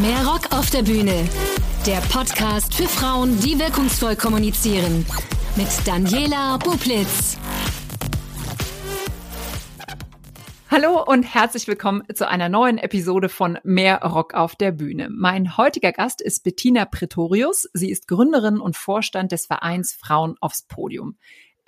Mehr 0.00 0.26
Rock 0.26 0.50
auf 0.52 0.70
der 0.70 0.82
Bühne. 0.82 1.28
Der 1.86 2.00
Podcast 2.10 2.74
für 2.74 2.88
Frauen, 2.88 3.38
die 3.40 3.58
wirkungsvoll 3.58 4.16
kommunizieren. 4.16 5.04
Mit 5.56 5.68
Daniela 5.84 6.56
Bublitz. 6.56 7.36
Hallo 10.70 11.04
und 11.04 11.24
herzlich 11.24 11.68
willkommen 11.68 12.02
zu 12.14 12.26
einer 12.26 12.48
neuen 12.48 12.78
Episode 12.78 13.28
von 13.28 13.58
Mehr 13.62 14.02
Rock 14.02 14.32
auf 14.32 14.56
der 14.56 14.72
Bühne. 14.72 15.10
Mein 15.10 15.58
heutiger 15.58 15.92
Gast 15.92 16.22
ist 16.22 16.44
Bettina 16.44 16.86
Pretorius. 16.86 17.68
Sie 17.74 17.90
ist 17.90 18.08
Gründerin 18.08 18.58
und 18.58 18.78
Vorstand 18.78 19.32
des 19.32 19.44
Vereins 19.44 19.92
Frauen 19.92 20.36
aufs 20.40 20.62
Podium. 20.62 21.18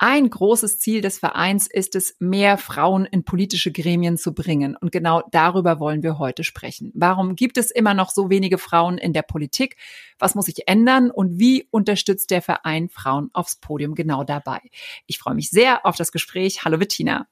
Ein 0.04 0.28
großes 0.28 0.80
Ziel 0.80 1.00
des 1.00 1.20
Vereins 1.20 1.68
ist 1.68 1.94
es, 1.94 2.16
mehr 2.18 2.58
Frauen 2.58 3.04
in 3.04 3.22
politische 3.22 3.70
Gremien 3.70 4.18
zu 4.18 4.34
bringen. 4.34 4.76
Und 4.76 4.90
genau 4.90 5.22
darüber 5.30 5.79
wollen 5.79 6.02
wir 6.02 6.18
heute 6.18 6.43
sprechen. 6.43 6.90
Warum 6.93 7.36
gibt 7.36 7.56
es 7.56 7.70
immer 7.70 7.94
noch 7.94 8.10
so 8.10 8.29
wenige 8.29 8.58
Frauen 8.58 8.98
in 8.98 9.12
der 9.12 9.22
Politik? 9.22 9.76
Was 10.18 10.34
muss 10.34 10.46
sich 10.46 10.66
ändern? 10.66 11.12
Und 11.12 11.38
wie 11.38 11.68
unterstützt 11.70 12.32
der 12.32 12.43
Verein 12.43 12.88
Frauen 12.88 13.30
aufs 13.32 13.54
Podium 13.54 13.94
genau 13.94 14.24
dabei? 14.24 14.58
Ich 15.07 15.20
freue 15.20 15.36
mich 15.36 15.50
sehr 15.50 15.86
auf 15.86 15.94
das 15.94 16.10
Gespräch. 16.10 16.64
Hallo 16.64 16.79
Bettina. 16.79 17.29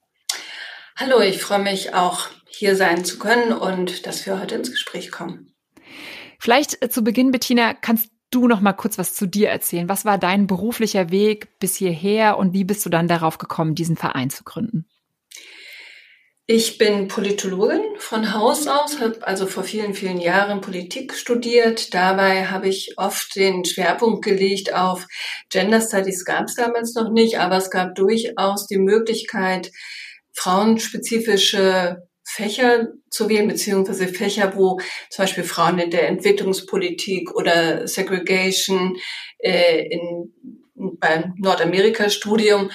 Hallo, 0.95 1.19
ich 1.19 1.43
freue 1.43 1.65
mich 1.65 1.95
auch 1.95 2.29
hier 2.47 2.77
sein 2.77 3.05
zu 3.05 3.19
können 3.19 3.53
und 3.53 4.07
dass 4.07 4.25
wir 4.27 4.41
heute 4.41 4.55
ins 4.55 4.71
Gespräch 4.71 5.11
kommen. 5.11 5.53
Vielleicht 6.39 6.81
äh, 6.85 6.89
zu 6.89 7.03
Beginn, 7.03 7.33
Bettina, 7.33 7.75
kannst 7.75 8.13
du 8.31 8.47
noch 8.47 8.61
mal 8.61 8.73
kurz 8.73 8.99
was 8.99 9.15
zu 9.15 9.27
dir 9.27 9.49
erzählen. 9.49 9.89
Was 9.89 10.05
war 10.05 10.19
dein 10.19 10.47
beruflicher 10.47 11.11
Weg 11.11 11.59
bis 11.59 11.77
hierher 11.77 12.39
und 12.39 12.53
wie 12.53 12.65
bist 12.65 12.85
du 12.87 12.91
dann 12.91 13.09
darauf 13.09 13.39
gekommen, 13.39 13.75
diesen 13.75 13.97
Verein 13.97 14.31
zu 14.31 14.45
gründen? 14.45 14.87
Ich 16.53 16.79
bin 16.79 17.07
Politologin 17.07 17.81
von 17.99 18.35
Haus 18.35 18.67
aus, 18.67 18.99
habe 18.99 19.25
also 19.25 19.47
vor 19.47 19.63
vielen, 19.63 19.95
vielen 19.95 20.21
Jahren 20.21 20.61
Politik 20.61 21.15
studiert. 21.15 21.95
Dabei 21.95 22.47
habe 22.47 22.69
ich 22.69 22.95
oft 22.97 23.37
den 23.37 23.65
Schwerpunkt 23.65 24.25
gelegt 24.25 24.75
auf 24.75 25.07
Gender 25.49 25.81
Studies 25.81 26.25
gab 26.25 26.47
es 26.47 26.57
damals 26.57 26.95
noch 26.95 27.13
nicht, 27.13 27.39
aber 27.39 27.57
es 27.57 27.71
gab 27.71 27.95
durchaus 27.95 28.67
die 28.67 28.79
Möglichkeit, 28.79 29.71
frauenspezifische 30.33 32.03
Fächer 32.33 32.89
zu 33.11 33.29
wählen, 33.29 33.49
beziehungsweise 33.49 34.07
Fächer, 34.07 34.55
wo 34.57 34.79
zum 35.11 35.25
Beispiel 35.25 35.45
Frauen 35.45 35.79
in 35.79 35.91
der 35.91 36.09
Entwicklungspolitik 36.09 37.35
oder 37.35 37.89
Segregation 37.89 38.97
äh, 39.39 39.87
in, 39.89 40.33
beim 40.75 41.35
Nordamerika-Studium, 41.39 42.71
äh, 42.71 42.73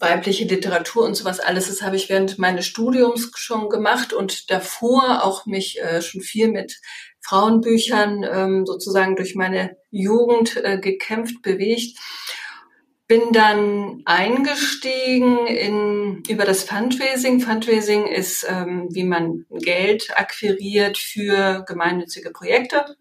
weibliche 0.00 0.44
Literatur 0.44 1.04
und 1.04 1.14
sowas 1.14 1.38
alles, 1.38 1.68
das 1.68 1.82
habe 1.82 1.96
ich 1.96 2.08
während 2.08 2.38
meines 2.38 2.66
Studiums 2.66 3.30
schon 3.36 3.68
gemacht 3.68 4.12
und 4.12 4.50
davor 4.50 5.24
auch 5.24 5.46
mich 5.46 5.80
äh, 5.80 6.02
schon 6.02 6.20
viel 6.20 6.48
mit 6.48 6.80
Frauenbüchern 7.20 8.24
ähm, 8.24 8.66
sozusagen 8.66 9.16
durch 9.16 9.34
meine 9.34 9.76
Jugend 9.90 10.56
äh, 10.56 10.78
gekämpft, 10.78 11.42
bewegt 11.42 11.98
bin 13.08 13.32
dann 13.32 14.02
eingestiegen 14.04 15.46
in, 15.46 16.22
über 16.28 16.44
das 16.44 16.64
Fundraising. 16.64 17.40
Fundraising 17.40 18.06
ist, 18.06 18.44
ähm, 18.48 18.88
wie 18.90 19.04
man 19.04 19.46
Geld 19.50 20.10
akquiriert 20.16 20.98
für 20.98 21.64
gemeinnützige 21.66 22.30
Projekte 22.30 22.96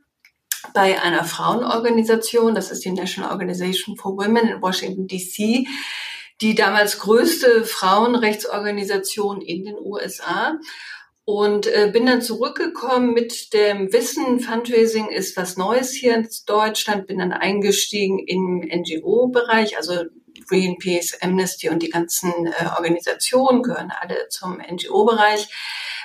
bei 0.73 1.01
einer 1.01 1.23
Frauenorganisation. 1.23 2.53
Das 2.53 2.69
ist 2.69 2.85
die 2.85 2.91
National 2.91 3.31
Organization 3.31 3.97
for 3.97 4.15
Women 4.17 4.47
in 4.47 4.61
Washington, 4.61 5.07
DC, 5.07 5.67
die 6.41 6.53
damals 6.53 6.99
größte 6.99 7.63
Frauenrechtsorganisation 7.63 9.41
in 9.41 9.63
den 9.63 9.75
USA 9.79 10.59
und 11.25 11.65
äh, 11.65 11.89
bin 11.91 12.05
dann 12.05 12.21
zurückgekommen 12.21 13.13
mit 13.13 13.51
dem 13.53 13.91
Wissen, 13.91 14.39
Fundraising 14.39 15.09
ist 15.09 15.35
was 15.35 15.57
Neues 15.57 15.91
hier 15.91 16.15
in 16.15 16.27
Deutschland, 16.45 17.07
bin 17.07 17.17
dann 17.17 17.33
eingestiegen 17.33 18.19
im 18.19 18.59
NGO-Bereich, 18.59 19.75
also 19.77 20.03
Greenpeace, 20.47 21.17
Amnesty 21.21 21.69
und 21.69 21.81
die 21.81 21.89
ganzen 21.89 22.31
äh, 22.45 22.67
Organisationen 22.75 23.63
gehören 23.63 23.91
alle 23.91 24.27
zum 24.29 24.59
NGO-Bereich, 24.59 25.47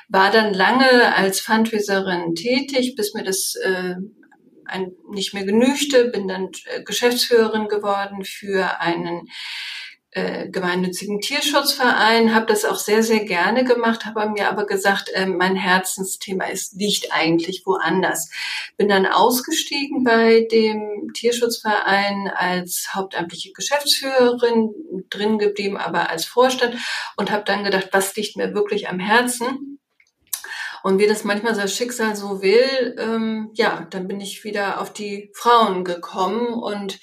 war 0.09 0.31
dann 0.31 0.55
lange 0.55 1.15
als 1.15 1.41
Fundraiserin 1.41 2.35
tätig, 2.35 2.95
bis 2.97 3.13
mir 3.13 3.23
das 3.23 3.57
äh, 3.57 3.97
ein, 4.65 4.93
nicht 5.11 5.35
mehr 5.35 5.45
genügte, 5.45 6.07
bin 6.07 6.29
dann 6.29 6.49
äh, 6.65 6.83
Geschäftsführerin 6.83 7.69
geworden 7.69 8.25
für 8.25 8.81
einen 8.81 9.29
äh, 10.13 10.49
gemeinnützigen 10.49 11.21
Tierschutzverein, 11.21 12.35
habe 12.35 12.47
das 12.47 12.65
auch 12.65 12.79
sehr, 12.79 13.05
sehr 13.05 13.25
gerne 13.25 13.63
gemacht, 13.63 14.07
habe 14.07 14.29
mir 14.29 14.49
aber 14.49 14.67
gesagt, 14.67 15.09
äh, 15.15 15.27
mein 15.27 15.55
Herzensthema 15.55 16.47
ist, 16.47 16.75
liegt 16.75 17.13
eigentlich 17.13 17.63
woanders. 17.65 18.29
Bin 18.77 18.89
dann 18.89 19.07
ausgestiegen 19.07 20.03
bei 20.03 20.49
dem 20.51 21.13
Tierschutzverein 21.15 22.29
als 22.35 22.89
hauptamtliche 22.93 23.53
Geschäftsführerin, 23.53 24.71
drin 25.11 25.39
geblieben, 25.39 25.77
aber 25.77 26.11
als 26.11 26.25
Vorstand 26.25 26.77
und 27.17 27.31
habe 27.31 27.45
dann 27.45 27.63
gedacht, 27.63 27.91
was 27.93 28.17
liegt 28.17 28.37
mir 28.37 28.53
wirklich 28.53 28.89
am 28.89 28.99
Herzen? 28.99 29.79
Und 30.83 30.99
wie 30.99 31.07
das 31.07 31.25
manchmal 31.25 31.55
das 31.55 31.77
Schicksal 31.77 32.17
so 32.17 32.43
will, 32.43 32.97
ähm, 32.99 33.51
ja, 33.55 33.87
dann 33.91 34.09
bin 34.09 34.21
ich 34.21 34.43
wieder 34.45 34.81
auf 34.81 34.93
die 34.93 35.31
Frauen 35.35 35.85
gekommen 35.85 36.55
und 36.55 36.99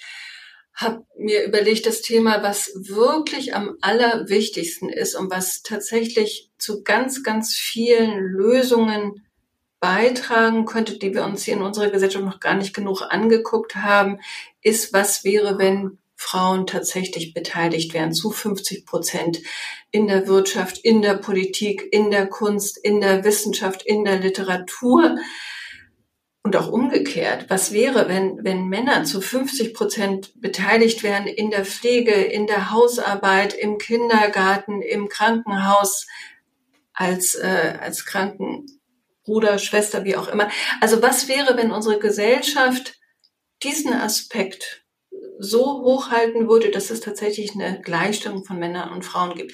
habe 0.77 1.05
mir 1.17 1.43
überlegt, 1.43 1.85
das 1.85 2.01
Thema, 2.01 2.43
was 2.43 2.71
wirklich 2.75 3.55
am 3.55 3.77
allerwichtigsten 3.81 4.89
ist 4.89 5.15
und 5.15 5.31
was 5.31 5.63
tatsächlich 5.63 6.51
zu 6.57 6.83
ganz, 6.83 7.23
ganz 7.23 7.55
vielen 7.55 8.19
Lösungen 8.19 9.23
beitragen 9.79 10.65
könnte, 10.65 10.97
die 10.97 11.13
wir 11.13 11.23
uns 11.25 11.43
hier 11.43 11.55
in 11.55 11.61
unserer 11.61 11.89
Gesellschaft 11.89 12.25
noch 12.25 12.39
gar 12.39 12.55
nicht 12.55 12.75
genug 12.75 13.01
angeguckt 13.09 13.75
haben, 13.75 14.19
ist, 14.61 14.93
was 14.93 15.23
wäre, 15.23 15.57
wenn 15.57 15.97
Frauen 16.15 16.65
tatsächlich 16.65 17.33
beteiligt 17.33 17.93
wären 17.93 18.11
zu 18.11 18.31
50 18.31 18.85
Prozent 18.85 19.39
in 19.91 20.07
der 20.07 20.27
Wirtschaft, 20.27 20.79
in 20.79 21.01
der 21.01 21.13
Politik, 21.13 21.87
in 21.91 22.09
der 22.09 22.27
Kunst, 22.27 22.77
in 22.77 23.01
der 23.01 23.23
Wissenschaft, 23.23 23.83
in 23.83 24.03
der 24.03 24.19
Literatur. 24.19 25.17
Und 26.47 26.55
auch 26.55 26.71
umgekehrt, 26.71 27.49
was 27.49 27.73
wäre, 27.73 28.07
wenn, 28.07 28.41
wenn 28.41 28.69
Männer 28.69 29.03
zu 29.03 29.19
50 29.19 29.73
Prozent 29.73 30.31
beteiligt 30.39 31.03
wären 31.03 31.27
in 31.27 31.51
der 31.51 31.65
Pflege, 31.65 32.13
in 32.13 32.47
der 32.47 32.71
Hausarbeit, 32.71 33.53
im 33.53 33.77
Kindergarten, 33.77 34.81
im 34.81 35.09
Krankenhaus, 35.09 36.07
als, 36.93 37.35
äh, 37.35 37.73
als 37.81 38.05
Krankenbruder, 38.05 39.59
Schwester, 39.59 40.05
wie 40.05 40.15
auch 40.15 40.29
immer. 40.29 40.49
Also 40.79 41.01
was 41.01 41.27
wäre, 41.27 41.57
wenn 41.57 41.73
unsere 41.73 41.99
Gesellschaft 41.99 42.93
diesen 43.61 43.91
Aspekt 43.91 44.85
so 45.39 45.81
hochhalten 45.81 46.47
würde, 46.47 46.71
dass 46.71 46.91
es 46.91 47.01
tatsächlich 47.01 47.55
eine 47.55 47.81
Gleichstellung 47.81 48.45
von 48.45 48.57
Männern 48.57 48.93
und 48.93 49.03
Frauen 49.03 49.35
gibt? 49.35 49.53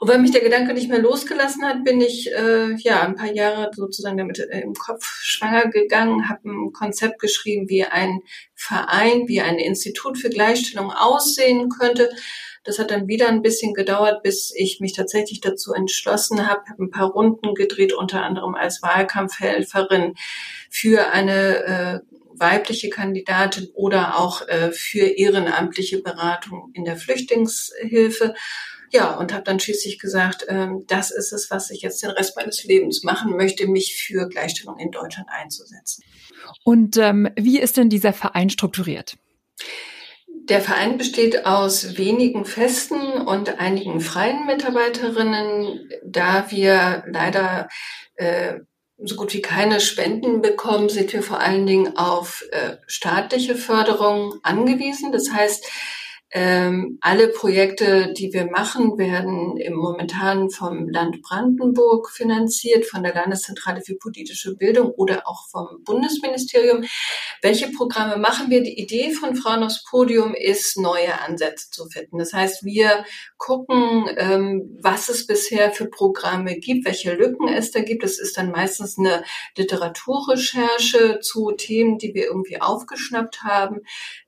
Und 0.00 0.08
weil 0.08 0.18
mich 0.18 0.30
der 0.30 0.42
Gedanke 0.42 0.74
nicht 0.74 0.88
mehr 0.90 1.00
losgelassen 1.00 1.64
hat, 1.64 1.84
bin 1.84 2.00
ich 2.00 2.30
äh, 2.32 2.74
ja 2.76 3.02
ein 3.02 3.16
paar 3.16 3.32
Jahre 3.32 3.70
sozusagen 3.74 4.16
damit 4.16 4.38
äh, 4.38 4.60
im 4.60 4.74
Kopf 4.74 5.04
schwanger 5.20 5.68
gegangen, 5.68 6.28
habe 6.28 6.48
ein 6.48 6.72
Konzept 6.72 7.18
geschrieben, 7.18 7.68
wie 7.68 7.84
ein 7.84 8.20
Verein, 8.54 9.28
wie 9.28 9.40
ein 9.40 9.56
Institut 9.58 10.18
für 10.18 10.30
Gleichstellung 10.30 10.90
aussehen 10.90 11.68
könnte. 11.68 12.10
Das 12.64 12.78
hat 12.80 12.90
dann 12.90 13.06
wieder 13.06 13.28
ein 13.28 13.42
bisschen 13.42 13.74
gedauert, 13.74 14.22
bis 14.24 14.52
ich 14.54 14.80
mich 14.80 14.92
tatsächlich 14.92 15.40
dazu 15.40 15.72
entschlossen 15.72 16.48
habe, 16.48 16.62
habe 16.68 16.82
ein 16.82 16.90
paar 16.90 17.10
Runden 17.10 17.54
gedreht, 17.54 17.92
unter 17.92 18.22
anderem 18.22 18.56
als 18.56 18.82
Wahlkampfhelferin 18.82 20.14
für 20.68 21.12
eine 21.12 21.64
äh, 21.64 22.16
weibliche 22.38 22.90
Kandidatin 22.90 23.68
oder 23.74 24.18
auch 24.18 24.46
äh, 24.48 24.72
für 24.72 25.06
ehrenamtliche 25.06 26.02
Beratung 26.02 26.70
in 26.74 26.84
der 26.84 26.96
Flüchtlingshilfe 26.96 28.34
ja, 28.90 29.14
und 29.14 29.32
habe 29.32 29.44
dann 29.44 29.60
schließlich 29.60 29.98
gesagt, 29.98 30.46
ähm, 30.48 30.84
das 30.86 31.10
ist 31.10 31.32
es, 31.32 31.50
was 31.50 31.70
ich 31.70 31.82
jetzt 31.82 32.02
den 32.02 32.10
Rest 32.10 32.36
meines 32.36 32.64
Lebens 32.64 33.02
machen 33.02 33.36
möchte, 33.36 33.66
mich 33.66 33.96
für 33.96 34.28
Gleichstellung 34.28 34.78
in 34.78 34.90
Deutschland 34.90 35.28
einzusetzen. 35.30 36.04
Und 36.64 36.96
ähm, 36.96 37.28
wie 37.36 37.58
ist 37.58 37.76
denn 37.76 37.90
dieser 37.90 38.12
Verein 38.12 38.50
strukturiert? 38.50 39.16
Der 40.48 40.60
Verein 40.60 40.96
besteht 40.96 41.44
aus 41.44 41.98
wenigen 41.98 42.44
festen 42.44 43.00
und 43.00 43.58
einigen 43.58 44.00
freien 44.00 44.46
Mitarbeiterinnen, 44.46 45.90
da 46.04 46.50
wir 46.50 47.04
leider 47.08 47.68
äh, 48.14 48.60
so 48.98 49.16
gut 49.16 49.34
wie 49.34 49.42
keine 49.42 49.80
Spenden 49.80 50.42
bekommen, 50.42 50.88
sind 50.88 51.12
wir 51.12 51.22
vor 51.22 51.40
allen 51.40 51.66
Dingen 51.66 51.96
auf 51.96 52.44
äh, 52.52 52.76
staatliche 52.86 53.56
Förderung 53.56 54.34
angewiesen. 54.42 55.10
Das 55.10 55.30
heißt, 55.32 55.66
Ähm, 56.32 56.98
alle 57.02 57.28
Projekte, 57.28 58.12
die 58.12 58.32
wir 58.32 58.46
machen, 58.46 58.98
werden 58.98 59.56
im 59.58 59.74
momentan 59.74 60.50
vom 60.50 60.88
Land 60.88 61.22
Brandenburg 61.22 62.10
finanziert, 62.10 62.84
von 62.84 63.04
der 63.04 63.14
Landeszentrale 63.14 63.80
für 63.80 63.94
politische 63.94 64.56
Bildung 64.56 64.90
oder 64.90 65.28
auch 65.28 65.46
vom 65.48 65.84
Bundesministerium. 65.84 66.84
Welche 67.42 67.70
Programme 67.70 68.16
machen 68.16 68.50
wir? 68.50 68.60
Die 68.62 68.76
Idee 68.76 69.12
von 69.12 69.36
Frauen 69.36 69.62
aufs 69.62 69.84
Podium 69.84 70.34
ist, 70.34 70.76
neue 70.78 71.20
Ansätze 71.20 71.70
zu 71.70 71.86
finden. 71.86 72.18
Das 72.18 72.32
heißt, 72.32 72.64
wir 72.64 73.04
gucken, 73.36 74.10
ähm, 74.16 74.76
was 74.82 75.08
es 75.08 75.28
bisher 75.28 75.70
für 75.70 75.86
Programme 75.86 76.58
gibt, 76.58 76.86
welche 76.86 77.14
Lücken 77.14 77.46
es 77.46 77.70
da 77.70 77.80
gibt. 77.80 78.02
Es 78.02 78.18
ist 78.18 78.36
dann 78.36 78.50
meistens 78.50 78.98
eine 78.98 79.22
Literaturrecherche 79.56 81.20
zu 81.20 81.52
Themen, 81.52 81.98
die 81.98 82.14
wir 82.14 82.24
irgendwie 82.24 82.60
aufgeschnappt 82.60 83.44
haben. 83.44 83.82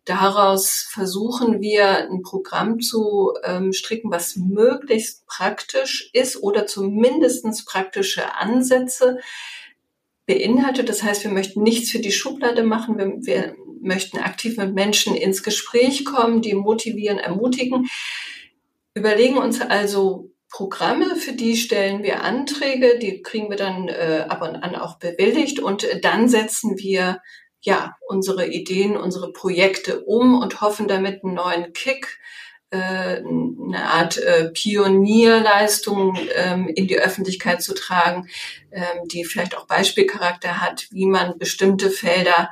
Daraus 0.09 0.89
versuchen 0.89 1.61
wir 1.61 2.09
ein 2.09 2.23
Programm 2.23 2.81
zu 2.81 3.35
ähm, 3.45 3.75
stricken, 3.75 4.11
was 4.11 4.37
möglichst 4.37 5.27
praktisch 5.27 6.09
ist 6.15 6.43
oder 6.43 6.67
zumindestens 6.67 7.67
praktische 7.67 8.35
Ansätze 8.35 9.19
beinhaltet. 10.25 10.89
Das 10.89 11.03
heißt, 11.03 11.25
wir 11.25 11.31
möchten 11.31 11.63
nichts 11.63 11.91
für 11.91 11.99
die 11.99 12.11
Schublade 12.11 12.63
machen. 12.63 12.97
Wir, 12.97 13.19
wir 13.21 13.57
möchten 13.83 14.17
aktiv 14.17 14.57
mit 14.57 14.73
Menschen 14.73 15.15
ins 15.15 15.43
Gespräch 15.43 16.07
kommen, 16.07 16.41
die 16.41 16.55
motivieren, 16.55 17.19
ermutigen. 17.19 17.87
Überlegen 18.95 19.37
uns 19.37 19.61
also 19.61 20.31
Programme, 20.51 21.17
für 21.17 21.35
die 21.35 21.55
stellen 21.55 22.03
wir 22.03 22.25
Anträge, 22.25 22.99
die 22.99 23.21
kriegen 23.21 23.51
wir 23.51 23.59
dann 23.59 23.89
äh, 23.89 24.25
ab 24.27 24.41
und 24.41 24.57
an 24.57 24.75
auch 24.75 24.99
bewilligt 24.99 25.61
und 25.61 25.87
dann 26.01 26.31
setzen 26.31 26.79
wir 26.79 27.21
ja, 27.63 27.97
unsere 28.07 28.47
Ideen, 28.47 28.97
unsere 28.97 29.33
Projekte 29.33 30.05
um 30.05 30.41
und 30.41 30.61
hoffen 30.61 30.89
damit 30.89 31.25
einen 31.25 31.35
neuen 31.35 31.73
Kick, 31.73 32.19
äh, 32.71 32.77
eine 32.77 33.91
Art 33.91 34.19
äh, 34.19 34.51
Pionierleistung 34.51 36.19
ähm, 36.35 36.69
in 36.69 36.87
die 36.87 36.99
Öffentlichkeit 36.99 37.63
zu 37.63 37.75
tragen, 37.75 38.29
ähm, 38.71 39.09
die 39.11 39.25
vielleicht 39.25 39.57
auch 39.57 39.67
Beispielcharakter 39.67 40.61
hat, 40.61 40.87
wie 40.91 41.07
man 41.07 41.39
bestimmte 41.39 41.91
Felder 41.91 42.51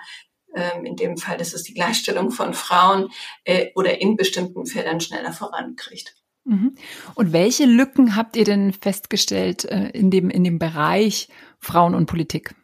ähm, 0.54 0.86
in 0.86 0.96
dem 0.96 1.18
Fall 1.18 1.38
ist 1.40 1.54
es 1.54 1.64
die 1.64 1.74
Gleichstellung 1.74 2.30
von 2.30 2.54
Frauen 2.54 3.10
äh, 3.44 3.72
oder 3.74 4.00
in 4.00 4.16
bestimmten 4.16 4.64
Feldern 4.64 5.00
schneller 5.00 5.32
vorankriegt. 5.32 6.14
Mhm. 6.44 6.76
Und 7.14 7.34
welche 7.34 7.66
Lücken 7.66 8.16
habt 8.16 8.36
ihr 8.36 8.44
denn 8.44 8.72
festgestellt 8.72 9.64
in 9.64 10.10
dem, 10.10 10.30
in 10.30 10.44
dem 10.44 10.58
Bereich 10.58 11.28
Frauen 11.58 11.94
und 11.94 12.06
Politik? 12.06 12.54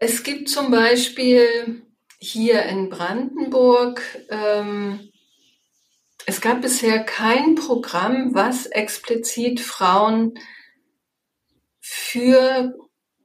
Es 0.00 0.22
gibt 0.22 0.48
zum 0.48 0.70
Beispiel 0.70 1.82
hier 2.18 2.64
in 2.64 2.88
Brandenburg, 2.88 4.02
ähm, 4.30 5.10
es 6.26 6.40
gab 6.42 6.60
bisher 6.60 7.04
kein 7.04 7.54
Programm, 7.54 8.34
was 8.34 8.66
explizit 8.66 9.60
Frauen 9.60 10.34
für 11.80 12.74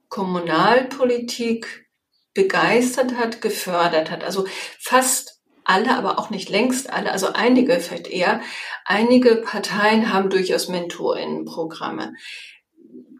Kommunalpolitik 0.08 1.86
begeistert 2.32 3.16
hat, 3.18 3.42
gefördert 3.42 4.10
hat. 4.10 4.24
Also 4.24 4.46
fast 4.78 5.42
alle, 5.64 5.96
aber 5.96 6.18
auch 6.18 6.30
nicht 6.30 6.48
längst 6.48 6.90
alle, 6.90 7.10
also 7.12 7.32
einige 7.32 7.78
vielleicht 7.80 8.06
eher, 8.06 8.40
einige 8.84 9.36
Parteien 9.36 10.12
haben 10.12 10.30
durchaus 10.30 10.68
Mentorinnenprogramme. 10.68 12.14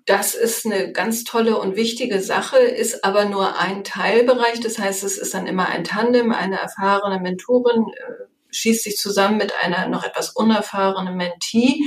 Das 0.07 0.35
ist 0.35 0.67
eine 0.67 0.93
ganz 0.93 1.25
tolle 1.25 1.59
und 1.59 1.77
wichtige 1.77 2.21
Sache, 2.21 2.59
ist 2.59 3.05
aber 3.05 3.25
nur 3.25 3.59
ein 3.59 3.85
Teilbereich. 3.85 4.61
Das 4.61 4.79
heißt, 4.79 5.03
es 5.03 5.17
ist 5.17 5.33
dann 5.33 5.47
immer 5.47 5.69
ein 5.69 5.85
Tandem, 5.85 6.33
eine 6.33 6.59
erfahrene 6.59 7.21
Mentorin 7.21 7.87
äh, 7.89 8.25
schießt 8.55 8.85
sich 8.85 8.97
zusammen 8.97 9.37
mit 9.37 9.53
einer 9.63 9.89
noch 9.89 10.05
etwas 10.05 10.31
unerfahrenen 10.31 11.17
Mentee 11.17 11.83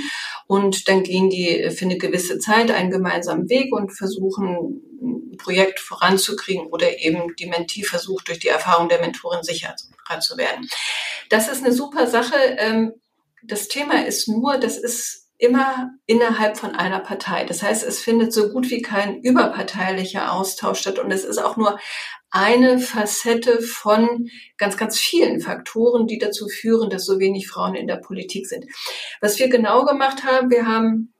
und 0.47 0.87
dann 0.87 1.03
gehen 1.03 1.29
die 1.29 1.69
für 1.71 1.85
eine 1.85 1.97
gewisse 1.97 2.39
Zeit 2.39 2.71
einen 2.71 2.91
gemeinsamen 2.91 3.49
Weg 3.49 3.73
und 3.73 3.91
versuchen 3.91 4.81
ein 5.01 5.37
Projekt 5.37 5.79
voranzukriegen 5.79 6.67
oder 6.67 6.99
eben 6.99 7.35
die 7.35 7.45
Mentee 7.45 7.83
versucht 7.83 8.27
durch 8.27 8.39
die 8.39 8.49
Erfahrung 8.49 8.89
der 8.89 8.99
Mentorin 8.99 9.43
sicherer 9.43 9.75
zu 10.19 10.37
werden. 10.37 10.67
Das 11.29 11.47
ist 11.47 11.63
eine 11.63 11.73
super 11.73 12.07
Sache. 12.07 12.35
Ähm, 12.57 12.93
das 13.43 13.67
Thema 13.67 14.05
ist 14.05 14.27
nur, 14.27 14.57
das 14.57 14.77
ist 14.77 15.26
immer 15.37 15.91
innerhalb 16.07 16.57
von 16.57 16.75
einer 16.75 16.99
Partei. 16.99 17.43
Das 17.45 17.61
heißt, 17.61 17.83
es 17.83 17.99
findet 17.99 18.33
so 18.33 18.49
gut 18.49 18.69
wie 18.69 18.81
kein 18.81 19.21
überparteilicher 19.21 20.33
Austausch 20.33 20.79
statt 20.79 20.99
und 20.99 21.11
es 21.11 21.23
ist 21.23 21.37
auch 21.37 21.57
nur 21.57 21.79
eine 22.29 22.79
Facette 22.79 23.61
von 23.61 24.29
ganz, 24.57 24.77
ganz 24.77 24.99
vielen 24.99 25.39
Faktoren, 25.39 26.07
die 26.07 26.17
dazu 26.17 26.47
führen, 26.47 26.89
dass 26.89 27.05
so 27.05 27.19
wenig 27.19 27.47
Frauen 27.47 27.75
in 27.75 27.87
der 27.87 27.97
Politik 27.97 28.47
sind. 28.47 28.65
Was 29.21 29.39
wir 29.39 29.49
genau 29.49 29.85
gemacht 29.85 30.23
haben, 30.23 30.49
wir 30.49 30.65
haben 30.65 31.13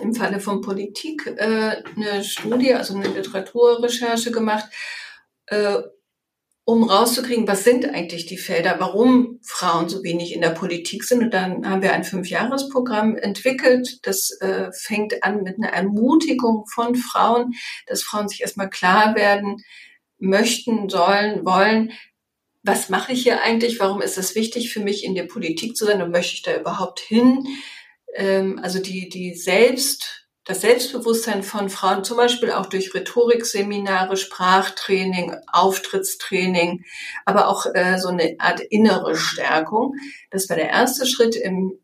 im 0.00 0.14
Falle 0.14 0.40
von 0.40 0.60
Politik 0.60 1.26
äh, 1.26 1.82
eine 1.96 2.24
Studie, 2.24 2.74
also 2.74 2.94
eine 2.94 3.08
Literaturrecherche 3.08 4.30
gemacht, 4.30 4.66
äh, 5.46 5.82
um 6.64 6.84
rauszukriegen, 6.84 7.48
was 7.48 7.64
sind 7.64 7.86
eigentlich 7.86 8.26
die 8.26 8.38
Felder, 8.38 8.76
warum 8.78 9.40
Frauen 9.42 9.88
so 9.88 10.04
wenig 10.04 10.34
in 10.34 10.40
der 10.40 10.50
Politik 10.50 11.04
sind. 11.04 11.22
Und 11.22 11.34
dann 11.34 11.68
haben 11.68 11.82
wir 11.82 11.92
ein 11.92 12.04
Fünfjahresprogramm 12.04 13.16
entwickelt. 13.16 13.98
Das 14.06 14.30
äh, 14.40 14.70
fängt 14.72 15.24
an 15.24 15.42
mit 15.42 15.56
einer 15.58 15.72
Ermutigung 15.72 16.66
von 16.66 16.94
Frauen, 16.94 17.54
dass 17.86 18.02
Frauen 18.02 18.28
sich 18.28 18.42
erstmal 18.42 18.70
klar 18.70 19.14
werden 19.16 19.56
möchten, 20.18 20.88
sollen, 20.88 21.44
wollen, 21.44 21.92
was 22.62 22.90
mache 22.90 23.12
ich 23.12 23.22
hier 23.22 23.42
eigentlich? 23.42 23.80
Warum 23.80 24.02
ist 24.02 24.18
es 24.18 24.34
wichtig 24.34 24.72
für 24.72 24.80
mich, 24.80 25.04
in 25.04 25.14
der 25.14 25.24
Politik 25.24 25.76
zu 25.76 25.86
sein 25.86 26.02
und 26.02 26.10
möchte 26.10 26.34
ich 26.34 26.42
da 26.42 26.54
überhaupt 26.56 27.00
hin? 27.00 27.46
Ähm, 28.14 28.60
also 28.62 28.80
die, 28.80 29.08
die 29.08 29.34
Selbst 29.34 30.28
das 30.44 30.62
Selbstbewusstsein 30.62 31.42
von 31.42 31.68
Frauen, 31.68 32.02
zum 32.02 32.16
Beispiel 32.16 32.50
auch 32.50 32.66
durch 32.66 32.94
Rhetorikseminare, 32.94 34.16
Sprachtraining, 34.16 35.36
Auftrittstraining, 35.52 36.84
aber 37.24 37.48
auch 37.48 37.66
äh, 37.74 37.98
so 37.98 38.08
eine 38.08 38.36
Art 38.38 38.60
innere 38.60 39.16
Stärkung. 39.16 39.94
Das 40.30 40.48
war 40.48 40.56
der 40.56 40.70
erste 40.70 41.06
Schritt. 41.06 41.36
Im 41.36 41.78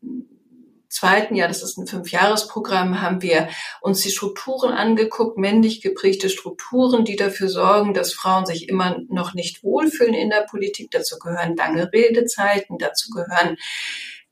zweiten 0.89 1.35
Jahr, 1.35 1.47
das 1.47 1.61
ist 1.61 1.77
ein 1.77 1.87
Fünfjahresprogramm, 1.87 3.01
haben 3.01 3.21
wir 3.21 3.49
uns 3.81 4.01
die 4.01 4.09
Strukturen 4.09 4.71
angeguckt, 4.71 5.37
männlich 5.37 5.81
geprägte 5.81 6.29
Strukturen, 6.29 7.05
die 7.05 7.15
dafür 7.15 7.49
sorgen, 7.49 7.93
dass 7.93 8.13
Frauen 8.13 8.45
sich 8.45 8.67
immer 8.69 8.97
noch 9.09 9.33
nicht 9.33 9.63
wohlfühlen 9.63 10.13
in 10.13 10.29
der 10.29 10.45
Politik. 10.49 10.89
Dazu 10.91 11.19
gehören 11.19 11.55
lange 11.55 11.91
Redezeiten, 11.93 12.77
dazu 12.79 13.11
gehören 13.11 13.57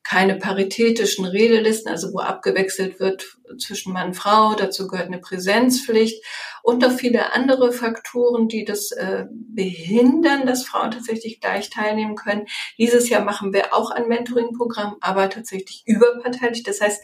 keine 0.07 0.36
paritätischen 0.36 1.25
Redelisten, 1.25 1.92
also 1.92 2.13
wo 2.13 2.19
abgewechselt 2.19 3.00
wird 3.00 3.38
zwischen 3.57 3.92
Mann 3.92 4.10
und 4.10 4.13
Frau. 4.13 4.54
Dazu 4.54 4.88
gehört 4.88 5.07
eine 5.07 5.19
Präsenzpflicht 5.19 6.24
und 6.62 6.81
noch 6.81 6.92
viele 6.92 7.34
andere 7.34 7.72
Faktoren, 7.72 8.48
die 8.48 8.66
das 8.66 8.92
äh, 8.92 9.25
behindern, 9.31 10.46
dass 10.46 10.63
Frauen 10.63 10.92
tatsächlich 10.92 11.42
gleich 11.42 11.72
teilnehmen 11.72 12.16
können. 12.16 12.46
Dieses 12.78 13.10
Jahr 13.10 13.24
machen 13.24 13.52
wir 13.52 13.74
auch 13.74 13.90
ein 13.90 14.07
Mentoring-Programm, 14.07 14.98
aber 15.02 15.28
tatsächlich 15.30 15.81
überparteilich. 15.88 16.62
Das 16.62 16.81
heißt, 16.81 17.04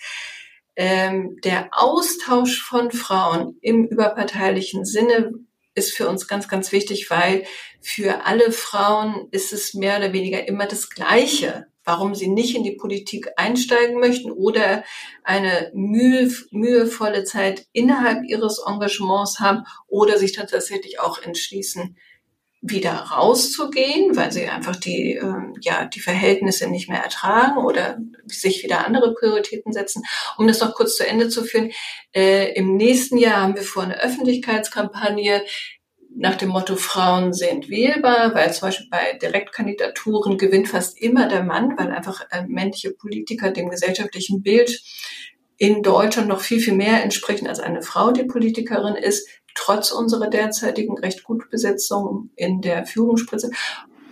ähm, 0.76 1.38
der 1.44 1.70
Austausch 1.72 2.62
von 2.62 2.92
Frauen 2.92 3.58
im 3.62 3.88
überparteilichen 3.88 4.86
Sinne 4.86 5.34
ist 5.74 5.94
für 5.94 6.08
uns 6.08 6.28
ganz, 6.28 6.48
ganz 6.48 6.72
wichtig, 6.72 7.10
weil 7.10 7.46
für 7.82 8.26
alle 8.26 8.52
Frauen 8.52 9.28
ist 9.32 9.54
es 9.54 9.74
mehr 9.74 9.98
oder 9.98 10.14
weniger 10.14 10.48
immer 10.48 10.68
das 10.68 10.92
Gleiche 10.92 11.71
warum 11.84 12.16
sie 12.16 12.28
nicht 12.28 12.56
in 12.56 12.64
die 12.64 12.76
Politik 12.76 13.30
einsteigen 13.38 14.00
möchten 14.00 14.32
oder 14.32 14.84
eine 15.24 15.72
mühe, 15.74 16.32
mühevolle 16.52 17.24
Zeit 17.24 17.66
innerhalb 17.74 18.24
ihres 18.26 18.62
Engagements 18.66 19.40
haben 19.40 19.64
oder 19.88 20.18
sich 20.18 20.34
tatsächlich 20.34 21.00
auch 21.00 21.22
entschließen, 21.22 21.96
wieder 22.62 22.92
rauszugehen, 22.92 24.16
weil 24.16 24.32
sie 24.32 24.48
einfach 24.48 24.76
die, 24.76 25.16
äh, 25.16 25.34
ja, 25.62 25.86
die 25.86 26.00
Verhältnisse 26.00 26.70
nicht 26.70 26.90
mehr 26.90 27.02
ertragen 27.02 27.58
oder 27.58 27.98
sich 28.28 28.64
wieder 28.64 28.86
andere 28.86 29.16
Prioritäten 29.16 29.74
setzen. 29.74 30.04
Um 30.38 30.48
das 30.48 30.62
noch 30.62 30.76
kurz 30.76 30.96
zu 30.96 31.08
Ende 31.08 31.28
zu 31.28 31.44
führen, 31.44 31.72
äh, 32.14 32.54
im 32.54 32.78
nächsten 32.78 33.18
Jahr 33.18 33.42
haben 33.42 33.56
wir 33.56 33.64
vor 33.64 33.82
eine 33.82 34.00
Öffentlichkeitskampagne, 34.00 35.44
nach 36.16 36.36
dem 36.36 36.50
Motto 36.50 36.76
Frauen 36.76 37.34
sind 37.34 37.70
wählbar, 37.70 38.36
weil 38.36 38.54
zum 38.54 38.68
Beispiel 38.68 38.88
bei 38.90 39.18
Direktkandidaturen 39.22 40.38
gewinnt 40.38 40.68
fast 40.68 41.00
immer 41.02 41.28
der 41.28 41.44
Mann, 41.44 41.78
weil 41.78 41.92
einfach 41.92 42.22
äh, 42.32 42.44
männliche 42.48 42.92
Politiker 42.92 43.52
dem 43.52 43.70
gesellschaftlichen 43.70 44.42
Bild 44.42 44.82
in 45.58 45.84
Deutschland 45.84 46.28
noch 46.28 46.42
viel, 46.42 46.60
viel 46.60 46.76
mehr 46.76 47.04
entsprechen 47.04 47.48
als 47.48 47.60
eine 47.60 47.82
Frau, 47.82 48.12
die 48.12 48.24
Politikerin 48.24 48.96
ist, 48.96 49.28
trotz 49.54 49.92
unserer 49.92 50.30
derzeitigen 50.30 50.98
recht 50.98 51.24
gut 51.24 51.50
Besetzung 51.50 52.32
in 52.36 52.62
der 52.62 52.86
Führungsspitze. 52.86 53.52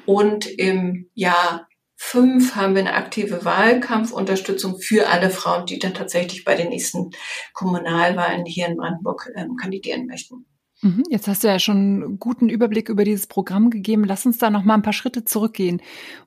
Und 0.06 0.48
im 0.48 1.10
Jahr 1.14 1.68
fünf 1.96 2.56
haben 2.56 2.76
wir 2.76 2.82
eine 2.82 2.94
aktive 2.94 3.46
Wahlkampfunterstützung 3.46 4.80
für 4.80 5.10
alle 5.10 5.30
Frauen, 5.30 5.66
die 5.66 5.80
dann 5.80 5.94
tatsächlich 5.94 6.46
bei 6.46 6.56
den 6.56 6.70
nächsten 6.70 7.12
Kommunalwahlen 7.54 8.46
hier 8.46 8.68
in 8.68 8.78
Brandenburg 8.78 9.32
ähm, 9.36 9.56
kandidieren 9.58 10.08
möchten. 10.08 10.46
Mhm, 10.82 11.04
jetzt 11.10 11.28
hast 11.28 11.44
du 11.44 11.50
ja 11.50 11.60
schon 11.60 11.78
einen 11.78 12.20
guten 12.20 12.48
Überblick 12.48 12.88
über 12.88 13.04
dieses 13.04 13.28
Programm 13.28 13.70
gegeben. 13.70 14.06
Lass 14.06 14.26
uns 14.26 14.38
da 14.38 14.50
noch 14.50 14.64
mal 14.64 14.76
ein 14.76 14.82
paar 14.82 14.94
Schritte 14.94 15.26
zurückgehen. 15.26 15.82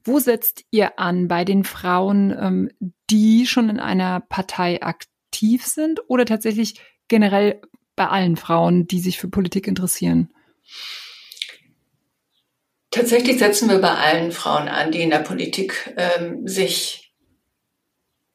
Wo 0.04 0.18
setzt 0.18 0.64
ihr 0.71 0.99
an 0.99 1.26
bei 1.26 1.44
den 1.44 1.64
Frauen, 1.64 2.37
ähm, 2.38 2.71
die 3.09 3.47
schon 3.47 3.71
in 3.71 3.80
einer 3.80 4.21
Partei 4.21 4.82
aktiv 4.82 5.66
sind 5.66 6.00
oder 6.09 6.26
tatsächlich 6.26 6.80
generell 7.09 7.62
bei 7.97 8.09
allen 8.09 8.37
Frauen, 8.37 8.87
die 8.87 9.00
sich 9.00 9.18
für 9.18 9.28
Politik 9.28 9.66
interessieren? 9.66 10.30
Tatsächlich 12.90 13.38
setzen 13.38 13.71
wir 13.71 13.78
bei 13.78 13.94
allen 13.94 14.32
Frauen 14.32 14.68
an, 14.68 14.92
die 14.92 15.00
in 15.00 15.09
der 15.09 15.21
Politik 15.21 15.94
ähm, 15.97 16.47
sich, 16.47 17.14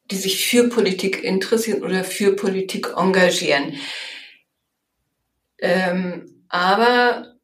die 0.09 0.15
sich 0.15 0.47
für 0.47 0.67
Politik 0.67 1.23
interessieren 1.23 1.83
oder 1.83 2.03
für 2.03 2.35
Politik 2.35 2.93
engagieren. 2.97 3.73
Ähm, 5.59 6.43
aber 6.49 7.35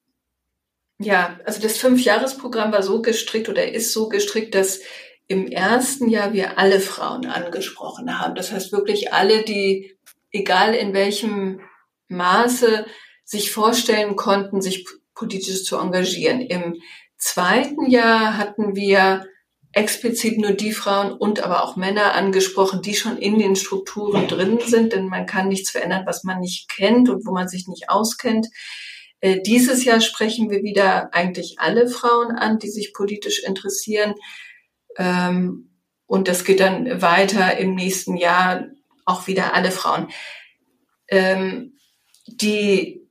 ja, 0.99 1.39
also 1.45 1.61
das 1.61 1.77
Fünfjahresprogramm 1.77 2.71
war 2.71 2.83
so 2.83 3.01
gestrickt 3.01 3.49
oder 3.49 3.71
ist 3.71 3.93
so 3.93 4.09
gestrickt, 4.09 4.55
dass 4.55 4.79
im 5.27 5.47
ersten 5.47 6.09
Jahr 6.09 6.33
wir 6.33 6.57
alle 6.57 6.79
Frauen 6.79 7.25
angesprochen 7.25 8.19
haben. 8.19 8.35
Das 8.35 8.51
heißt 8.51 8.71
wirklich 8.71 9.13
alle, 9.13 9.43
die, 9.43 9.97
egal 10.31 10.75
in 10.75 10.93
welchem 10.93 11.61
Maße, 12.07 12.85
sich 13.23 13.51
vorstellen 13.51 14.15
konnten, 14.15 14.61
sich 14.61 14.85
politisch 15.15 15.63
zu 15.63 15.77
engagieren. 15.77 16.41
Im 16.41 16.81
zweiten 17.17 17.89
Jahr 17.89 18.37
hatten 18.37 18.75
wir 18.75 19.25
explizit 19.73 20.37
nur 20.37 20.51
die 20.51 20.71
Frauen 20.71 21.11
und 21.11 21.43
aber 21.43 21.63
auch 21.63 21.75
Männer 21.75 22.13
angesprochen, 22.13 22.81
die 22.81 22.93
schon 22.93 23.17
in 23.17 23.39
den 23.39 23.55
Strukturen 23.55 24.27
drin 24.27 24.59
sind, 24.65 24.93
denn 24.93 25.07
man 25.07 25.25
kann 25.25 25.47
nichts 25.47 25.71
verändern, 25.71 26.03
was 26.05 26.23
man 26.23 26.39
nicht 26.39 26.69
kennt 26.69 27.09
und 27.09 27.25
wo 27.25 27.31
man 27.31 27.47
sich 27.47 27.67
nicht 27.67 27.89
auskennt. 27.89 28.47
Äh, 29.19 29.41
dieses 29.41 29.83
Jahr 29.83 29.99
sprechen 29.99 30.49
wir 30.49 30.63
wieder 30.63 31.13
eigentlich 31.13 31.55
alle 31.59 31.89
Frauen 31.89 32.35
an, 32.35 32.59
die 32.59 32.69
sich 32.69 32.93
politisch 32.93 33.43
interessieren. 33.43 34.13
Ähm, 34.97 35.71
und 36.05 36.27
das 36.27 36.43
geht 36.43 36.59
dann 36.59 37.01
weiter 37.01 37.57
im 37.57 37.73
nächsten 37.73 38.15
Jahr 38.15 38.67
auch 39.05 39.27
wieder 39.27 39.55
alle 39.55 39.71
Frauen. 39.71 40.09
Ähm, 41.07 41.77
die 42.27 43.02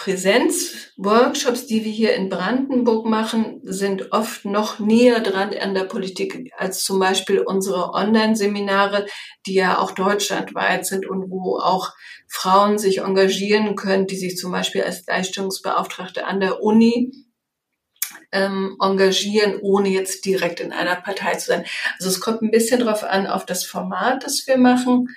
Präsenzworkshops, 0.00 1.66
die 1.66 1.84
wir 1.84 1.92
hier 1.92 2.14
in 2.14 2.30
Brandenburg 2.30 3.04
machen, 3.04 3.60
sind 3.64 4.12
oft 4.12 4.46
noch 4.46 4.78
näher 4.78 5.20
dran 5.20 5.52
an 5.52 5.74
der 5.74 5.84
Politik 5.84 6.50
als 6.56 6.82
zum 6.82 6.98
Beispiel 6.98 7.40
unsere 7.40 7.92
Online-Seminare, 7.92 9.04
die 9.44 9.52
ja 9.52 9.76
auch 9.78 9.90
deutschlandweit 9.90 10.86
sind 10.86 11.06
und 11.06 11.30
wo 11.30 11.58
auch 11.58 11.92
Frauen 12.28 12.78
sich 12.78 13.00
engagieren 13.00 13.76
können, 13.76 14.06
die 14.06 14.16
sich 14.16 14.38
zum 14.38 14.52
Beispiel 14.52 14.84
als 14.84 15.04
Gleichstellungsbeauftragte 15.04 16.24
an 16.24 16.40
der 16.40 16.62
Uni 16.62 17.12
ähm, 18.32 18.78
engagieren, 18.80 19.58
ohne 19.60 19.90
jetzt 19.90 20.24
direkt 20.24 20.60
in 20.60 20.72
einer 20.72 20.96
Partei 20.96 21.34
zu 21.34 21.48
sein. 21.48 21.66
Also 21.98 22.08
es 22.08 22.20
kommt 22.20 22.40
ein 22.40 22.50
bisschen 22.50 22.80
darauf 22.80 23.04
an, 23.04 23.26
auf 23.26 23.44
das 23.44 23.66
Format, 23.66 24.24
das 24.24 24.46
wir 24.46 24.56
machen, 24.56 25.08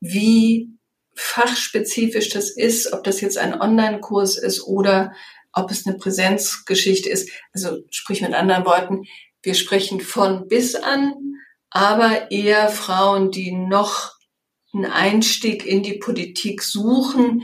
wie 0.00 0.77
fachspezifisch 1.18 2.28
das 2.28 2.50
ist, 2.50 2.92
ob 2.92 3.02
das 3.02 3.20
jetzt 3.20 3.38
ein 3.38 3.60
Online-Kurs 3.60 4.38
ist 4.38 4.62
oder 4.62 5.12
ob 5.52 5.70
es 5.70 5.86
eine 5.86 5.96
Präsenzgeschichte 5.96 7.08
ist. 7.08 7.30
Also 7.52 7.78
sprich 7.90 8.22
mit 8.22 8.34
anderen 8.34 8.64
Worten, 8.64 9.02
wir 9.42 9.54
sprechen 9.54 10.00
von 10.00 10.46
bis 10.46 10.76
an, 10.76 11.14
aber 11.70 12.30
eher 12.30 12.68
Frauen, 12.68 13.32
die 13.32 13.50
noch 13.50 14.12
einen 14.72 14.86
Einstieg 14.86 15.66
in 15.66 15.82
die 15.82 15.98
Politik 15.98 16.62
suchen. 16.62 17.42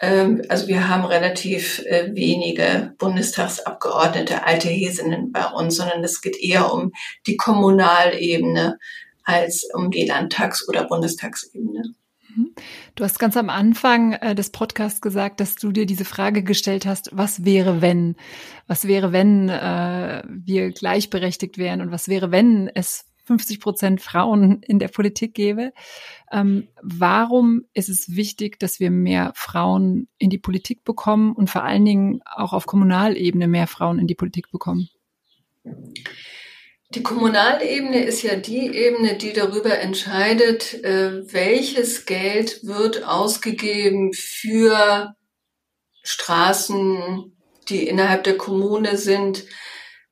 Ähm, 0.00 0.42
also 0.48 0.68
wir 0.68 0.88
haben 0.88 1.04
relativ 1.04 1.80
äh, 1.80 2.14
wenige 2.14 2.94
Bundestagsabgeordnete, 2.98 4.44
alte 4.44 4.68
Hesinnen 4.68 5.32
bei 5.32 5.46
uns, 5.46 5.76
sondern 5.76 6.04
es 6.04 6.20
geht 6.20 6.40
eher 6.40 6.72
um 6.72 6.92
die 7.26 7.36
Kommunalebene 7.36 8.78
als 9.24 9.68
um 9.74 9.90
die 9.90 10.06
Landtags- 10.06 10.68
oder 10.68 10.84
Bundestagsebene. 10.84 11.94
Mhm. 12.36 12.54
Du 12.94 13.04
hast 13.04 13.18
ganz 13.18 13.36
am 13.36 13.50
Anfang 13.50 14.12
äh, 14.12 14.34
des 14.34 14.50
Podcasts 14.50 15.00
gesagt, 15.00 15.40
dass 15.40 15.56
du 15.56 15.72
dir 15.72 15.86
diese 15.86 16.04
Frage 16.04 16.42
gestellt 16.42 16.86
hast, 16.86 17.10
was 17.12 17.44
wäre, 17.44 17.80
wenn? 17.80 18.16
Was 18.66 18.86
wäre, 18.86 19.12
wenn 19.12 19.48
äh, 19.48 20.22
wir 20.28 20.70
gleichberechtigt 20.70 21.58
wären 21.58 21.80
und 21.80 21.90
was 21.90 22.08
wäre, 22.08 22.30
wenn 22.30 22.68
es 22.74 23.06
50 23.24 23.60
Prozent 23.60 24.00
Frauen 24.00 24.62
in 24.62 24.78
der 24.78 24.88
Politik 24.88 25.34
gäbe? 25.34 25.72
Ähm, 26.32 26.68
warum 26.82 27.62
ist 27.74 27.88
es 27.88 28.16
wichtig, 28.16 28.58
dass 28.58 28.80
wir 28.80 28.90
mehr 28.90 29.32
Frauen 29.34 30.08
in 30.18 30.30
die 30.30 30.38
Politik 30.38 30.84
bekommen 30.84 31.32
und 31.32 31.48
vor 31.48 31.62
allen 31.62 31.84
Dingen 31.84 32.20
auch 32.24 32.52
auf 32.52 32.66
Kommunalebene 32.66 33.46
mehr 33.46 33.66
Frauen 33.66 33.98
in 33.98 34.06
die 34.06 34.14
Politik 34.14 34.50
bekommen? 34.50 34.88
Die 36.92 37.04
Kommunalebene 37.04 38.02
ist 38.02 38.22
ja 38.22 38.34
die 38.34 38.74
Ebene, 38.74 39.14
die 39.16 39.32
darüber 39.32 39.78
entscheidet, 39.78 40.82
äh, 40.82 41.32
welches 41.32 42.04
Geld 42.04 42.64
wird 42.64 43.04
ausgegeben 43.04 44.12
für 44.12 45.14
Straßen, 46.02 47.36
die 47.68 47.86
innerhalb 47.86 48.24
der 48.24 48.36
Kommune 48.36 48.96
sind, 48.96 49.44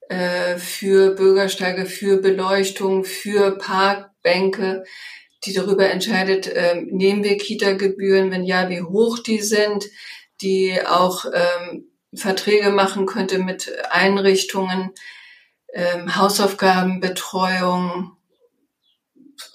äh, 0.08 0.58
für 0.58 1.16
Bürgersteige, 1.16 1.84
für 1.84 2.18
Beleuchtung, 2.18 3.02
für 3.04 3.58
Parkbänke, 3.58 4.84
die 5.46 5.54
darüber 5.54 5.90
entscheidet, 5.90 6.46
äh, 6.46 6.76
nehmen 6.76 7.24
wir 7.24 7.38
Kita-Gebühren, 7.38 8.30
wenn 8.30 8.44
ja, 8.44 8.70
wie 8.70 8.82
hoch 8.82 9.18
die 9.18 9.40
sind, 9.40 9.86
die 10.42 10.78
auch 10.86 11.24
ähm, 11.34 11.90
Verträge 12.14 12.70
machen 12.70 13.06
könnte 13.06 13.40
mit 13.40 13.72
Einrichtungen, 13.90 14.92
ähm, 15.72 16.16
Hausaufgabenbetreuung, 16.16 18.16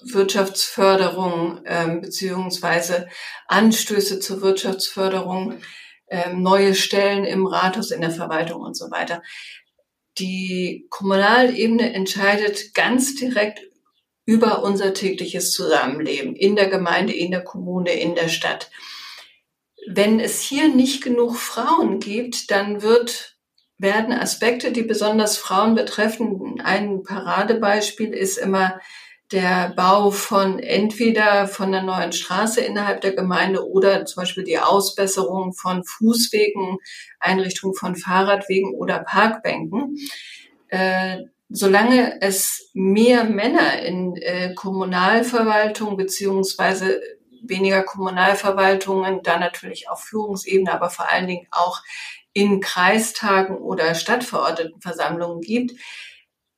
Wirtschaftsförderung 0.02 1.60
ähm, 1.66 2.00
beziehungsweise 2.00 3.08
Anstöße 3.48 4.20
zur 4.20 4.40
Wirtschaftsförderung, 4.40 5.60
ähm, 6.08 6.42
neue 6.42 6.74
Stellen 6.74 7.24
im 7.24 7.46
Rathaus, 7.46 7.90
in 7.90 8.00
der 8.00 8.10
Verwaltung 8.10 8.62
und 8.62 8.76
so 8.76 8.90
weiter. 8.90 9.22
Die 10.18 10.86
Kommunalebene 10.90 11.92
entscheidet 11.92 12.74
ganz 12.74 13.16
direkt 13.16 13.60
über 14.26 14.62
unser 14.62 14.94
tägliches 14.94 15.52
Zusammenleben 15.52 16.34
in 16.34 16.56
der 16.56 16.68
Gemeinde, 16.68 17.12
in 17.12 17.30
der 17.30 17.44
Kommune, 17.44 17.92
in 17.92 18.14
der 18.14 18.28
Stadt. 18.28 18.70
Wenn 19.86 20.18
es 20.18 20.40
hier 20.40 20.68
nicht 20.68 21.02
genug 21.02 21.36
Frauen 21.36 22.00
gibt, 22.00 22.50
dann 22.50 22.80
wird 22.80 23.33
werden 23.78 24.12
Aspekte, 24.12 24.72
die 24.72 24.82
besonders 24.82 25.36
Frauen 25.36 25.74
betreffen. 25.74 26.60
Ein 26.62 27.02
Paradebeispiel 27.02 28.12
ist 28.12 28.38
immer 28.38 28.80
der 29.32 29.72
Bau 29.74 30.10
von 30.10 30.58
entweder 30.58 31.48
von 31.48 31.74
einer 31.74 31.82
neuen 31.82 32.12
Straße 32.12 32.60
innerhalb 32.60 33.00
der 33.00 33.14
Gemeinde 33.14 33.68
oder 33.68 34.04
zum 34.04 34.22
Beispiel 34.22 34.44
die 34.44 34.58
Ausbesserung 34.58 35.52
von 35.54 35.82
Fußwegen, 35.82 36.78
Einrichtung 37.18 37.74
von 37.74 37.96
Fahrradwegen 37.96 38.74
oder 38.74 39.00
Parkbänken. 39.00 39.96
Äh, 40.68 41.22
solange 41.48 42.20
es 42.20 42.70
mehr 42.74 43.24
Männer 43.24 43.80
in 43.82 44.16
äh, 44.16 44.54
Kommunalverwaltung 44.54 45.96
beziehungsweise 45.96 47.00
weniger 47.42 47.82
Kommunalverwaltungen, 47.82 49.22
dann 49.22 49.40
natürlich 49.40 49.88
auf 49.88 50.00
Führungsebene, 50.00 50.72
aber 50.72 50.90
vor 50.90 51.08
allen 51.10 51.26
Dingen 51.26 51.46
auch 51.50 51.82
in 52.34 52.60
Kreistagen 52.60 53.56
oder 53.56 53.94
Stadtverordnetenversammlungen 53.94 55.40
gibt, 55.40 55.72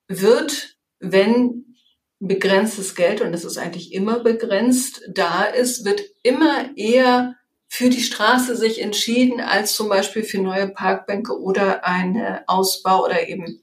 wird, 0.09 0.77
wenn 0.99 1.77
begrenztes 2.19 2.95
Geld, 2.95 3.21
und 3.21 3.33
das 3.33 3.45
ist 3.45 3.59
eigentlich 3.59 3.93
immer 3.93 4.21
begrenzt, 4.21 5.03
da 5.09 5.45
ist, 5.45 5.85
wird 5.85 6.03
immer 6.23 6.77
eher 6.77 7.37
für 7.69 7.91
die 7.91 8.03
Straße 8.03 8.57
sich 8.57 8.81
entschieden, 8.81 9.41
als 9.41 9.75
zum 9.75 9.89
Beispiel 9.89 10.23
für 10.23 10.41
neue 10.41 10.69
Parkbänke 10.69 11.39
oder 11.39 11.85
eine 11.85 12.45
Ausbau 12.47 13.05
oder 13.05 13.29
eben 13.29 13.61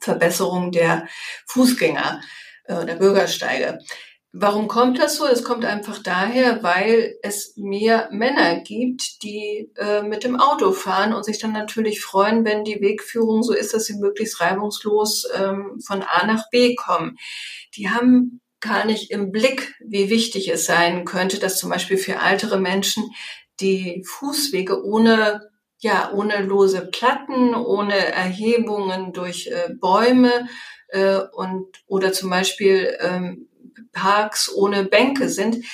Verbesserung 0.00 0.72
der 0.72 1.06
Fußgänger, 1.46 2.20
äh, 2.64 2.84
der 2.84 2.94
Bürgersteige. 2.96 3.78
Warum 4.32 4.68
kommt 4.68 4.98
das 4.98 5.16
so? 5.16 5.26
Es 5.26 5.42
kommt 5.42 5.64
einfach 5.64 6.02
daher, 6.02 6.62
weil 6.62 7.16
es 7.22 7.54
mehr 7.56 8.08
Männer 8.12 8.60
gibt, 8.60 9.22
die 9.22 9.70
äh, 9.76 10.02
mit 10.02 10.22
dem 10.22 10.38
Auto 10.38 10.72
fahren 10.72 11.14
und 11.14 11.24
sich 11.24 11.38
dann 11.38 11.52
natürlich 11.52 12.02
freuen, 12.02 12.44
wenn 12.44 12.62
die 12.62 12.80
Wegführung 12.82 13.42
so 13.42 13.54
ist, 13.54 13.72
dass 13.72 13.86
sie 13.86 13.96
möglichst 13.96 14.40
reibungslos 14.42 15.26
ähm, 15.34 15.80
von 15.84 16.02
A 16.02 16.26
nach 16.26 16.50
B 16.50 16.74
kommen. 16.74 17.16
Die 17.74 17.88
haben 17.88 18.42
gar 18.60 18.84
nicht 18.84 19.10
im 19.10 19.32
Blick, 19.32 19.74
wie 19.80 20.10
wichtig 20.10 20.48
es 20.48 20.66
sein 20.66 21.06
könnte, 21.06 21.38
dass 21.38 21.58
zum 21.58 21.70
Beispiel 21.70 21.96
für 21.96 22.16
ältere 22.16 22.58
Menschen 22.58 23.10
die 23.60 24.04
Fußwege 24.06 24.84
ohne 24.84 25.48
ja, 25.80 26.10
ohne 26.12 26.42
lose 26.42 26.88
Platten, 26.90 27.54
ohne 27.54 27.94
Erhebungen 27.94 29.12
durch 29.12 29.46
äh, 29.46 29.72
Bäume 29.80 30.48
äh, 30.88 31.20
und 31.32 31.66
oder 31.86 32.12
zum 32.12 32.30
Beispiel 32.30 32.96
ähm, 33.00 33.47
Parks 33.98 34.52
ohne 34.54 34.84
Bänke 34.84 35.28
sind, 35.28 35.64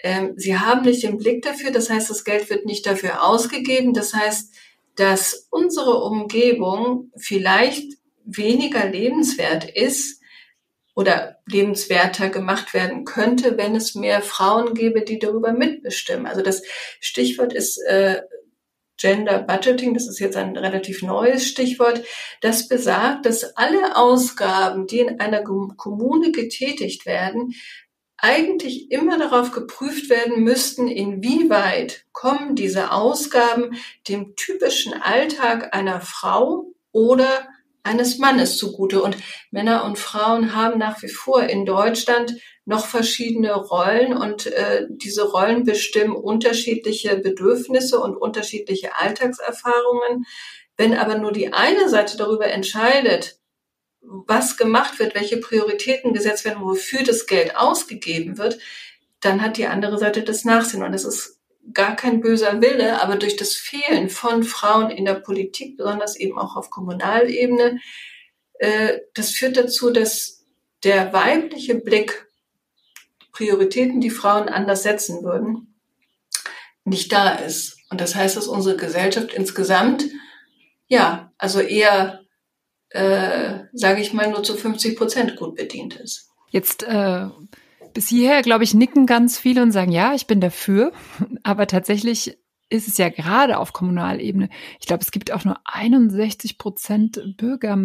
ähm, 0.00 0.34
sie 0.36 0.58
haben 0.58 0.82
nicht 0.82 1.02
den 1.02 1.18
Blick 1.18 1.42
dafür, 1.42 1.70
das 1.70 1.90
heißt, 1.90 2.08
das 2.10 2.24
Geld 2.24 2.50
wird 2.50 2.66
nicht 2.66 2.86
dafür 2.86 3.24
ausgegeben, 3.24 3.94
das 3.94 4.14
heißt, 4.14 4.54
dass 4.96 5.46
unsere 5.50 6.02
Umgebung 6.02 7.12
vielleicht 7.16 7.98
weniger 8.24 8.86
lebenswert 8.86 9.64
ist 9.64 10.20
oder 10.94 11.38
lebenswerter 11.46 12.28
gemacht 12.28 12.74
werden 12.74 13.04
könnte, 13.04 13.56
wenn 13.56 13.76
es 13.76 13.94
mehr 13.94 14.20
Frauen 14.22 14.74
gäbe, 14.74 15.02
die 15.02 15.18
darüber 15.18 15.52
mitbestimmen. 15.52 16.26
Also 16.26 16.42
das 16.42 16.62
Stichwort 17.00 17.52
ist 17.52 17.78
äh, 17.78 18.22
Gender 18.98 19.38
Budgeting, 19.38 19.94
das 19.94 20.08
ist 20.08 20.18
jetzt 20.18 20.36
ein 20.36 20.56
relativ 20.56 21.02
neues 21.02 21.46
Stichwort, 21.46 22.02
das 22.40 22.68
besagt, 22.68 23.26
dass 23.26 23.56
alle 23.56 23.96
Ausgaben, 23.96 24.86
die 24.86 24.98
in 24.98 25.20
einer 25.20 25.42
Kommune 25.42 26.32
getätigt 26.32 27.06
werden, 27.06 27.54
eigentlich 28.18 28.90
immer 28.90 29.16
darauf 29.16 29.52
geprüft 29.52 30.10
werden 30.10 30.42
müssten, 30.42 30.88
inwieweit 30.88 32.04
kommen 32.12 32.56
diese 32.56 32.90
Ausgaben 32.90 33.78
dem 34.08 34.34
typischen 34.34 34.92
Alltag 34.92 35.74
einer 35.74 36.00
Frau 36.00 36.66
oder 36.90 37.48
eines 37.88 38.18
Mannes 38.18 38.58
zugute. 38.58 39.02
Und 39.02 39.16
Männer 39.50 39.84
und 39.84 39.98
Frauen 39.98 40.54
haben 40.54 40.78
nach 40.78 41.02
wie 41.02 41.08
vor 41.08 41.42
in 41.42 41.64
Deutschland 41.64 42.34
noch 42.64 42.86
verschiedene 42.86 43.54
Rollen 43.54 44.12
und 44.14 44.46
äh, 44.46 44.86
diese 44.90 45.30
Rollen 45.30 45.64
bestimmen 45.64 46.14
unterschiedliche 46.14 47.16
Bedürfnisse 47.16 47.98
und 47.98 48.16
unterschiedliche 48.16 48.94
Alltagserfahrungen. 48.96 50.26
Wenn 50.76 50.94
aber 50.94 51.16
nur 51.16 51.32
die 51.32 51.52
eine 51.52 51.88
Seite 51.88 52.18
darüber 52.18 52.46
entscheidet, 52.46 53.38
was 54.00 54.56
gemacht 54.56 54.98
wird, 54.98 55.14
welche 55.14 55.38
Prioritäten 55.38 56.12
gesetzt 56.12 56.44
werden, 56.44 56.62
wofür 56.62 57.02
das 57.02 57.26
Geld 57.26 57.56
ausgegeben 57.56 58.38
wird, 58.38 58.58
dann 59.20 59.42
hat 59.42 59.56
die 59.56 59.66
andere 59.66 59.98
Seite 59.98 60.22
das 60.22 60.44
Nachsehen. 60.44 60.82
Und 60.82 60.92
das 60.92 61.04
ist 61.04 61.37
gar 61.72 61.96
kein 61.96 62.20
böser 62.20 62.60
Wille, 62.60 63.02
aber 63.02 63.16
durch 63.16 63.36
das 63.36 63.54
Fehlen 63.54 64.08
von 64.08 64.42
Frauen 64.42 64.90
in 64.90 65.04
der 65.04 65.14
Politik, 65.14 65.76
besonders 65.76 66.16
eben 66.16 66.38
auch 66.38 66.56
auf 66.56 66.70
Kommunalebene, 66.70 67.80
äh, 68.54 68.98
das 69.14 69.30
führt 69.30 69.56
dazu, 69.56 69.90
dass 69.90 70.44
der 70.84 71.12
weibliche 71.12 71.74
Blick 71.74 72.26
Prioritäten, 73.32 74.00
die 74.00 74.10
Frauen 74.10 74.48
anders 74.48 74.82
setzen 74.82 75.22
würden, 75.22 75.78
nicht 76.84 77.12
da 77.12 77.34
ist. 77.34 77.78
Und 77.88 78.00
das 78.00 78.16
heißt, 78.16 78.36
dass 78.36 78.48
unsere 78.48 78.76
Gesellschaft 78.76 79.32
insgesamt, 79.32 80.04
ja, 80.88 81.32
also 81.38 81.60
eher, 81.60 82.24
äh, 82.90 83.60
sage 83.72 84.00
ich 84.00 84.12
mal, 84.12 84.28
nur 84.30 84.42
zu 84.42 84.56
50 84.56 84.96
Prozent 84.96 85.36
gut 85.36 85.54
bedient 85.54 85.94
ist. 85.96 86.30
Jetzt 86.50 86.82
äh, 86.82 87.26
bis 87.94 88.08
hierher, 88.08 88.42
glaube 88.42 88.64
ich, 88.64 88.74
nicken 88.74 89.06
ganz 89.06 89.38
viele 89.38 89.62
und 89.62 89.72
sagen, 89.72 89.92
ja, 89.92 90.14
ich 90.14 90.26
bin 90.26 90.40
dafür. 90.40 90.92
Aber 91.42 91.66
tatsächlich 91.66 92.38
ist 92.70 92.86
es 92.86 92.98
ja 92.98 93.08
gerade 93.08 93.58
auf 93.58 93.72
Kommunalebene. 93.72 94.50
Ich 94.78 94.86
glaube, 94.86 95.02
es 95.02 95.10
gibt 95.10 95.32
auch 95.32 95.44
nur 95.44 95.56
61 95.64 96.58
Prozent 96.58 97.36
Bürger, 97.36 97.78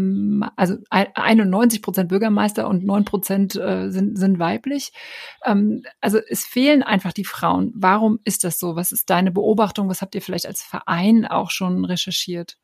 also 0.57 0.75
91 0.89 1.81
Prozent 1.81 2.09
Bürgermeister 2.09 2.67
und 2.67 2.83
9 2.83 3.05
Prozent 3.05 3.55
äh, 3.55 3.89
sind, 3.91 4.17
sind 4.17 4.39
weiblich. 4.39 4.91
Ähm, 5.45 5.83
also 6.01 6.19
es 6.27 6.43
fehlen 6.43 6.83
einfach 6.83 7.13
die 7.13 7.23
Frauen. 7.23 7.71
Warum 7.75 8.19
ist 8.25 8.43
das 8.43 8.59
so? 8.59 8.75
Was 8.75 8.91
ist 8.91 9.09
deine 9.09 9.31
Beobachtung? 9.31 9.87
Was 9.87 10.01
habt 10.01 10.15
ihr 10.15 10.21
vielleicht 10.21 10.47
als 10.47 10.61
Verein 10.61 11.25
auch 11.25 11.49
schon 11.49 11.85
recherchiert? 11.85 12.57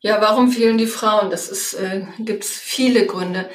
Ja, 0.00 0.20
warum 0.20 0.50
fehlen 0.50 0.78
die 0.78 0.86
Frauen? 0.86 1.30
Das 1.30 1.48
ist, 1.48 1.74
äh, 1.74 2.06
gibt 2.18 2.42
es 2.42 2.50
viele 2.50 3.06
Gründe. 3.06 3.48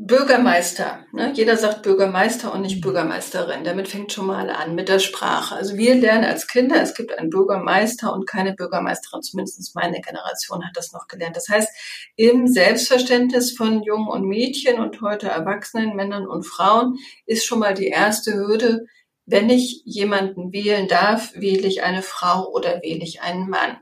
Bürgermeister. 0.00 1.04
Ne? 1.12 1.32
Jeder 1.34 1.56
sagt 1.56 1.82
Bürgermeister 1.82 2.54
und 2.54 2.62
nicht 2.62 2.76
mhm. 2.76 2.82
Bürgermeisterin. 2.82 3.64
Damit 3.64 3.88
fängt 3.88 4.12
schon 4.12 4.26
mal 4.26 4.48
an 4.48 4.76
mit 4.76 4.88
der 4.88 5.00
Sprache. 5.00 5.56
Also 5.56 5.76
wir 5.76 5.96
lernen 5.96 6.24
als 6.24 6.46
Kinder, 6.46 6.80
es 6.80 6.94
gibt 6.94 7.18
einen 7.18 7.30
Bürgermeister 7.30 8.12
und 8.12 8.24
keine 8.24 8.54
Bürgermeisterin. 8.54 9.22
Zumindest 9.22 9.74
meine 9.74 10.00
Generation 10.00 10.64
hat 10.64 10.76
das 10.76 10.92
noch 10.92 11.08
gelernt. 11.08 11.34
Das 11.34 11.48
heißt, 11.48 11.68
im 12.14 12.46
Selbstverständnis 12.46 13.56
von 13.56 13.82
Jungen 13.82 14.06
und 14.06 14.22
Mädchen 14.22 14.78
und 14.78 15.00
heute 15.00 15.28
Erwachsenen, 15.28 15.96
Männern 15.96 16.28
und 16.28 16.44
Frauen 16.44 16.96
ist 17.26 17.44
schon 17.44 17.58
mal 17.58 17.74
die 17.74 17.88
erste 17.88 18.34
Hürde, 18.34 18.86
wenn 19.26 19.50
ich 19.50 19.82
jemanden 19.84 20.52
wählen 20.52 20.86
darf, 20.86 21.32
wähle 21.34 21.66
ich 21.66 21.82
eine 21.82 22.02
Frau 22.02 22.48
oder 22.48 22.82
wähle 22.82 23.02
ich 23.02 23.20
einen 23.20 23.50
Mann. 23.50 23.78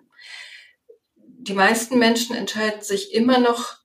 Die 1.14 1.54
meisten 1.54 1.98
Menschen 1.98 2.34
entscheiden 2.34 2.80
sich 2.80 3.12
immer 3.14 3.38
noch 3.38 3.76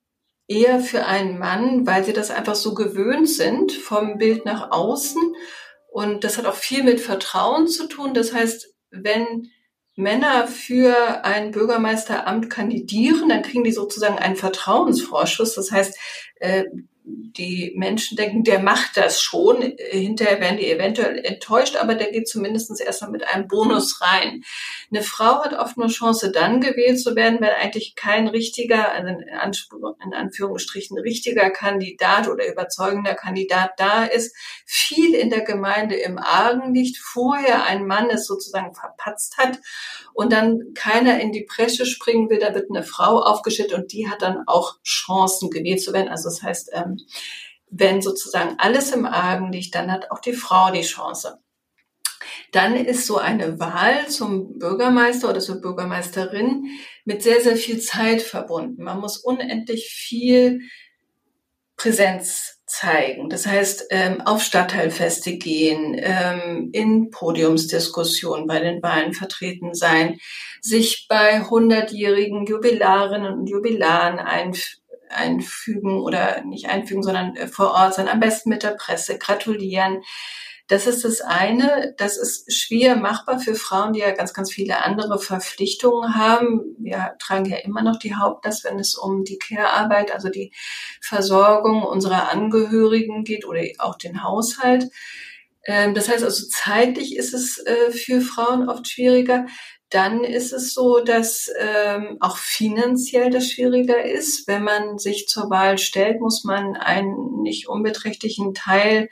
eher 0.51 0.81
für 0.81 1.05
einen 1.05 1.39
Mann, 1.39 1.87
weil 1.87 2.03
sie 2.03 2.13
das 2.13 2.29
einfach 2.29 2.55
so 2.55 2.73
gewöhnt 2.73 3.29
sind 3.29 3.71
vom 3.71 4.17
Bild 4.17 4.45
nach 4.45 4.71
außen. 4.71 5.35
Und 5.89 6.23
das 6.23 6.37
hat 6.37 6.45
auch 6.45 6.55
viel 6.55 6.83
mit 6.83 6.99
Vertrauen 6.99 7.67
zu 7.67 7.87
tun. 7.87 8.13
Das 8.13 8.33
heißt, 8.33 8.73
wenn 8.91 9.47
Männer 9.95 10.47
für 10.47 11.23
ein 11.23 11.51
Bürgermeisteramt 11.51 12.49
kandidieren, 12.49 13.29
dann 13.29 13.43
kriegen 13.43 13.63
die 13.63 13.71
sozusagen 13.71 14.17
einen 14.17 14.35
Vertrauensvorschuss. 14.35 15.55
Das 15.55 15.71
heißt, 15.71 15.97
äh, 16.41 16.65
die 17.03 17.73
Menschen 17.75 18.15
denken, 18.15 18.43
der 18.43 18.59
macht 18.59 18.97
das 18.97 19.21
schon. 19.21 19.73
Hinterher 19.77 20.39
werden 20.39 20.57
die 20.57 20.69
eventuell 20.69 21.17
enttäuscht, 21.19 21.75
aber 21.75 21.95
der 21.95 22.11
geht 22.11 22.27
zumindest 22.27 22.79
erstmal 22.79 23.11
mit 23.11 23.27
einem 23.27 23.47
Bonus 23.47 24.01
rein. 24.01 24.43
Eine 24.91 25.01
Frau 25.01 25.43
hat 25.43 25.53
oft 25.53 25.77
nur 25.77 25.87
Chance, 25.87 26.31
dann 26.31 26.61
gewählt 26.61 26.99
zu 26.99 27.15
werden, 27.15 27.39
wenn 27.41 27.49
eigentlich 27.49 27.95
kein 27.95 28.27
richtiger, 28.27 28.91
also 28.91 29.09
in 29.09 30.13
Anführungsstrichen 30.13 30.97
richtiger 30.99 31.49
Kandidat 31.49 32.27
oder 32.27 32.47
überzeugender 32.47 33.15
Kandidat 33.15 33.71
da 33.77 34.03
ist, 34.03 34.35
viel 34.65 35.15
in 35.15 35.29
der 35.29 35.41
Gemeinde 35.41 35.95
im 35.95 36.17
Argen 36.17 36.73
liegt, 36.73 36.97
vorher 36.97 37.65
ein 37.65 37.87
Mann 37.87 38.09
es 38.09 38.27
sozusagen 38.27 38.75
verpatzt 38.75 39.37
hat 39.37 39.59
und 40.13 40.31
dann 40.31 40.73
keiner 40.75 41.19
in 41.19 41.31
die 41.31 41.45
Presche 41.45 41.85
springen 41.85 42.29
will, 42.29 42.39
da 42.39 42.53
wird 42.53 42.69
eine 42.69 42.83
Frau 42.83 43.21
aufgeschüttet 43.21 43.73
und 43.73 43.91
die 43.91 44.09
hat 44.09 44.21
dann 44.21 44.43
auch 44.45 44.75
Chancen 44.83 45.49
gewählt 45.49 45.81
zu 45.81 45.93
werden. 45.93 46.09
Also 46.09 46.29
das 46.29 46.43
heißt, 46.43 46.71
ähm, 46.73 46.97
wenn 47.69 48.01
sozusagen 48.01 48.55
alles 48.57 48.91
im 48.91 49.05
Argen 49.05 49.51
liegt, 49.51 49.75
dann 49.75 49.91
hat 49.91 50.11
auch 50.11 50.19
die 50.19 50.33
Frau 50.33 50.71
die 50.71 50.81
Chance. 50.81 51.39
Dann 52.51 52.75
ist 52.75 53.05
so 53.05 53.17
eine 53.17 53.59
Wahl 53.59 54.07
zum 54.09 54.59
Bürgermeister 54.59 55.29
oder 55.29 55.39
zur 55.39 55.61
Bürgermeisterin 55.61 56.65
mit 57.05 57.23
sehr, 57.23 57.41
sehr 57.41 57.55
viel 57.55 57.79
Zeit 57.79 58.21
verbunden. 58.21 58.83
Man 58.83 58.99
muss 58.99 59.17
unendlich 59.17 59.87
viel 59.87 60.61
Präsenz 61.77 62.61
zeigen. 62.67 63.29
Das 63.29 63.45
heißt, 63.47 63.87
ähm, 63.89 64.21
auf 64.21 64.43
Stadtteilfeste 64.43 65.37
gehen, 65.37 65.95
ähm, 65.97 66.69
in 66.71 67.09
Podiumsdiskussionen 67.09 68.47
bei 68.47 68.59
den 68.59 68.81
Wahlen 68.83 69.13
vertreten 69.13 69.73
sein, 69.73 70.17
sich 70.61 71.07
bei 71.09 71.41
hundertjährigen 71.41 72.45
Jubilarinnen 72.45 73.39
und 73.39 73.49
Jubilaren 73.49 74.19
ein, 74.19 74.55
einfügen 75.13 76.01
oder 76.01 76.43
nicht 76.43 76.69
einfügen, 76.69 77.03
sondern 77.03 77.35
äh, 77.35 77.47
vor 77.47 77.71
Ort 77.71 77.95
sein, 77.95 78.07
am 78.07 78.19
besten 78.19 78.49
mit 78.49 78.63
der 78.63 78.71
Presse 78.71 79.17
gratulieren. 79.17 80.01
Das 80.67 80.87
ist 80.87 81.03
das 81.03 81.19
eine. 81.19 81.93
Das 81.97 82.17
ist 82.17 82.53
schwer 82.53 82.95
machbar 82.95 83.39
für 83.39 83.55
Frauen, 83.55 83.91
die 83.91 83.99
ja 83.99 84.11
ganz, 84.11 84.33
ganz 84.33 84.53
viele 84.53 84.83
andere 84.83 85.19
Verpflichtungen 85.19 86.15
haben. 86.15 86.77
Wir 86.79 87.15
tragen 87.19 87.43
ja 87.43 87.57
immer 87.57 87.81
noch 87.81 87.99
die 87.99 88.15
Hauptlast, 88.15 88.63
wenn 88.63 88.79
es 88.79 88.95
um 88.95 89.25
die 89.25 89.37
Care-Arbeit, 89.37 90.13
also 90.13 90.29
die 90.29 90.53
Versorgung 91.01 91.83
unserer 91.83 92.29
Angehörigen 92.29 93.25
geht 93.25 93.45
oder 93.45 93.61
auch 93.79 93.97
den 93.97 94.23
Haushalt. 94.23 94.89
Ähm, 95.65 95.93
das 95.93 96.07
heißt 96.07 96.23
also, 96.23 96.47
zeitlich 96.47 97.17
ist 97.17 97.33
es 97.33 97.57
äh, 97.57 97.91
für 97.91 98.21
Frauen 98.21 98.69
oft 98.69 98.87
schwieriger 98.87 99.47
dann 99.91 100.23
ist 100.23 100.53
es 100.53 100.73
so, 100.73 101.01
dass 101.01 101.51
ähm, 101.59 102.15
auch 102.21 102.37
finanziell 102.37 103.29
das 103.29 103.51
schwieriger 103.51 104.03
ist. 104.03 104.47
Wenn 104.47 104.63
man 104.63 104.97
sich 104.97 105.27
zur 105.27 105.49
Wahl 105.49 105.77
stellt, 105.77 106.21
muss 106.21 106.45
man 106.45 106.77
einen 106.77 107.41
nicht 107.41 107.67
unbeträchtlichen 107.67 108.53
Teil 108.53 109.09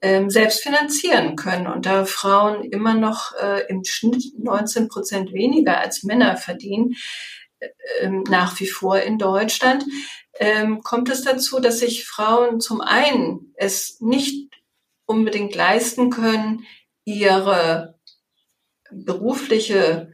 ähm, 0.00 0.30
selbst 0.30 0.62
finanzieren 0.62 1.36
können. 1.36 1.66
Und 1.66 1.84
da 1.84 2.06
Frauen 2.06 2.64
immer 2.64 2.94
noch 2.94 3.34
äh, 3.36 3.66
im 3.68 3.84
Schnitt 3.84 4.32
19 4.38 4.88
Prozent 4.88 5.34
weniger 5.34 5.78
als 5.78 6.04
Männer 6.04 6.38
verdienen, 6.38 6.96
äh, 7.60 7.68
ähm, 8.00 8.24
nach 8.28 8.58
wie 8.60 8.66
vor 8.66 8.98
in 8.98 9.18
Deutschland, 9.18 9.84
ähm, 10.40 10.82
kommt 10.82 11.10
es 11.10 11.22
dazu, 11.22 11.60
dass 11.60 11.80
sich 11.80 12.06
Frauen 12.06 12.60
zum 12.60 12.80
einen 12.80 13.52
es 13.56 14.00
nicht 14.00 14.50
unbedingt 15.04 15.54
leisten 15.54 16.08
können, 16.08 16.64
ihre 17.04 17.98
berufliche 18.90 20.12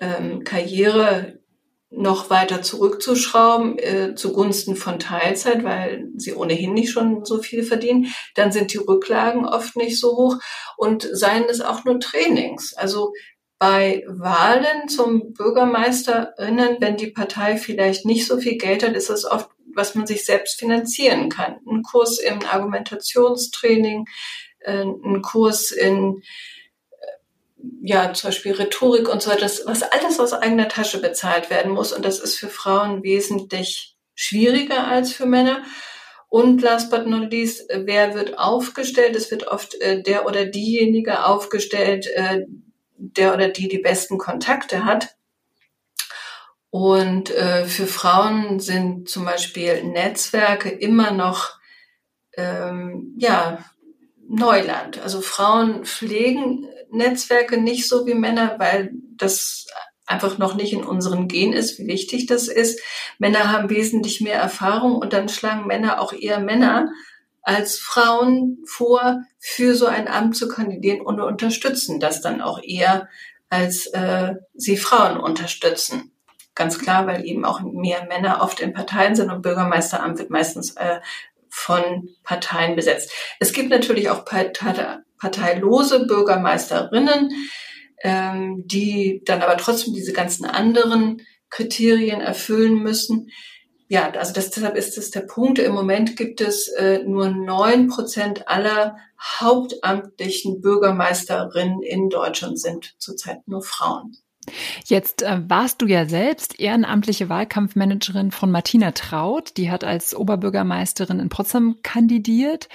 ähm, 0.00 0.44
Karriere 0.44 1.38
noch 1.90 2.28
weiter 2.28 2.60
zurückzuschrauben 2.60 3.78
äh, 3.78 4.14
zugunsten 4.14 4.76
von 4.76 4.98
Teilzeit, 4.98 5.64
weil 5.64 6.08
sie 6.16 6.34
ohnehin 6.34 6.74
nicht 6.74 6.90
schon 6.90 7.24
so 7.24 7.38
viel 7.38 7.62
verdienen, 7.62 8.12
dann 8.34 8.52
sind 8.52 8.74
die 8.74 8.78
Rücklagen 8.78 9.46
oft 9.46 9.74
nicht 9.76 9.98
so 9.98 10.16
hoch 10.16 10.36
und 10.76 11.08
seien 11.10 11.44
es 11.48 11.62
auch 11.62 11.84
nur 11.84 11.98
Trainings. 11.98 12.74
Also 12.74 13.12
bei 13.58 14.04
Wahlen 14.06 14.88
zum 14.88 15.32
Bürgermeisterinnen, 15.32 16.76
wenn 16.80 16.96
die 16.96 17.10
Partei 17.10 17.56
vielleicht 17.56 18.04
nicht 18.04 18.26
so 18.26 18.38
viel 18.38 18.58
Geld 18.58 18.84
hat, 18.84 18.94
ist 18.94 19.10
es 19.10 19.24
oft 19.24 19.48
was 19.78 19.94
man 19.94 20.06
sich 20.06 20.26
selbst 20.26 20.58
finanzieren 20.58 21.30
kann. 21.30 21.58
Ein 21.66 21.82
Kurs 21.82 22.18
im 22.18 22.40
Argumentationstraining, 22.44 24.06
äh, 24.58 24.82
ein 24.82 25.22
Kurs 25.22 25.70
in 25.70 26.22
ja, 27.82 28.12
zum 28.12 28.28
Beispiel 28.28 28.52
Rhetorik 28.52 29.08
und 29.08 29.22
so, 29.22 29.30
das, 29.34 29.62
was 29.66 29.82
alles 29.82 30.20
aus 30.20 30.32
eigener 30.32 30.68
Tasche 30.68 31.00
bezahlt 31.00 31.50
werden 31.50 31.72
muss. 31.72 31.92
Und 31.92 32.04
das 32.04 32.20
ist 32.20 32.36
für 32.36 32.48
Frauen 32.48 33.02
wesentlich 33.02 33.96
schwieriger 34.14 34.86
als 34.86 35.12
für 35.12 35.26
Männer. 35.26 35.62
Und 36.28 36.60
last 36.60 36.90
but 36.90 37.06
not 37.06 37.30
least, 37.30 37.70
wer 37.72 38.14
wird 38.14 38.38
aufgestellt? 38.38 39.16
Es 39.16 39.30
wird 39.30 39.48
oft 39.48 39.80
äh, 39.80 40.02
der 40.02 40.26
oder 40.26 40.44
diejenige 40.44 41.24
aufgestellt, 41.24 42.06
äh, 42.08 42.42
der 42.96 43.32
oder 43.32 43.48
die 43.48 43.68
die 43.68 43.78
besten 43.78 44.18
Kontakte 44.18 44.84
hat. 44.84 45.16
Und 46.70 47.30
äh, 47.30 47.64
für 47.64 47.86
Frauen 47.86 48.60
sind 48.60 49.08
zum 49.08 49.24
Beispiel 49.24 49.84
Netzwerke 49.84 50.68
immer 50.68 51.12
noch 51.12 51.58
ähm, 52.36 53.14
ja 53.18 53.64
Neuland. 54.28 55.00
Also 55.00 55.22
Frauen 55.22 55.86
pflegen 55.86 56.68
Netzwerke 56.90 57.60
nicht 57.60 57.88
so 57.88 58.06
wie 58.06 58.14
Männer, 58.14 58.56
weil 58.58 58.90
das 59.16 59.66
einfach 60.06 60.38
noch 60.38 60.54
nicht 60.54 60.72
in 60.72 60.84
unseren 60.84 61.28
Gen 61.28 61.52
ist, 61.52 61.78
wie 61.78 61.86
wichtig 61.86 62.26
das 62.26 62.48
ist. 62.48 62.80
Männer 63.18 63.52
haben 63.52 63.70
wesentlich 63.70 64.20
mehr 64.20 64.40
Erfahrung 64.40 64.96
und 64.96 65.12
dann 65.12 65.28
schlagen 65.28 65.66
Männer 65.66 66.00
auch 66.00 66.12
eher 66.12 66.40
Männer 66.40 66.90
als 67.42 67.78
Frauen 67.78 68.58
vor, 68.66 69.22
für 69.38 69.74
so 69.74 69.86
ein 69.86 70.08
Amt 70.08 70.36
zu 70.36 70.48
kandidieren 70.48 71.00
und 71.00 71.20
unterstützen 71.20 72.00
das 72.00 72.20
dann 72.20 72.40
auch 72.40 72.62
eher, 72.62 73.08
als 73.48 73.86
äh, 73.86 74.34
sie 74.54 74.76
Frauen 74.76 75.18
unterstützen. 75.18 76.12
Ganz 76.54 76.78
klar, 76.78 77.06
weil 77.06 77.24
eben 77.24 77.44
auch 77.44 77.60
mehr 77.60 78.04
Männer 78.06 78.42
oft 78.42 78.60
in 78.60 78.72
Parteien 78.72 79.14
sind 79.14 79.30
und 79.30 79.42
Bürgermeisteramt 79.42 80.18
wird 80.18 80.28
meistens 80.28 80.76
äh, 80.76 81.00
von 81.48 82.08
Parteien 82.24 82.76
besetzt. 82.76 83.12
Es 83.38 83.52
gibt 83.52 83.70
natürlich 83.70 84.10
auch 84.10 84.24
parteilose 85.18 86.06
Bürgermeisterinnen, 86.06 87.30
ähm, 88.02 88.62
die 88.66 89.22
dann 89.24 89.42
aber 89.42 89.56
trotzdem 89.56 89.94
diese 89.94 90.12
ganzen 90.12 90.44
anderen 90.44 91.22
Kriterien 91.50 92.20
erfüllen 92.20 92.82
müssen. 92.82 93.30
Ja, 93.88 94.10
also 94.10 94.34
das, 94.34 94.50
deshalb 94.50 94.76
ist 94.76 94.98
es 94.98 95.10
der 95.10 95.22
Punkt. 95.22 95.58
Im 95.58 95.72
Moment 95.72 96.16
gibt 96.16 96.40
es 96.40 96.68
äh, 96.68 97.02
nur 97.04 97.30
neun 97.30 97.88
Prozent 97.88 98.46
aller 98.46 98.96
hauptamtlichen 99.20 100.60
Bürgermeisterinnen 100.60 101.82
in 101.82 102.10
Deutschland 102.10 102.60
sind 102.60 102.94
zurzeit 102.98 103.48
nur 103.48 103.62
Frauen. 103.62 104.16
Jetzt 104.84 105.22
äh, 105.22 105.40
warst 105.48 105.82
du 105.82 105.86
ja 105.86 106.06
selbst 106.06 106.58
ehrenamtliche 106.58 107.28
Wahlkampfmanagerin 107.28 108.30
von 108.30 108.50
Martina 108.50 108.92
Traut. 108.92 109.56
Die 109.56 109.70
hat 109.70 109.84
als 109.84 110.14
Oberbürgermeisterin 110.14 111.20
in 111.20 111.28
Potsdam 111.28 111.76
kandidiert. 111.82 112.68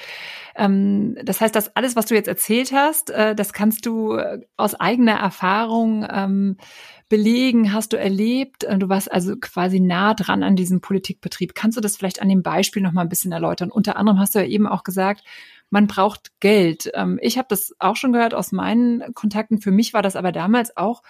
Ähm, 0.55 1.17
das 1.23 1.41
heißt, 1.41 1.55
dass 1.55 1.75
alles, 1.75 1.95
was 1.95 2.05
du 2.05 2.15
jetzt 2.15 2.27
erzählt 2.27 2.71
hast, 2.71 3.09
äh, 3.09 3.35
das 3.35 3.53
kannst 3.53 3.85
du 3.85 4.15
äh, 4.15 4.41
aus 4.57 4.75
eigener 4.75 5.13
Erfahrung 5.13 6.05
ähm, 6.09 6.57
belegen, 7.09 7.73
hast 7.73 7.93
du 7.93 7.97
erlebt. 7.97 8.63
Äh, 8.63 8.77
du 8.77 8.89
warst 8.89 9.11
also 9.11 9.35
quasi 9.39 9.79
nah 9.79 10.13
dran 10.13 10.43
an 10.43 10.55
diesem 10.55 10.81
Politikbetrieb. 10.81 11.55
Kannst 11.55 11.77
du 11.77 11.81
das 11.81 11.97
vielleicht 11.97 12.21
an 12.21 12.29
dem 12.29 12.43
Beispiel 12.43 12.81
noch 12.81 12.91
mal 12.91 13.01
ein 13.01 13.09
bisschen 13.09 13.31
erläutern? 13.31 13.71
Unter 13.71 13.97
anderem 13.97 14.19
hast 14.19 14.35
du 14.35 14.39
ja 14.39 14.45
eben 14.45 14.67
auch 14.67 14.83
gesagt, 14.83 15.23
man 15.69 15.87
braucht 15.87 16.31
Geld. 16.39 16.91
Ähm, 16.93 17.19
ich 17.21 17.37
habe 17.37 17.47
das 17.49 17.73
auch 17.79 17.95
schon 17.95 18.13
gehört 18.13 18.33
aus 18.33 18.51
meinen 18.51 19.13
Kontakten. 19.13 19.59
Für 19.59 19.71
mich 19.71 19.93
war 19.93 20.03
das 20.03 20.15
aber 20.15 20.31
damals 20.31 20.77
auch 20.77 21.01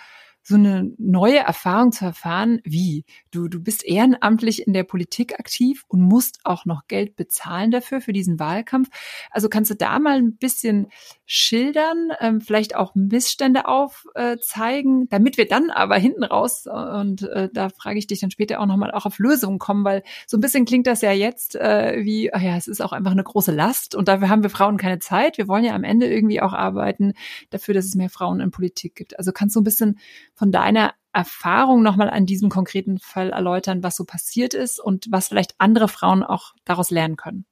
so 0.43 0.56
eine 0.56 0.91
neue 0.97 1.39
Erfahrung 1.39 1.91
zu 1.93 2.06
erfahren, 2.06 2.60
wie 2.65 3.06
du, 3.32 3.47
du 3.47 3.62
bist 3.62 3.86
ehrenamtlich 3.86 4.67
in 4.67 4.73
der 4.73 4.84
Politik 4.84 5.39
aktiv 5.39 5.84
und 5.88 6.01
musst 6.01 6.39
auch 6.43 6.65
noch 6.65 6.88
Geld 6.88 7.15
bezahlen 7.15 7.71
dafür, 7.71 8.01
für 8.01 8.12
diesen 8.12 8.39
Wahlkampf. 8.39 8.89
Also 9.32 9.47
kannst 9.47 9.71
du 9.71 9.75
da 9.75 9.99
mal 9.99 10.17
ein 10.17 10.36
bisschen 10.36 10.88
schildern, 11.25 12.10
ähm, 12.19 12.41
vielleicht 12.41 12.75
auch 12.75 12.93
Missstände 12.93 13.67
aufzeigen, 13.67 15.03
äh, 15.03 15.08
damit 15.10 15.38
wir 15.38 15.47
dann 15.47 15.69
aber 15.69 15.95
hinten 15.95 16.25
raus, 16.25 16.65
äh, 16.65 16.69
und 16.71 17.23
äh, 17.23 17.49
da 17.51 17.69
frage 17.69 17.97
ich 17.97 18.08
dich 18.08 18.19
dann 18.19 18.32
später 18.32 18.60
auch 18.60 18.65
nochmal 18.65 18.91
auch 18.91 19.06
auf 19.06 19.19
Lösungen 19.19 19.60
kommen, 19.60 19.86
weil 19.86 20.03
so 20.27 20.38
ein 20.38 20.41
bisschen 20.41 20.65
klingt 20.65 20.88
das 20.88 21.01
ja 21.01 21.12
jetzt 21.12 21.56
äh, 21.56 22.03
wie, 22.03 22.34
ach 22.34 22.41
ja, 22.41 22.58
es 22.58 22.67
ist 22.67 22.82
auch 22.82 22.91
einfach 22.91 23.12
eine 23.12 23.23
große 23.23 23.53
Last 23.53 23.95
und 23.95 24.10
dafür 24.10 24.29
haben 24.29 24.43
wir 24.43 24.49
Frauen 24.49 24.77
keine 24.77 24.99
Zeit. 24.99 25.38
Wir 25.38 25.47
wollen 25.47 25.63
ja 25.63 25.73
am 25.73 25.86
Ende 25.86 26.08
irgendwie 26.08 26.41
auch 26.41 26.53
arbeiten 26.53 27.13
dafür, 27.49 27.73
dass 27.73 27.86
es 27.86 27.95
mehr 27.95 28.10
Frauen 28.10 28.41
in 28.41 28.51
Politik 28.51 28.95
gibt. 28.95 29.17
Also 29.17 29.32
kannst 29.32 29.56
du 29.56 29.62
ein 29.62 29.63
bisschen 29.63 29.99
von 30.36 30.52
deiner 30.52 30.93
Erfahrung 31.13 31.84
nochmal 31.84 32.10
an 32.10 32.26
diesem 32.26 32.50
konkreten 32.50 33.00
Fall 33.00 33.30
erläutern, 33.30 33.84
was 33.84 33.96
so 33.96 34.04
passiert 34.04 34.54
ist 34.54 34.80
und 34.80 35.06
was 35.10 35.28
vielleicht 35.28 35.56
andere 35.60 35.88
Frauen 35.88 36.24
auch 36.24 36.54
daraus 36.65 36.89
lernen 36.89 37.17
können? 37.17 37.46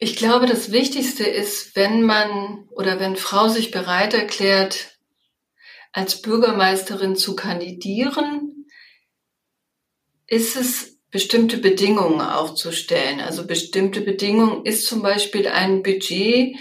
Ich 0.00 0.16
glaube, 0.16 0.46
das 0.46 0.72
Wichtigste 0.72 1.24
ist, 1.24 1.76
wenn 1.76 2.02
man 2.02 2.68
oder 2.70 3.00
wenn 3.00 3.16
Frau 3.16 3.48
sich 3.48 3.70
bereit 3.70 4.14
erklärt, 4.14 4.98
als 5.92 6.20
Bürgermeisterin 6.20 7.16
zu 7.16 7.36
kandidieren, 7.36 8.66
ist 10.26 10.56
es 10.56 10.98
bestimmte 11.10 11.58
Bedingungen 11.58 12.20
aufzustellen. 12.20 13.20
Also 13.20 13.46
bestimmte 13.46 14.00
Bedingungen 14.00 14.66
ist 14.66 14.86
zum 14.86 15.00
Beispiel 15.00 15.46
ein 15.46 15.82
Budget, 15.84 16.56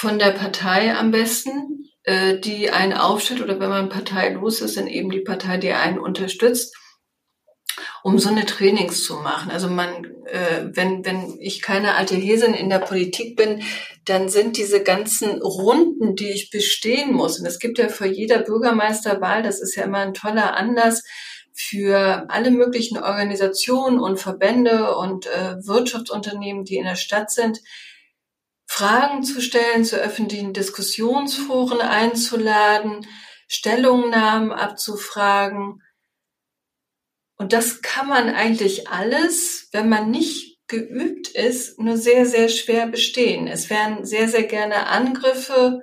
von 0.00 0.18
der 0.18 0.30
Partei 0.30 0.96
am 0.96 1.10
besten, 1.10 1.84
äh, 2.04 2.38
die 2.38 2.70
einen 2.70 2.94
aufstellt 2.94 3.42
oder 3.42 3.60
wenn 3.60 3.68
man 3.68 3.90
parteilos 3.90 4.62
ist, 4.62 4.78
dann 4.78 4.86
eben 4.86 5.10
die 5.10 5.20
Partei, 5.20 5.58
die 5.58 5.72
einen 5.72 5.98
unterstützt, 5.98 6.74
um 8.02 8.18
so 8.18 8.30
eine 8.30 8.46
Trainings 8.46 9.04
zu 9.04 9.16
machen. 9.16 9.50
Also 9.50 9.68
man, 9.68 10.06
äh, 10.24 10.70
wenn, 10.72 11.04
wenn 11.04 11.36
ich 11.38 11.60
keine 11.60 11.96
alte 11.96 12.14
Häsin 12.14 12.54
in 12.54 12.70
der 12.70 12.78
Politik 12.78 13.36
bin, 13.36 13.62
dann 14.06 14.30
sind 14.30 14.56
diese 14.56 14.82
ganzen 14.82 15.42
Runden, 15.42 16.16
die 16.16 16.30
ich 16.30 16.48
bestehen 16.48 17.12
muss, 17.12 17.38
und 17.38 17.44
es 17.44 17.58
gibt 17.58 17.76
ja 17.76 17.90
vor 17.90 18.06
jeder 18.06 18.38
Bürgermeisterwahl, 18.38 19.42
das 19.42 19.60
ist 19.60 19.76
ja 19.76 19.84
immer 19.84 19.98
ein 19.98 20.14
toller 20.14 20.56
Anlass, 20.56 21.02
für 21.52 22.24
alle 22.30 22.50
möglichen 22.50 22.96
Organisationen 22.96 24.00
und 24.00 24.18
Verbände 24.18 24.96
und 24.96 25.26
äh, 25.26 25.56
Wirtschaftsunternehmen, 25.62 26.64
die 26.64 26.76
in 26.76 26.84
der 26.84 26.96
Stadt 26.96 27.30
sind, 27.30 27.60
Fragen 28.72 29.24
zu 29.24 29.40
stellen, 29.40 29.84
zu 29.84 29.96
öffentlichen 29.96 30.52
Diskussionsforen 30.52 31.80
einzuladen, 31.80 33.04
Stellungnahmen 33.48 34.52
abzufragen. 34.52 35.82
Und 37.36 37.52
das 37.52 37.82
kann 37.82 38.06
man 38.06 38.32
eigentlich 38.32 38.88
alles, 38.88 39.68
wenn 39.72 39.88
man 39.88 40.12
nicht 40.12 40.60
geübt 40.68 41.26
ist, 41.26 41.80
nur 41.80 41.96
sehr, 41.96 42.26
sehr 42.26 42.48
schwer 42.48 42.86
bestehen. 42.86 43.48
Es 43.48 43.70
werden 43.70 44.04
sehr, 44.04 44.28
sehr 44.28 44.44
gerne 44.44 44.86
Angriffe 44.86 45.82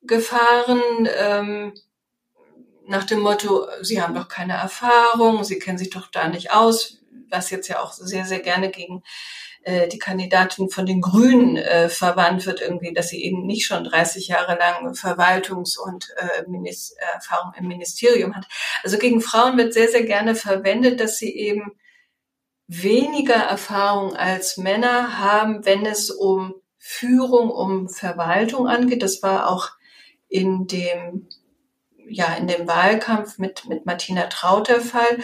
gefahren 0.00 1.08
ähm, 1.18 1.74
nach 2.86 3.04
dem 3.04 3.20
Motto, 3.20 3.66
Sie 3.82 4.00
haben 4.00 4.14
doch 4.14 4.28
keine 4.28 4.52
Erfahrung, 4.54 5.42
Sie 5.42 5.58
kennen 5.58 5.78
sich 5.78 5.90
doch 5.90 6.06
da 6.06 6.28
nicht 6.28 6.52
aus, 6.52 6.98
was 7.28 7.50
jetzt 7.50 7.66
ja 7.66 7.80
auch 7.80 7.92
sehr, 7.92 8.24
sehr 8.24 8.40
gerne 8.40 8.70
gegen 8.70 9.02
äh, 9.62 9.88
die 9.88 9.98
Kandidatin 9.98 10.70
von 10.70 10.86
den 10.86 11.00
Grünen 11.00 11.56
äh, 11.56 11.88
verwandt 11.88 12.46
wird, 12.46 12.60
irgendwie, 12.60 12.94
dass 12.94 13.08
sie 13.08 13.22
eben 13.22 13.46
nicht 13.46 13.66
schon 13.66 13.84
30 13.84 14.28
Jahre 14.28 14.58
lang 14.58 14.92
Verwaltungs- 14.94 15.78
und 15.78 16.08
äh, 16.16 16.48
Minis 16.48 16.94
Erfahrung 17.14 17.52
im 17.58 17.68
Ministerium 17.68 18.34
hat. 18.34 18.46
Also 18.82 18.98
gegen 18.98 19.20
Frauen 19.20 19.58
wird 19.58 19.74
sehr, 19.74 19.88
sehr 19.88 20.04
gerne 20.04 20.34
verwendet, 20.34 21.00
dass 21.00 21.18
sie 21.18 21.36
eben 21.36 21.72
weniger 22.66 23.34
Erfahrung 23.34 24.14
als 24.14 24.56
Männer 24.56 25.18
haben, 25.18 25.66
wenn 25.66 25.84
es 25.84 26.10
um 26.10 26.54
Führung, 26.78 27.50
um 27.50 27.88
Verwaltung 27.88 28.66
angeht. 28.66 29.02
Das 29.02 29.22
war 29.22 29.50
auch 29.50 29.70
in 30.28 30.66
dem 30.66 31.28
ja 32.08 32.34
in 32.34 32.46
dem 32.46 32.66
Wahlkampf 32.66 33.38
mit 33.38 33.68
mit 33.68 33.86
Martina 33.86 34.26
Traut 34.28 34.68
der 34.68 34.80
Fall. 34.80 35.18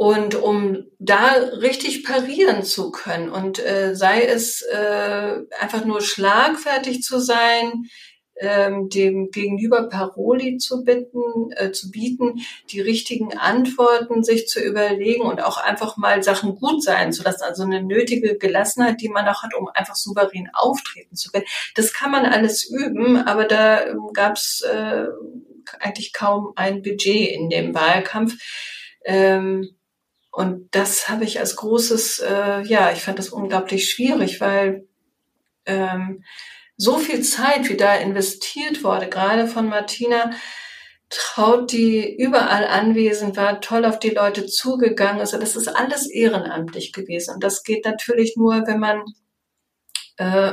Und 0.00 0.34
um 0.34 0.86
da 0.98 1.32
richtig 1.60 2.04
parieren 2.04 2.62
zu 2.62 2.90
können 2.90 3.28
und 3.28 3.58
äh, 3.58 3.94
sei 3.94 4.24
es 4.24 4.62
äh, 4.62 5.40
einfach 5.60 5.84
nur 5.84 6.00
schlagfertig 6.00 7.02
zu 7.02 7.20
sein, 7.20 7.84
ähm, 8.38 8.88
dem 8.88 9.30
Gegenüber 9.30 9.90
Paroli 9.90 10.56
zu 10.56 10.84
bitten, 10.84 11.52
äh, 11.54 11.70
zu 11.72 11.90
bieten, 11.90 12.40
die 12.70 12.80
richtigen 12.80 13.36
Antworten 13.36 14.24
sich 14.24 14.48
zu 14.48 14.58
überlegen 14.58 15.20
und 15.20 15.44
auch 15.44 15.58
einfach 15.58 15.98
mal 15.98 16.22
Sachen 16.22 16.54
gut 16.54 16.82
sein 16.82 17.12
zu 17.12 17.22
lassen. 17.22 17.42
Also 17.42 17.64
eine 17.64 17.82
nötige 17.82 18.38
Gelassenheit, 18.38 19.02
die 19.02 19.10
man 19.10 19.28
auch 19.28 19.42
hat, 19.42 19.52
um 19.52 19.68
einfach 19.74 19.96
souverän 19.96 20.48
auftreten 20.54 21.14
zu 21.14 21.30
können. 21.30 21.44
Das 21.74 21.92
kann 21.92 22.10
man 22.10 22.24
alles 22.24 22.64
üben, 22.64 23.18
aber 23.18 23.44
da 23.44 23.84
ähm, 23.84 24.08
gab 24.14 24.38
es 24.38 24.62
äh, 24.62 25.04
eigentlich 25.78 26.14
kaum 26.14 26.54
ein 26.56 26.80
Budget 26.80 27.32
in 27.32 27.50
dem 27.50 27.74
Wahlkampf. 27.74 28.38
Ähm, 29.04 29.76
und 30.30 30.68
das 30.74 31.08
habe 31.08 31.24
ich 31.24 31.40
als 31.40 31.56
großes, 31.56 32.20
äh, 32.20 32.62
ja, 32.62 32.92
ich 32.92 33.02
fand 33.02 33.18
das 33.18 33.30
unglaublich 33.30 33.90
schwierig, 33.90 34.40
weil 34.40 34.86
ähm, 35.66 36.24
so 36.76 36.98
viel 36.98 37.22
Zeit, 37.22 37.68
wie 37.68 37.76
da 37.76 37.94
investiert 37.94 38.84
wurde, 38.84 39.08
gerade 39.08 39.46
von 39.46 39.68
Martina, 39.68 40.30
Traut, 41.10 41.72
die 41.72 42.16
überall 42.16 42.64
anwesend 42.64 43.36
war, 43.36 43.60
toll 43.60 43.84
auf 43.84 43.98
die 43.98 44.10
Leute 44.10 44.46
zugegangen 44.46 45.20
ist. 45.20 45.34
Also 45.34 45.40
das 45.40 45.56
ist 45.56 45.66
alles 45.66 46.08
ehrenamtlich 46.08 46.92
gewesen. 46.92 47.34
Und 47.34 47.42
das 47.42 47.64
geht 47.64 47.84
natürlich 47.84 48.36
nur, 48.36 48.64
wenn 48.68 48.78
man 48.78 49.02
äh, 50.18 50.52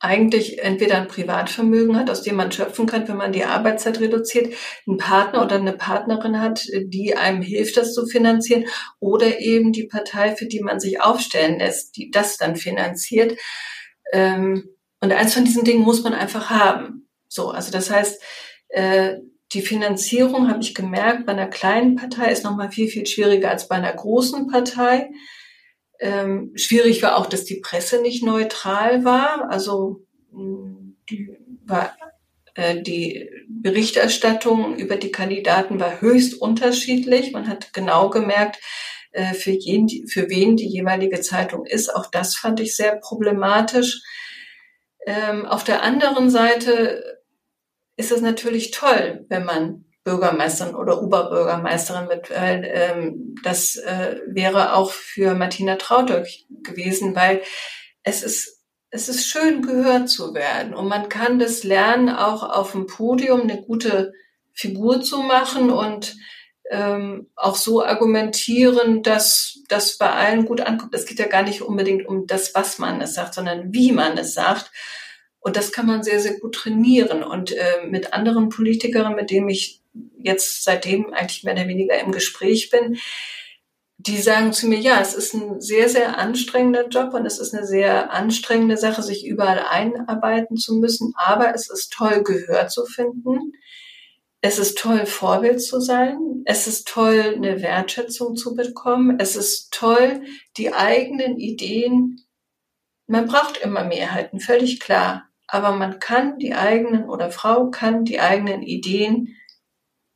eigentlich 0.00 0.62
entweder 0.62 0.96
ein 0.96 1.08
Privatvermögen 1.08 1.96
hat, 1.96 2.08
aus 2.08 2.22
dem 2.22 2.36
man 2.36 2.50
schöpfen 2.50 2.86
kann, 2.86 3.06
wenn 3.06 3.18
man 3.18 3.32
die 3.32 3.44
Arbeitszeit 3.44 4.00
reduziert, 4.00 4.54
einen 4.86 4.96
Partner 4.96 5.42
oder 5.42 5.56
eine 5.56 5.74
Partnerin 5.74 6.40
hat, 6.40 6.66
die 6.86 7.14
einem 7.16 7.42
hilft, 7.42 7.76
das 7.76 7.92
zu 7.92 8.06
finanzieren, 8.06 8.64
oder 8.98 9.40
eben 9.40 9.72
die 9.72 9.84
Partei, 9.84 10.34
für 10.34 10.46
die 10.46 10.60
man 10.60 10.80
sich 10.80 11.02
aufstellen 11.02 11.58
lässt, 11.58 11.96
die 11.96 12.10
das 12.10 12.38
dann 12.38 12.56
finanziert. 12.56 13.38
Ähm, 14.12 14.70
und 15.00 15.12
eins 15.12 15.34
von 15.34 15.44
diesen 15.44 15.64
Dingen 15.64 15.82
muss 15.82 16.02
man 16.02 16.14
einfach 16.14 16.48
haben. 16.48 17.06
So, 17.28 17.50
also 17.50 17.70
das 17.70 17.90
heißt, 17.90 18.22
äh, 18.70 19.16
die 19.52 19.62
Finanzierung 19.62 20.48
habe 20.48 20.62
ich 20.62 20.74
gemerkt, 20.74 21.26
bei 21.26 21.32
einer 21.32 21.48
kleinen 21.48 21.96
Partei 21.96 22.32
ist 22.32 22.44
nochmal 22.44 22.70
viel, 22.70 22.88
viel 22.88 23.06
schwieriger 23.06 23.50
als 23.50 23.68
bei 23.68 23.76
einer 23.76 23.92
großen 23.92 24.46
Partei. 24.46 25.10
Ähm, 26.00 26.52
schwierig 26.54 27.02
war 27.02 27.16
auch, 27.16 27.26
dass 27.26 27.44
die 27.44 27.60
Presse 27.60 28.00
nicht 28.00 28.24
neutral 28.24 29.04
war. 29.04 29.50
Also 29.50 30.06
die, 30.32 31.36
war, 31.66 31.96
äh, 32.54 32.80
die 32.80 33.28
Berichterstattung 33.48 34.76
über 34.76 34.96
die 34.96 35.12
Kandidaten 35.12 35.78
war 35.78 36.00
höchst 36.00 36.40
unterschiedlich. 36.40 37.32
Man 37.32 37.48
hat 37.48 37.72
genau 37.72 38.08
gemerkt, 38.08 38.58
äh, 39.12 39.34
für, 39.34 39.50
jeden, 39.50 40.08
für 40.08 40.28
wen 40.30 40.56
die 40.56 40.68
jeweilige 40.68 41.20
Zeitung 41.20 41.66
ist. 41.66 41.94
Auch 41.94 42.06
das 42.06 42.36
fand 42.36 42.60
ich 42.60 42.76
sehr 42.76 42.96
problematisch. 42.96 44.02
Ähm, 45.06 45.46
auf 45.46 45.64
der 45.64 45.82
anderen 45.82 46.30
Seite 46.30 47.20
ist 47.96 48.12
es 48.12 48.20
natürlich 48.20 48.70
toll, 48.70 49.26
wenn 49.28 49.44
man 49.44 49.84
Bürgermeisterin 50.04 50.74
oder 50.74 51.02
Oberbürgermeisterin 51.02 52.08
wird, 52.08 52.30
weil 52.30 52.64
ähm, 52.72 53.34
das 53.42 53.76
äh, 53.76 54.20
wäre 54.26 54.74
auch 54.74 54.90
für 54.90 55.34
Martina 55.34 55.76
Traudöck 55.76 56.26
gewesen, 56.62 57.14
weil 57.14 57.42
es 58.02 58.22
ist 58.22 58.60
es 58.92 59.08
ist 59.08 59.28
schön 59.28 59.62
gehört 59.62 60.08
zu 60.08 60.34
werden 60.34 60.74
und 60.74 60.88
man 60.88 61.08
kann 61.08 61.38
das 61.38 61.62
lernen, 61.62 62.08
auch 62.08 62.42
auf 62.42 62.72
dem 62.72 62.86
Podium 62.86 63.42
eine 63.42 63.62
gute 63.62 64.12
Figur 64.52 65.00
zu 65.00 65.18
machen 65.18 65.70
und 65.70 66.16
ähm, 66.70 67.28
auch 67.36 67.56
so 67.56 67.84
argumentieren, 67.84 69.02
dass 69.02 69.58
das 69.68 69.96
bei 69.96 70.10
allen 70.10 70.44
gut 70.44 70.60
ankommt. 70.60 70.94
Es 70.94 71.06
geht 71.06 71.18
ja 71.18 71.26
gar 71.26 71.42
nicht 71.42 71.62
unbedingt 71.62 72.06
um 72.06 72.26
das, 72.26 72.54
was 72.54 72.78
man 72.78 73.00
es 73.00 73.14
sagt, 73.14 73.34
sondern 73.34 73.72
wie 73.72 73.92
man 73.92 74.18
es 74.18 74.34
sagt. 74.34 74.70
Und 75.40 75.56
das 75.56 75.72
kann 75.72 75.86
man 75.86 76.02
sehr, 76.02 76.20
sehr 76.20 76.38
gut 76.38 76.54
trainieren. 76.54 77.22
Und 77.24 77.52
äh, 77.52 77.86
mit 77.88 78.12
anderen 78.12 78.50
Politikerinnen, 78.50 79.16
mit 79.16 79.30
denen 79.30 79.48
ich 79.48 79.79
jetzt 80.18 80.64
seitdem 80.64 81.12
eigentlich 81.12 81.44
mehr 81.44 81.54
oder 81.54 81.68
weniger 81.68 81.98
im 81.98 82.12
Gespräch 82.12 82.70
bin, 82.70 82.98
die 84.06 84.18
sagen 84.18 84.52
zu 84.52 84.66
mir, 84.66 84.78
ja, 84.78 84.98
es 85.00 85.14
ist 85.14 85.34
ein 85.34 85.60
sehr, 85.60 85.88
sehr 85.90 86.18
anstrengender 86.18 86.88
Job 86.88 87.12
und 87.12 87.26
es 87.26 87.38
ist 87.38 87.54
eine 87.54 87.66
sehr 87.66 88.10
anstrengende 88.10 88.78
Sache, 88.78 89.02
sich 89.02 89.26
überall 89.26 89.58
einarbeiten 89.68 90.56
zu 90.56 90.76
müssen, 90.76 91.12
aber 91.16 91.54
es 91.54 91.68
ist 91.68 91.92
toll, 91.92 92.22
Gehör 92.22 92.68
zu 92.68 92.86
finden. 92.86 93.52
Es 94.40 94.58
ist 94.58 94.78
toll, 94.78 95.04
Vorbild 95.04 95.62
zu 95.62 95.80
sein. 95.80 96.42
Es 96.46 96.66
ist 96.66 96.88
toll, 96.88 97.34
eine 97.36 97.60
Wertschätzung 97.60 98.36
zu 98.36 98.54
bekommen. 98.54 99.18
Es 99.20 99.36
ist 99.36 99.70
toll, 99.70 100.22
die 100.56 100.72
eigenen 100.72 101.36
Ideen, 101.38 102.22
man 103.06 103.26
braucht 103.26 103.58
immer 103.58 103.84
Mehrheiten, 103.84 104.40
völlig 104.40 104.80
klar. 104.80 105.28
Aber 105.46 105.72
man 105.72 105.98
kann 105.98 106.38
die 106.38 106.54
eigenen 106.54 107.10
oder 107.10 107.30
Frau 107.30 107.68
kann 107.68 108.04
die 108.04 108.20
eigenen 108.20 108.62
Ideen 108.62 109.36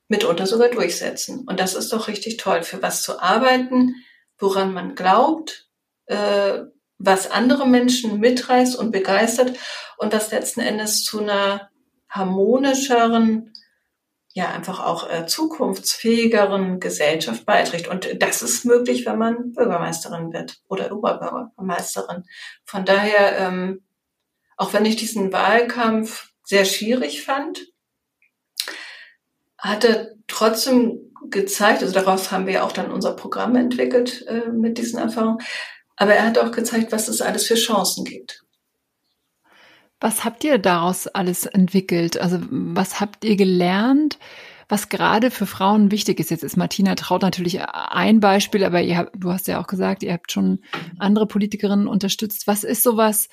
mitunter 0.09 0.47
sogar 0.47 0.69
durchsetzen. 0.69 1.45
Und 1.47 1.61
das 1.61 1.75
ist 1.75 1.93
doch 1.93 2.09
richtig 2.09 2.37
toll, 2.37 2.63
für 2.63 2.83
was 2.83 3.03
zu 3.03 3.21
arbeiten, 3.21 3.95
woran 4.39 4.73
man 4.73 4.95
glaubt, 4.95 5.69
äh, 6.07 6.61
was 6.99 7.31
andere 7.31 7.67
Menschen 7.67 8.21
mitreißt 8.21 8.77
und 8.77 8.93
begeistert 8.93 9.59
und 9.99 10.13
das 10.13 10.31
letzten 10.31 10.61
Endes 10.61 11.03
zu 11.03 11.21
einer 11.21 11.71
harmonischeren, 12.09 13.53
ja 14.33 14.51
einfach 14.51 14.85
auch 14.85 15.09
äh, 15.09 15.27
zukunftsfähigeren 15.27 16.81
Gesellschaft 16.81 17.47
beiträgt. 17.47 17.89
Und 17.89 18.21
das 18.21 18.43
ist 18.43 18.65
möglich, 18.65 19.07
wenn 19.07 19.19
man 19.19 19.53
Bürgermeisterin 19.53 20.33
wird 20.33 20.61
oder 20.69 20.93
Oberbürgermeisterin. 20.93 22.25
Von 22.65 22.85
daher, 22.85 23.39
ähm, 23.39 23.85
auch 24.57 24.73
wenn 24.73 24.87
ich 24.87 24.97
diesen 24.97 25.33
Wahlkampf 25.33 26.33
sehr 26.43 26.65
schwierig 26.65 27.23
fand, 27.23 27.74
hat 29.65 29.85
er 29.85 30.11
trotzdem 30.29 31.13
gezeigt, 31.31 31.83
also 31.83 31.95
daraus 31.95 32.31
haben 32.31 32.47
wir 32.47 32.65
auch 32.65 32.73
dann 32.73 32.91
unser 32.91 33.17
Programm 33.17 33.57
entwickelt 33.57 34.25
äh, 34.29 34.51
mit 34.51 34.79
diesen 34.79 34.99
Erfahrungen, 34.99 35.39
aber 35.97 36.15
er 36.15 36.27
hat 36.27 36.39
auch 36.39 36.53
gezeigt, 36.53 36.93
was 36.93 37.09
es 37.09 37.23
alles 37.23 37.47
für 37.47 37.55
Chancen 37.55 38.05
gibt. 38.05 38.43
Was 40.01 40.25
habt 40.25 40.45
ihr 40.45 40.59
daraus 40.59 41.07
alles 41.07 41.47
entwickelt? 41.47 42.21
Also 42.21 42.39
was 42.51 43.01
habt 43.01 43.25
ihr 43.25 43.37
gelernt, 43.37 44.19
was 44.69 44.91
gerade 44.91 45.31
für 45.31 45.47
Frauen 45.47 45.91
wichtig 45.91 46.21
ist? 46.21 46.31
Jetzt 46.31 46.45
ist 46.45 46.59
Martina 46.59 46.95
Traut 46.95 47.23
natürlich 47.23 47.63
ein 47.63 48.21
Beispiel, 48.21 48.65
aber 48.65 48.83
ihr 48.83 48.99
habt, 48.99 49.13
du 49.15 49.33
hast 49.33 49.49
ja 49.49 49.63
auch 49.63 49.67
gesagt, 49.67 50.03
ihr 50.03 50.13
habt 50.13 50.31
schon 50.31 50.61
andere 50.99 51.27
Politikerinnen 51.27 51.87
unterstützt. 51.87 52.47
Was 52.47 52.65
ist 52.65 52.83
sowas, 52.83 53.29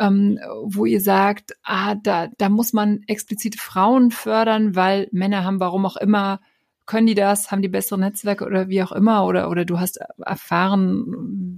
ähm, 0.00 0.40
wo 0.64 0.86
ihr 0.86 1.00
sagt, 1.00 1.52
ah, 1.62 1.94
da, 1.94 2.28
da 2.38 2.48
muss 2.48 2.72
man 2.72 3.02
explizit 3.06 3.60
Frauen 3.60 4.10
fördern, 4.10 4.74
weil 4.74 5.08
Männer 5.12 5.44
haben, 5.44 5.60
warum 5.60 5.86
auch 5.86 5.96
immer, 5.96 6.40
können 6.86 7.06
die 7.06 7.14
das, 7.14 7.52
haben 7.52 7.62
die 7.62 7.68
bessere 7.68 8.00
Netzwerke 8.00 8.44
oder 8.44 8.68
wie 8.68 8.82
auch 8.82 8.90
immer, 8.90 9.24
oder, 9.24 9.48
oder 9.48 9.64
du 9.64 9.78
hast 9.78 10.00
erfahren, 10.24 11.04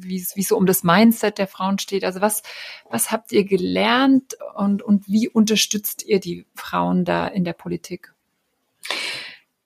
wie 0.02 0.16
es, 0.16 0.34
so 0.46 0.58
um 0.58 0.66
das 0.66 0.82
Mindset 0.82 1.38
der 1.38 1.46
Frauen 1.46 1.78
steht. 1.78 2.04
Also 2.04 2.20
was, 2.20 2.42
was 2.90 3.10
habt 3.10 3.32
ihr 3.32 3.44
gelernt 3.44 4.36
und, 4.56 4.82
und 4.82 5.08
wie 5.08 5.30
unterstützt 5.30 6.04
ihr 6.04 6.20
die 6.20 6.44
Frauen 6.54 7.06
da 7.06 7.26
in 7.28 7.44
der 7.44 7.54
Politik? 7.54 8.12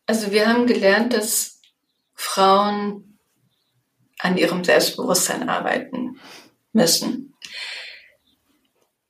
Also 0.07 0.31
wir 0.31 0.47
haben 0.49 0.67
gelernt, 0.67 1.15
dass 1.15 1.61
Frauen 2.15 3.19
an 4.21 4.37
ihrem 4.37 4.63
Selbstbewusstsein 4.63 5.49
arbeiten 5.49 6.21
müssen. 6.73 7.35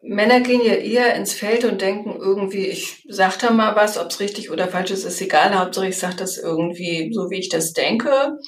Männer 0.08 0.40
gehen 0.40 0.64
ja 0.64 0.74
eher 0.74 1.14
ins 1.14 1.32
Feld 1.32 1.64
und 1.64 1.80
denken 1.80 2.16
irgendwie, 2.18 2.66
ich 2.66 3.04
sag 3.08 3.38
da 3.38 3.50
mal 3.50 3.74
was, 3.74 3.98
ob 3.98 4.10
es 4.10 4.20
richtig 4.20 4.50
oder 4.50 4.68
falsch 4.68 4.92
ist, 4.92 5.04
ist 5.04 5.20
egal. 5.20 5.58
Hauptsache 5.58 5.88
ich 5.88 5.98
sage 5.98 6.16
das 6.16 6.38
irgendwie 6.38 7.10
so, 7.12 7.30
wie 7.30 7.40
ich 7.40 7.48
das 7.48 7.72
denke. 7.72 8.38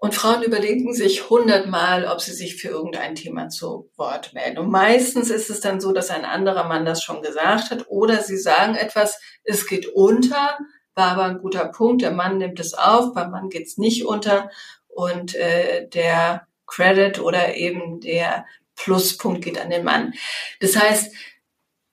Und 0.00 0.14
Frauen 0.14 0.42
überlegen 0.42 0.94
sich 0.94 1.28
hundertmal, 1.28 2.04
ob 2.04 2.20
sie 2.20 2.32
sich 2.32 2.56
für 2.56 2.68
irgendein 2.68 3.16
Thema 3.16 3.48
zu 3.48 3.90
Wort 3.96 4.32
melden. 4.32 4.58
Und 4.58 4.70
meistens 4.70 5.30
ist 5.30 5.50
es 5.50 5.60
dann 5.60 5.80
so, 5.80 5.92
dass 5.92 6.10
ein 6.10 6.24
anderer 6.24 6.68
Mann 6.68 6.84
das 6.84 7.02
schon 7.02 7.22
gesagt 7.22 7.70
hat 7.70 7.86
oder 7.88 8.22
sie 8.22 8.36
sagen 8.36 8.76
etwas, 8.76 9.20
es 9.42 9.66
geht 9.66 9.86
unter, 9.86 10.58
war 10.94 11.12
aber 11.12 11.24
ein 11.24 11.38
guter 11.38 11.66
Punkt, 11.66 12.02
der 12.02 12.12
Mann 12.12 12.38
nimmt 12.38 12.60
es 12.60 12.74
auf, 12.74 13.12
beim 13.12 13.30
Mann 13.30 13.48
geht 13.48 13.66
es 13.66 13.76
nicht 13.76 14.04
unter 14.04 14.50
und 14.88 15.34
äh, 15.34 15.88
der 15.88 16.46
Credit 16.66 17.20
oder 17.20 17.56
eben 17.56 18.00
der 18.00 18.44
Pluspunkt 18.78 19.44
geht 19.44 19.58
an 19.58 19.70
den 19.70 19.84
Mann. 19.84 20.14
Das 20.60 20.76
heißt, 20.76 21.12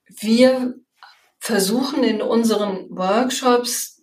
wir 0.08 0.74
versuchen 1.38 2.02
in 2.02 2.22
unseren 2.22 2.86
Workshops 2.90 4.02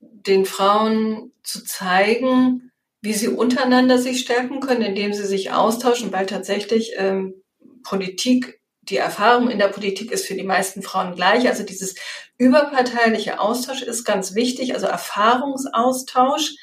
den 0.00 0.46
Frauen 0.46 1.32
zu 1.42 1.64
zeigen, 1.64 2.70
wie 3.00 3.12
sie 3.12 3.28
untereinander 3.28 3.98
sich 3.98 4.20
stärken 4.20 4.60
können, 4.60 4.82
indem 4.82 5.12
sie 5.12 5.26
sich 5.26 5.52
austauschen, 5.52 6.12
weil 6.12 6.26
tatsächlich 6.26 6.92
ähm, 6.96 7.42
Politik, 7.82 8.60
die 8.82 8.96
Erfahrung 8.96 9.50
in 9.50 9.58
der 9.58 9.68
Politik 9.68 10.10
ist 10.12 10.26
für 10.26 10.34
die 10.34 10.44
meisten 10.44 10.82
Frauen 10.82 11.14
gleich. 11.14 11.48
Also 11.48 11.64
dieses 11.64 11.96
überparteiliche 12.38 13.40
Austausch 13.40 13.82
ist 13.82 14.04
ganz 14.04 14.34
wichtig, 14.34 14.74
also 14.74 14.86
Erfahrungsaustausch. 14.86 16.54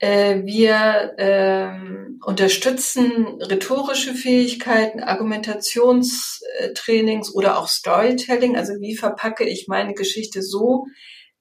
Äh, 0.00 0.42
wir 0.44 1.14
ähm, 1.18 2.20
unterstützen 2.24 3.42
rhetorische 3.42 4.14
Fähigkeiten, 4.14 5.00
Argumentationstrainings 5.00 7.34
oder 7.34 7.58
auch 7.58 7.66
Storytelling. 7.68 8.56
Also 8.56 8.74
wie 8.80 8.96
verpacke 8.96 9.44
ich 9.44 9.66
meine 9.66 9.94
Geschichte 9.94 10.42
so, 10.42 10.86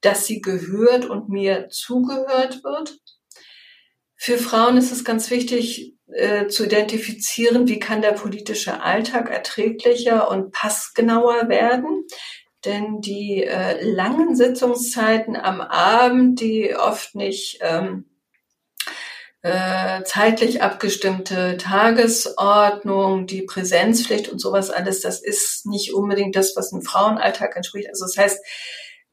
dass 0.01 0.25
sie 0.25 0.41
gehört 0.41 1.05
und 1.05 1.29
mir 1.29 1.69
zugehört 1.69 2.63
wird. 2.63 2.97
Für 4.15 4.37
Frauen 4.37 4.77
ist 4.77 4.91
es 4.91 5.05
ganz 5.05 5.29
wichtig 5.29 5.93
äh, 6.07 6.47
zu 6.47 6.65
identifizieren, 6.65 7.67
wie 7.67 7.77
kann 7.79 8.01
der 8.01 8.13
politische 8.13 8.81
Alltag 8.81 9.29
erträglicher 9.29 10.31
und 10.31 10.51
passgenauer 10.51 11.49
werden. 11.49 12.07
Denn 12.65 13.01
die 13.01 13.43
äh, 13.43 13.83
langen 13.83 14.35
Sitzungszeiten 14.35 15.35
am 15.35 15.61
Abend, 15.61 16.41
die 16.41 16.75
oft 16.75 17.13
nicht 17.13 17.59
ähm, 17.61 18.05
äh, 19.47 20.03
zeitlich 20.03 20.61
abgestimmte 20.61 21.55
Tagesordnung, 21.57 23.27
die 23.27 23.43
Präsenzpflicht 23.43 24.27
und 24.27 24.39
sowas 24.39 24.69
alles, 24.69 24.99
das 24.99 25.21
ist 25.21 25.65
nicht 25.65 25.93
unbedingt 25.93 26.35
das, 26.35 26.55
was 26.57 26.73
einem 26.73 26.81
Frauenalltag 26.81 27.55
entspricht. 27.55 27.87
Also 27.87 28.05
das 28.05 28.17
heißt, 28.17 28.45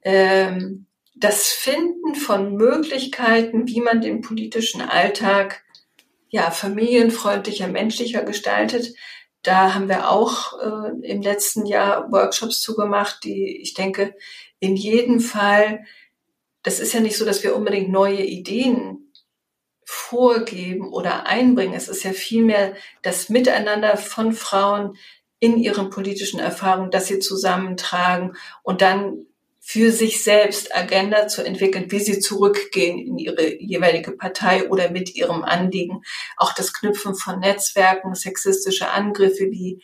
ähm, 0.02 0.86
das 1.14 1.46
Finden 1.46 2.16
von 2.16 2.56
Möglichkeiten, 2.56 3.68
wie 3.68 3.80
man 3.80 4.00
den 4.00 4.22
politischen 4.22 4.80
Alltag 4.80 5.62
ja 6.28 6.50
familienfreundlicher, 6.50 7.68
menschlicher 7.68 8.24
gestaltet. 8.24 8.92
Da 9.42 9.72
haben 9.72 9.88
wir 9.88 10.10
auch 10.10 10.58
äh, 10.58 11.06
im 11.06 11.22
letzten 11.22 11.64
Jahr 11.64 12.10
Workshops 12.10 12.60
zugemacht, 12.60 13.22
die 13.22 13.60
ich 13.62 13.74
denke, 13.74 14.16
in 14.58 14.74
jedem 14.74 15.20
Fall, 15.20 15.84
das 16.64 16.80
ist 16.80 16.92
ja 16.92 16.98
nicht 16.98 17.16
so, 17.16 17.24
dass 17.24 17.44
wir 17.44 17.54
unbedingt 17.54 17.90
neue 17.90 18.24
Ideen 18.24 19.03
vorgeben 19.84 20.92
oder 20.92 21.26
einbringen. 21.26 21.74
Es 21.74 21.88
ist 21.88 22.04
ja 22.04 22.12
vielmehr 22.12 22.74
das 23.02 23.28
Miteinander 23.28 23.96
von 23.96 24.32
Frauen 24.32 24.96
in 25.40 25.58
ihren 25.58 25.90
politischen 25.90 26.40
Erfahrungen, 26.40 26.90
dass 26.90 27.06
sie 27.06 27.18
zusammentragen 27.18 28.36
und 28.62 28.80
dann 28.80 29.26
für 29.66 29.92
sich 29.92 30.22
selbst 30.22 30.76
Agenda 30.76 31.26
zu 31.26 31.42
entwickeln, 31.42 31.90
wie 31.90 31.98
sie 31.98 32.18
zurückgehen 32.18 32.98
in 32.98 33.16
ihre 33.16 33.54
jeweilige 33.62 34.12
Partei 34.12 34.68
oder 34.68 34.90
mit 34.90 35.14
ihrem 35.14 35.42
Anliegen. 35.42 36.02
Auch 36.36 36.52
das 36.52 36.74
Knüpfen 36.74 37.14
von 37.14 37.40
Netzwerken, 37.40 38.14
sexistische 38.14 38.90
Angriffe, 38.90 39.50
wie 39.50 39.82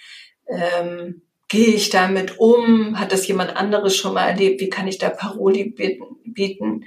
ähm, 0.49 1.23
gehe 1.51 1.75
ich 1.75 1.91
damit 1.91 2.39
um? 2.39 2.99
Hat 2.99 3.13
das 3.13 3.27
jemand 3.27 3.57
anderes 3.57 3.97
schon 3.97 4.15
mal 4.15 4.29
erlebt? 4.29 4.61
Wie 4.61 4.71
kann 4.71 4.87
ich 4.87 4.99
da 4.99 5.11
Paroli 5.11 5.65
bieten? 5.65 6.85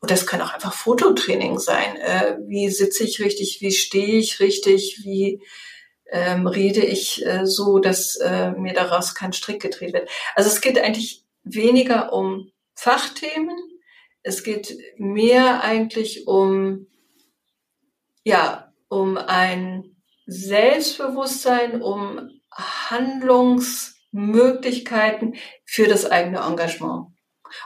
Und 0.00 0.10
das 0.10 0.26
können 0.26 0.42
auch 0.42 0.54
einfach 0.54 0.72
Fototraining 0.72 1.58
sein. 1.58 1.96
Äh, 1.96 2.38
wie 2.46 2.70
sitze 2.70 3.04
ich 3.04 3.20
richtig? 3.20 3.60
Wie 3.60 3.70
stehe 3.70 4.18
ich 4.18 4.40
richtig? 4.40 5.00
Wie 5.04 5.42
ähm, 6.10 6.46
rede 6.46 6.80
ich 6.80 7.24
äh, 7.26 7.44
so, 7.44 7.78
dass 7.78 8.16
äh, 8.16 8.52
mir 8.52 8.72
daraus 8.72 9.14
kein 9.14 9.34
Strick 9.34 9.60
gedreht 9.60 9.92
wird? 9.92 10.08
Also 10.34 10.48
es 10.48 10.62
geht 10.62 10.78
eigentlich 10.78 11.22
weniger 11.44 12.14
um 12.14 12.50
Fachthemen. 12.74 13.58
Es 14.22 14.42
geht 14.42 14.78
mehr 14.96 15.62
eigentlich 15.62 16.26
um, 16.26 16.86
ja, 18.24 18.72
um 18.88 19.18
ein 19.18 19.94
Selbstbewusstsein, 20.26 21.82
um 21.82 22.30
Handlungsmöglichkeiten 24.12 25.34
für 25.64 25.86
das 25.86 26.10
eigene 26.10 26.40
Engagement. 26.40 27.08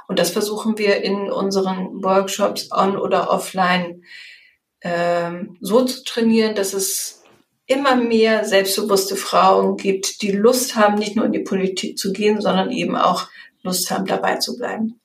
Und 0.08 0.18
das 0.18 0.30
versuchen 0.30 0.78
wir 0.78 1.02
in 1.02 1.30
unseren 1.30 2.02
Workshops 2.02 2.70
on 2.70 2.96
oder 2.96 3.30
offline 3.30 4.02
ähm, 4.82 5.56
so 5.60 5.84
zu 5.84 6.04
trainieren, 6.04 6.54
dass 6.54 6.74
es 6.74 7.22
immer 7.66 7.96
mehr 7.96 8.44
selbstbewusste 8.44 9.16
Frauen 9.16 9.76
gibt, 9.76 10.22
die 10.22 10.32
Lust 10.32 10.76
haben, 10.76 10.96
nicht 10.96 11.16
nur 11.16 11.24
in 11.24 11.32
die 11.32 11.40
Politik 11.40 11.98
zu 11.98 12.12
gehen, 12.12 12.40
sondern 12.40 12.70
eben 12.70 12.96
auch 12.96 13.28
Lust 13.62 13.90
haben, 13.90 14.06
dabei 14.06 14.36
zu 14.36 14.56
bleiben. 14.56 15.00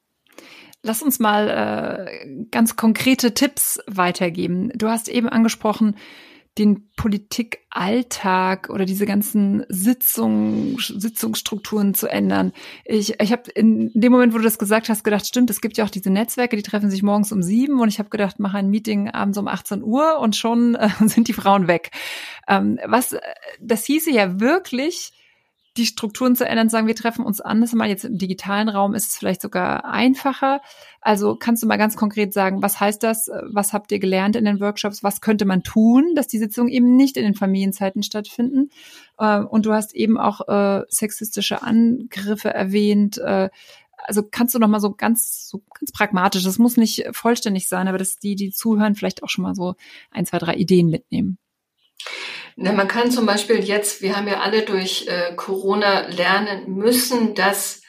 Lass 0.81 1.01
uns 1.01 1.19
mal 1.19 1.49
äh, 1.49 2.27
ganz 2.51 2.75
konkrete 2.75 3.33
Tipps 3.33 3.79
weitergeben. 3.87 4.71
Du 4.75 4.87
hast 4.87 5.07
eben 5.07 5.29
angesprochen, 5.29 5.95
den 6.57 6.89
Politikalltag 6.95 8.69
oder 8.69 8.85
diese 8.85 9.05
ganzen 9.05 9.65
Sitzungen, 9.67 10.77
Sitzungsstrukturen 10.79 11.93
zu 11.93 12.07
ändern. 12.07 12.53
Ich, 12.85 13.19
ich 13.19 13.31
habe 13.31 13.51
in 13.51 13.91
dem 13.93 14.11
Moment, 14.11 14.33
wo 14.33 14.37
du 14.37 14.43
das 14.43 14.57
gesagt 14.57 14.87
hast, 14.87 15.03
gedacht, 15.03 15.27
stimmt, 15.27 15.49
es 15.49 15.59
gibt 15.59 15.77
ja 15.77 15.83
auch 15.83 15.89
diese 15.89 16.09
Netzwerke, 16.09 16.55
die 16.55 16.63
treffen 16.63 16.89
sich 16.89 17.03
morgens 17.03 17.33
um 17.33 17.43
sieben 17.43 17.79
und 17.81 17.89
ich 17.89 17.99
habe 17.99 18.09
gedacht, 18.09 18.39
mache 18.39 18.57
ein 18.57 18.69
Meeting 18.69 19.09
abends 19.09 19.37
um 19.37 19.49
18 19.49 19.83
Uhr 19.83 20.19
und 20.19 20.35
schon 20.35 20.75
äh, 20.75 20.89
sind 21.05 21.27
die 21.27 21.33
Frauen 21.33 21.67
weg. 21.67 21.91
Ähm, 22.47 22.79
was, 22.85 23.15
das 23.59 23.85
hieße 23.85 24.11
ja 24.11 24.39
wirklich, 24.39 25.11
die 25.77 25.85
Strukturen 25.85 26.35
zu 26.35 26.47
ändern, 26.47 26.69
sagen 26.69 26.87
wir 26.87 26.95
treffen 26.95 27.25
uns 27.25 27.41
anders 27.41 27.73
mal 27.73 27.89
jetzt 27.89 28.05
im 28.05 28.17
digitalen 28.17 28.69
Raum 28.69 28.93
ist 28.93 29.09
es 29.09 29.17
vielleicht 29.17 29.41
sogar 29.41 29.85
einfacher. 29.85 30.61
Also 31.01 31.35
kannst 31.35 31.63
du 31.63 31.67
mal 31.67 31.77
ganz 31.77 31.97
konkret 31.97 32.33
sagen, 32.33 32.61
was 32.61 32.79
heißt 32.79 33.03
das? 33.03 33.29
Was 33.51 33.73
habt 33.73 33.91
ihr 33.91 33.99
gelernt 33.99 34.35
in 34.35 34.45
den 34.45 34.59
Workshops? 34.59 35.03
Was 35.03 35.19
könnte 35.19 35.45
man 35.45 35.63
tun, 35.63 36.15
dass 36.15 36.27
die 36.27 36.37
Sitzungen 36.37 36.71
eben 36.71 36.95
nicht 36.95 37.17
in 37.17 37.23
den 37.23 37.35
Familienzeiten 37.35 38.03
stattfinden? 38.03 38.69
Äh, 39.17 39.39
und 39.39 39.65
du 39.65 39.73
hast 39.73 39.93
eben 39.93 40.17
auch 40.17 40.47
äh, 40.47 40.83
sexistische 40.87 41.61
Angriffe 41.61 42.53
erwähnt. 42.53 43.17
Äh, 43.17 43.49
also 43.97 44.23
kannst 44.23 44.55
du 44.55 44.59
noch 44.59 44.67
mal 44.67 44.79
so 44.79 44.93
ganz 44.93 45.47
so 45.49 45.63
ganz 45.79 45.91
pragmatisch, 45.91 46.43
das 46.43 46.59
muss 46.59 46.77
nicht 46.77 47.05
vollständig 47.11 47.67
sein, 47.67 47.87
aber 47.87 47.97
dass 47.97 48.17
die 48.17 48.35
die 48.35 48.51
zuhören 48.51 48.95
vielleicht 48.95 49.23
auch 49.23 49.29
schon 49.29 49.43
mal 49.43 49.55
so 49.55 49.75
ein, 50.11 50.25
zwei, 50.25 50.37
drei 50.37 50.55
Ideen 50.55 50.89
mitnehmen. 50.89 51.37
Na, 52.55 52.71
man 52.71 52.87
kann 52.87 53.11
zum 53.11 53.25
Beispiel 53.25 53.63
jetzt, 53.63 54.01
wir 54.01 54.15
haben 54.15 54.27
ja 54.27 54.39
alle 54.39 54.63
durch 54.63 55.07
äh, 55.07 55.35
Corona 55.35 56.07
lernen 56.07 56.73
müssen, 56.75 57.35
dass 57.35 57.81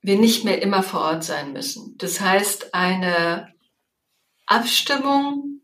wir 0.00 0.16
nicht 0.16 0.44
mehr 0.44 0.62
immer 0.62 0.82
vor 0.84 1.00
Ort 1.00 1.24
sein 1.24 1.52
müssen. 1.52 1.96
Das 1.98 2.20
heißt, 2.20 2.74
eine 2.74 3.52
Abstimmung 4.46 5.62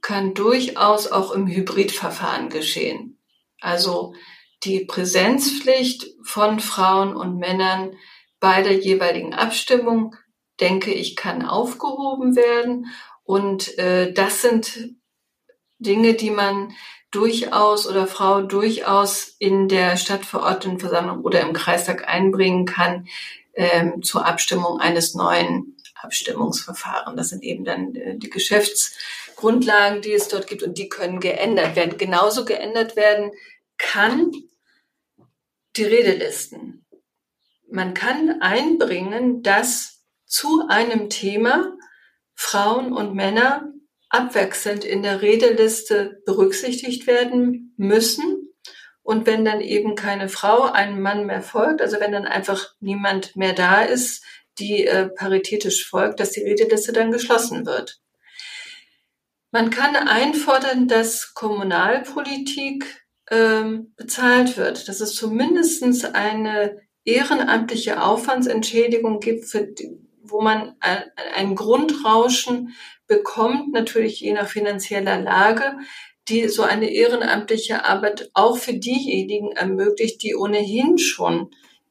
kann 0.00 0.34
durchaus 0.34 1.10
auch 1.10 1.32
im 1.32 1.48
Hybridverfahren 1.48 2.48
geschehen. 2.48 3.18
Also 3.60 4.14
die 4.62 4.84
Präsenzpflicht 4.84 6.06
von 6.22 6.60
Frauen 6.60 7.16
und 7.16 7.38
Männern 7.38 7.96
bei 8.38 8.62
der 8.62 8.78
jeweiligen 8.78 9.34
Abstimmung, 9.34 10.14
denke 10.60 10.92
ich, 10.92 11.16
kann 11.16 11.44
aufgehoben 11.44 12.36
werden. 12.36 12.86
Und 13.24 13.76
äh, 13.78 14.12
das 14.12 14.42
sind 14.42 14.94
Dinge, 15.78 16.14
die 16.14 16.30
man 16.30 16.72
durchaus 17.10 17.86
oder 17.86 18.06
Frau 18.06 18.42
durchaus 18.42 19.28
in 19.38 19.68
der 19.68 19.96
Stadtverordnetenversammlung 19.96 21.22
oder 21.22 21.40
im 21.40 21.52
Kreistag 21.52 22.08
einbringen 22.08 22.66
kann 22.66 23.06
ähm, 23.54 24.02
zur 24.02 24.26
Abstimmung 24.26 24.80
eines 24.80 25.14
neuen 25.14 25.76
Abstimmungsverfahrens. 25.94 27.16
Das 27.16 27.28
sind 27.28 27.42
eben 27.42 27.64
dann 27.64 27.94
äh, 27.94 28.16
die 28.16 28.30
Geschäftsgrundlagen, 28.30 30.02
die 30.02 30.12
es 30.12 30.28
dort 30.28 30.46
gibt 30.46 30.62
und 30.62 30.76
die 30.76 30.88
können 30.88 31.20
geändert 31.20 31.76
werden. 31.76 31.98
Genauso 31.98 32.44
geändert 32.44 32.96
werden 32.96 33.30
kann 33.78 34.32
die 35.76 35.84
Redelisten. 35.84 36.84
Man 37.70 37.94
kann 37.94 38.40
einbringen, 38.40 39.42
dass 39.42 40.02
zu 40.26 40.66
einem 40.68 41.10
Thema 41.10 41.76
Frauen 42.34 42.92
und 42.92 43.14
Männer 43.14 43.73
abwechselnd 44.14 44.84
in 44.84 45.02
der 45.02 45.22
Redeliste 45.22 46.22
berücksichtigt 46.24 47.06
werden 47.06 47.74
müssen. 47.76 48.48
Und 49.02 49.26
wenn 49.26 49.44
dann 49.44 49.60
eben 49.60 49.96
keine 49.96 50.28
Frau 50.28 50.62
einem 50.62 51.02
Mann 51.02 51.26
mehr 51.26 51.42
folgt, 51.42 51.82
also 51.82 52.00
wenn 52.00 52.12
dann 52.12 52.26
einfach 52.26 52.74
niemand 52.80 53.36
mehr 53.36 53.52
da 53.52 53.82
ist, 53.82 54.24
die 54.58 54.86
äh, 54.86 55.08
paritätisch 55.08 55.86
folgt, 55.86 56.20
dass 56.20 56.30
die 56.30 56.42
Redeliste 56.42 56.92
dann 56.92 57.10
geschlossen 57.10 57.66
wird. 57.66 58.00
Man 59.50 59.70
kann 59.70 59.94
einfordern, 59.94 60.88
dass 60.88 61.34
Kommunalpolitik 61.34 63.04
ähm, 63.30 63.92
bezahlt 63.96 64.56
wird, 64.56 64.88
dass 64.88 65.00
es 65.00 65.14
zumindestens 65.14 66.04
eine 66.04 66.80
ehrenamtliche 67.04 68.02
Aufwandsentschädigung 68.02 69.20
gibt, 69.20 69.44
für 69.44 69.68
wo 70.22 70.40
man 70.40 70.74
ein, 70.80 71.02
ein 71.36 71.54
Grundrauschen 71.54 72.74
bekommt, 73.06 73.72
natürlich 73.72 74.20
je 74.20 74.32
nach 74.32 74.48
finanzieller 74.48 75.20
Lage, 75.20 75.76
die 76.28 76.48
so 76.48 76.62
eine 76.62 76.90
ehrenamtliche 76.90 77.84
Arbeit 77.84 78.30
auch 78.34 78.56
für 78.56 78.74
diejenigen 78.74 79.52
ermöglicht, 79.52 80.22
die 80.22 80.34
ohnehin 80.34 80.98
schon 80.98 81.50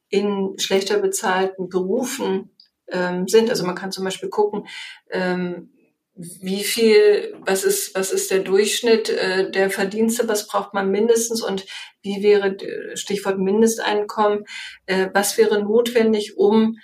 in 0.10 0.58
schlechter 0.60 1.00
bezahlten 1.00 1.70
Berufen 1.70 2.52
ähm, 2.88 3.28
sind. 3.28 3.50
Also 3.50 3.66
man 3.66 3.76
kann 3.76 3.92
zum 3.92 4.04
Beispiel 4.04 4.30
gucken, 4.30 4.68
ähm, 5.12 5.70
wie 6.16 6.64
viel, 6.64 7.36
was 7.42 7.64
ist, 7.64 7.96
was 7.96 8.12
ist 8.12 8.30
der 8.30 8.40
Durchschnitt 8.40 9.10
äh, 9.10 9.50
der 9.50 9.72
Verdienste, 9.72 10.28
was 10.28 10.48
braucht 10.48 10.74
man 10.74 10.92
mindestens 10.92 11.42
und 11.42 11.66
wie 12.04 12.22
wäre, 12.22 12.56
Stichwort 12.96 13.40
Mindesteinkommen, 13.40 14.46
äh, 14.86 15.08
was 15.14 15.38
wäre 15.38 15.64
notwendig, 15.64 16.38
um 16.38 16.78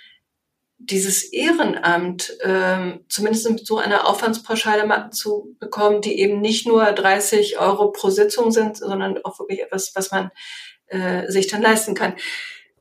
dieses 0.82 1.24
Ehrenamt 1.24 2.36
ähm, 2.42 3.04
zumindest 3.08 3.48
mit 3.50 3.66
so 3.66 3.78
einer 3.78 4.08
Aufwandspauschale 4.08 5.10
zu 5.10 5.54
bekommen, 5.60 6.00
die 6.00 6.18
eben 6.18 6.40
nicht 6.40 6.66
nur 6.66 6.84
30 6.84 7.58
Euro 7.58 7.92
pro 7.92 8.10
Sitzung 8.10 8.50
sind, 8.50 8.78
sondern 8.78 9.18
auch 9.24 9.38
wirklich 9.38 9.60
etwas, 9.60 9.92
was 9.94 10.10
man 10.10 10.30
äh, 10.86 11.30
sich 11.30 11.46
dann 11.48 11.62
leisten 11.62 11.94
kann. 11.94 12.14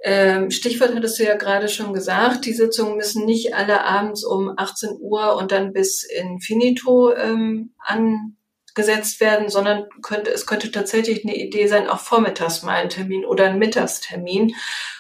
Ähm, 0.02 0.50
Stichwort 0.50 0.96
hattest 0.96 1.20
du 1.20 1.24
ja 1.24 1.36
gerade 1.36 1.68
schon 1.68 1.94
gesagt, 1.94 2.46
die 2.46 2.54
Sitzungen 2.54 2.96
müssen 2.96 3.26
nicht 3.26 3.54
alle 3.54 3.84
abends 3.84 4.24
um 4.24 4.54
18 4.56 4.98
Uhr 5.02 5.36
und 5.36 5.52
dann 5.52 5.74
bis 5.74 6.04
infinito 6.04 7.14
ähm, 7.14 7.74
angesetzt 7.80 9.20
werden, 9.20 9.50
sondern 9.50 9.88
könnte, 10.02 10.32
es 10.32 10.46
könnte 10.46 10.72
tatsächlich 10.72 11.26
eine 11.26 11.36
Idee 11.36 11.68
sein, 11.68 11.90
auch 11.90 12.00
vormittags 12.00 12.64
mal 12.64 12.76
ein 12.76 12.90
Termin 12.90 13.26
oder 13.26 13.46
ein 13.46 13.60
Mittagstermin. 13.60 14.56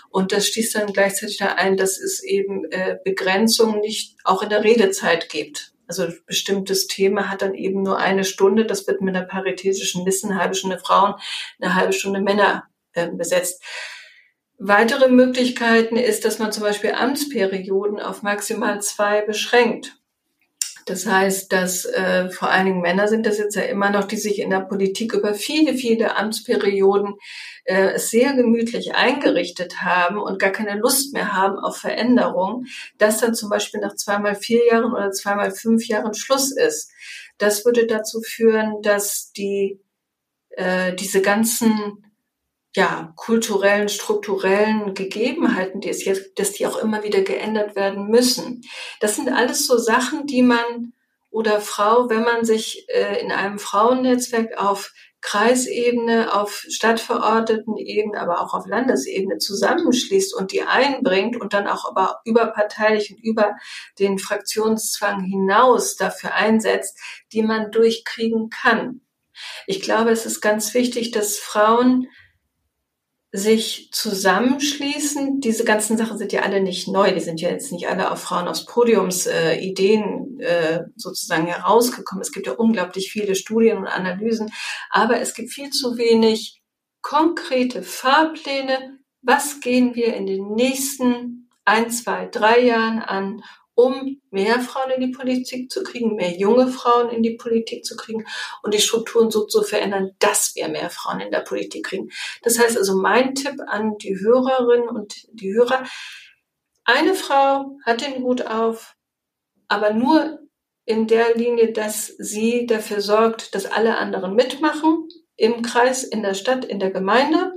Und 0.09 0.31
das 0.31 0.47
schließt 0.47 0.75
dann 0.75 0.93
gleichzeitig 0.93 1.37
da 1.37 1.53
ein, 1.53 1.77
dass 1.77 1.99
es 1.99 2.23
eben 2.23 2.65
äh, 2.71 2.97
Begrenzungen 3.03 3.79
nicht 3.79 4.17
auch 4.23 4.41
in 4.41 4.49
der 4.49 4.63
Redezeit 4.63 5.29
gibt. 5.29 5.73
Also 5.87 6.07
bestimmtes 6.25 6.87
Thema 6.87 7.29
hat 7.29 7.41
dann 7.41 7.55
eben 7.55 7.81
nur 7.81 7.97
eine 7.97 8.23
Stunde. 8.23 8.65
Das 8.65 8.87
wird 8.87 9.01
mit 9.01 9.15
einer 9.15 9.25
paritätischen 9.25 10.05
Liste, 10.05 10.27
eine 10.27 10.39
halbe 10.39 10.55
Stunde 10.55 10.79
Frauen, 10.79 11.15
eine 11.59 11.75
halbe 11.75 11.93
Stunde 11.93 12.21
Männer 12.21 12.67
äh, 12.93 13.07
besetzt. 13.07 13.63
Weitere 14.57 15.07
Möglichkeiten 15.07 15.95
ist, 15.95 16.25
dass 16.25 16.37
man 16.37 16.51
zum 16.51 16.63
Beispiel 16.63 16.91
Amtsperioden 16.91 17.99
auf 17.99 18.23
maximal 18.23 18.81
zwei 18.81 19.21
beschränkt. 19.21 19.98
Das 20.89 21.05
heißt, 21.05 21.51
dass 21.51 21.85
äh, 21.85 22.31
vor 22.31 22.49
allen 22.49 22.65
Dingen 22.65 22.81
Männer 22.81 23.07
sind 23.07 23.27
das 23.27 23.37
jetzt 23.37 23.55
ja 23.55 23.61
immer 23.61 23.91
noch, 23.91 24.05
die 24.05 24.17
sich 24.17 24.39
in 24.39 24.49
der 24.49 24.61
Politik 24.61 25.13
über 25.13 25.35
viele, 25.35 25.75
viele 25.75 26.15
Amtsperioden 26.15 27.13
äh, 27.65 27.99
sehr 27.99 28.33
gemütlich 28.33 28.95
eingerichtet 28.95 29.83
haben 29.83 30.17
und 30.17 30.39
gar 30.39 30.49
keine 30.49 30.79
Lust 30.79 31.13
mehr 31.13 31.33
haben 31.33 31.59
auf 31.59 31.77
Veränderung, 31.77 32.65
dass 32.97 33.19
dann 33.19 33.35
zum 33.35 33.51
Beispiel 33.51 33.79
nach 33.79 33.93
zweimal 33.93 34.33
vier 34.33 34.65
Jahren 34.65 34.91
oder 34.91 35.11
zweimal 35.11 35.51
fünf 35.51 35.87
Jahren 35.87 36.15
Schluss 36.15 36.51
ist. 36.51 36.91
Das 37.37 37.65
würde 37.65 37.85
dazu 37.85 38.21
führen, 38.21 38.81
dass 38.81 39.31
die 39.31 39.79
äh, 40.49 40.95
diese 40.95 41.21
ganzen 41.21 42.08
ja, 42.79 43.11
kulturellen, 43.17 43.89
strukturellen 43.89 44.93
Gegebenheiten, 44.93 45.81
die 45.81 45.89
es 45.89 46.05
jetzt, 46.05 46.39
dass 46.39 46.53
die 46.53 46.65
auch 46.65 46.77
immer 46.77 47.03
wieder 47.03 47.23
geändert 47.23 47.75
werden 47.75 48.07
müssen. 48.07 48.61
Das 49.01 49.17
sind 49.17 49.27
alles 49.27 49.67
so 49.67 49.77
Sachen, 49.77 50.27
die 50.27 50.43
man 50.43 50.93
oder 51.29 51.59
Frau, 51.59 52.09
wenn 52.09 52.23
man 52.23 52.45
sich 52.45 52.87
äh, 52.87 53.21
in 53.21 53.33
einem 53.33 53.59
Frauennetzwerk 53.59 54.57
auf 54.57 54.93
Kreisebene, 55.19 56.33
auf 56.33 56.63
Stadtverordnetenebene, 56.69 58.17
aber 58.17 58.41
auch 58.41 58.53
auf 58.53 58.65
Landesebene 58.65 59.39
zusammenschließt 59.39 60.33
und 60.33 60.53
die 60.53 60.61
einbringt 60.61 61.35
und 61.35 61.51
dann 61.51 61.67
auch 61.67 61.83
aber 61.83 62.21
überparteilich 62.23 63.11
und 63.11 63.21
über 63.21 63.57
den 63.99 64.19
Fraktionszwang 64.19 65.21
hinaus 65.25 65.97
dafür 65.97 66.33
einsetzt, 66.33 66.97
die 67.33 67.41
man 67.41 67.71
durchkriegen 67.71 68.49
kann. 68.49 69.01
Ich 69.67 69.81
glaube, 69.81 70.11
es 70.11 70.25
ist 70.25 70.39
ganz 70.39 70.73
wichtig, 70.73 71.11
dass 71.11 71.37
Frauen 71.37 72.07
sich 73.31 73.89
zusammenschließen. 73.91 75.39
Diese 75.39 75.63
ganzen 75.63 75.97
Sachen 75.97 76.17
sind 76.17 76.33
ja 76.33 76.41
alle 76.41 76.61
nicht 76.61 76.87
neu. 76.87 77.13
Die 77.13 77.19
sind 77.19 77.39
ja 77.39 77.49
jetzt 77.49 77.71
nicht 77.71 77.87
alle 77.87 78.11
auf 78.11 78.21
Frauen 78.21 78.47
aufs 78.47 78.65
Podiums 78.65 79.27
äh, 79.27 79.55
Ideen 79.55 80.39
äh, 80.39 80.85
sozusagen 80.95 81.45
herausgekommen. 81.45 82.21
Es 82.21 82.31
gibt 82.31 82.47
ja 82.47 82.53
unglaublich 82.53 83.11
viele 83.11 83.35
Studien 83.35 83.77
und 83.77 83.87
Analysen, 83.87 84.51
aber 84.89 85.21
es 85.21 85.35
gibt 85.35 85.51
viel 85.51 85.69
zu 85.69 85.97
wenig 85.97 86.61
konkrete 87.01 87.83
Fahrpläne. 87.83 88.97
Was 89.21 89.59
gehen 89.59 89.93
wir 89.93 90.15
in 90.15 90.25
den 90.25 90.55
nächsten 90.55 91.49
ein, 91.65 91.91
zwei, 91.91 92.25
drei 92.25 92.61
Jahren 92.61 92.99
an, 92.99 93.43
um 93.79 94.19
mehr 94.29 94.59
Frauen 94.59 94.91
in 94.91 94.99
die 94.99 95.15
Politik 95.15 95.71
zu 95.71 95.83
kriegen, 95.83 96.15
mehr 96.15 96.37
junge 96.37 96.67
Frauen 96.67 97.09
in 97.09 97.23
die 97.23 97.37
Politik 97.37 97.85
zu 97.85 97.95
kriegen 97.95 98.25
und 98.61 98.73
die 98.73 98.81
Strukturen 98.81 99.31
so 99.31 99.45
zu 99.45 99.63
verändern, 99.63 100.11
dass 100.19 100.53
wir 100.55 100.67
mehr 100.67 100.89
Frauen 100.89 101.21
in 101.21 101.31
der 101.31 101.39
Politik 101.39 101.85
kriegen. 101.85 102.09
Das 102.43 102.59
heißt 102.59 102.77
also, 102.77 102.97
mein 102.97 103.35
Tipp 103.35 103.55
an 103.67 103.97
die 103.97 104.19
Hörerinnen 104.19 104.89
und 104.89 105.15
die 105.31 105.53
Hörer, 105.53 105.85
eine 106.83 107.13
Frau 107.13 107.77
hat 107.85 108.01
den 108.01 108.21
Hut 108.21 108.45
auf, 108.45 108.95
aber 109.69 109.93
nur 109.93 110.39
in 110.83 111.07
der 111.07 111.35
Linie, 111.35 111.71
dass 111.71 112.07
sie 112.17 112.65
dafür 112.65 112.99
sorgt, 112.99 113.55
dass 113.55 113.65
alle 113.65 113.97
anderen 113.97 114.35
mitmachen, 114.35 115.07
im 115.37 115.61
Kreis, 115.61 116.03
in 116.03 116.21
der 116.21 116.33
Stadt, 116.33 116.65
in 116.65 116.79
der 116.79 116.91
Gemeinde 116.91 117.53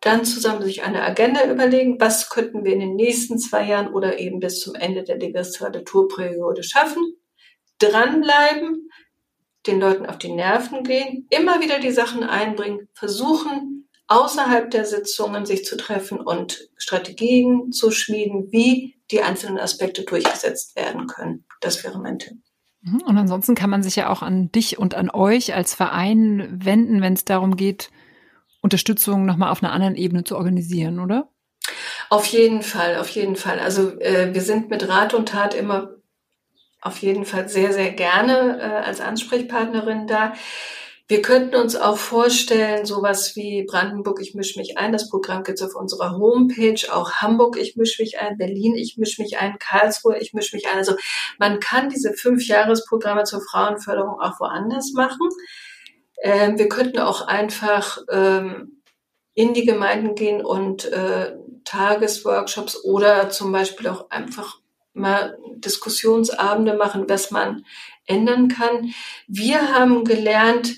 dann 0.00 0.24
zusammen 0.24 0.62
sich 0.62 0.82
eine 0.82 1.02
Agenda 1.02 1.50
überlegen, 1.50 2.00
was 2.00 2.30
könnten 2.30 2.64
wir 2.64 2.72
in 2.72 2.80
den 2.80 2.94
nächsten 2.94 3.38
zwei 3.38 3.64
Jahren 3.64 3.92
oder 3.92 4.18
eben 4.18 4.38
bis 4.38 4.60
zum 4.60 4.74
Ende 4.74 5.02
der 5.02 5.18
Legislaturperiode 5.18 6.62
schaffen, 6.62 7.16
dranbleiben, 7.78 8.90
den 9.66 9.80
Leuten 9.80 10.06
auf 10.06 10.18
die 10.18 10.32
Nerven 10.32 10.84
gehen, 10.84 11.26
immer 11.30 11.60
wieder 11.60 11.80
die 11.80 11.90
Sachen 11.90 12.22
einbringen, 12.22 12.88
versuchen, 12.94 13.88
außerhalb 14.06 14.70
der 14.70 14.84
Sitzungen 14.84 15.44
sich 15.46 15.64
zu 15.64 15.76
treffen 15.76 16.18
und 16.18 16.70
Strategien 16.76 17.72
zu 17.72 17.90
schmieden, 17.90 18.50
wie 18.50 18.96
die 19.10 19.22
einzelnen 19.22 19.58
Aspekte 19.58 20.04
durchgesetzt 20.04 20.76
werden 20.76 21.06
können. 21.06 21.44
Das 21.60 21.84
wäre 21.84 21.98
mein 21.98 22.18
Tipp. 22.18 22.38
Mhm. 22.80 23.02
Und 23.02 23.18
ansonsten 23.18 23.54
kann 23.54 23.70
man 23.70 23.82
sich 23.82 23.96
ja 23.96 24.08
auch 24.08 24.22
an 24.22 24.50
dich 24.52 24.78
und 24.78 24.94
an 24.94 25.10
euch 25.10 25.54
als 25.54 25.74
Verein 25.74 26.58
wenden, 26.64 27.02
wenn 27.02 27.12
es 27.12 27.24
darum 27.24 27.56
geht, 27.56 27.90
Unterstützung 28.60 29.24
nochmal 29.24 29.50
auf 29.50 29.62
einer 29.62 29.72
anderen 29.72 29.94
Ebene 29.94 30.24
zu 30.24 30.36
organisieren, 30.36 31.00
oder? 31.00 31.30
Auf 32.10 32.26
jeden 32.26 32.62
Fall, 32.62 32.96
auf 32.96 33.08
jeden 33.10 33.36
Fall. 33.36 33.58
Also 33.58 33.98
äh, 34.00 34.32
wir 34.32 34.40
sind 34.40 34.70
mit 34.70 34.88
Rat 34.88 35.14
und 35.14 35.28
Tat 35.28 35.54
immer 35.54 35.90
auf 36.80 36.98
jeden 36.98 37.24
Fall 37.24 37.48
sehr, 37.48 37.72
sehr 37.72 37.90
gerne 37.90 38.60
äh, 38.60 38.86
als 38.86 39.00
Ansprechpartnerin 39.00 40.06
da. 40.06 40.34
Wir 41.10 41.22
könnten 41.22 41.56
uns 41.56 41.74
auch 41.74 41.96
vorstellen, 41.96 42.84
sowas 42.84 43.34
wie 43.34 43.64
Brandenburg, 43.64 44.20
ich 44.20 44.34
mische 44.34 44.58
mich 44.58 44.76
ein. 44.76 44.92
Das 44.92 45.08
Programm 45.08 45.42
gibt 45.42 45.58
es 45.58 45.66
auf 45.66 45.74
unserer 45.74 46.18
Homepage. 46.18 46.80
Auch 46.92 47.12
Hamburg, 47.12 47.56
ich 47.58 47.76
mische 47.76 48.02
mich 48.02 48.18
ein. 48.18 48.36
Berlin, 48.36 48.76
ich 48.76 48.98
mische 48.98 49.22
mich 49.22 49.38
ein. 49.38 49.58
Karlsruhe, 49.58 50.18
ich 50.18 50.34
mische 50.34 50.54
mich 50.54 50.68
ein. 50.68 50.76
Also 50.76 50.96
man 51.38 51.60
kann 51.60 51.88
diese 51.88 52.12
fünf 52.12 52.46
Jahresprogramme 52.46 53.24
zur 53.24 53.40
Frauenförderung 53.40 54.20
auch 54.20 54.38
woanders 54.38 54.92
machen. 54.92 55.30
Ähm, 56.22 56.58
wir 56.58 56.68
könnten 56.68 56.98
auch 56.98 57.26
einfach 57.26 57.98
ähm, 58.10 58.82
in 59.34 59.54
die 59.54 59.64
Gemeinden 59.64 60.14
gehen 60.14 60.44
und 60.44 60.84
äh, 60.86 61.36
Tagesworkshops 61.64 62.82
oder 62.84 63.30
zum 63.30 63.52
Beispiel 63.52 63.88
auch 63.88 64.10
einfach 64.10 64.58
mal 64.94 65.38
Diskussionsabende 65.56 66.74
machen, 66.74 67.04
was 67.08 67.30
man 67.30 67.64
ändern 68.06 68.48
kann. 68.48 68.92
Wir 69.26 69.74
haben 69.74 70.04
gelernt, 70.04 70.76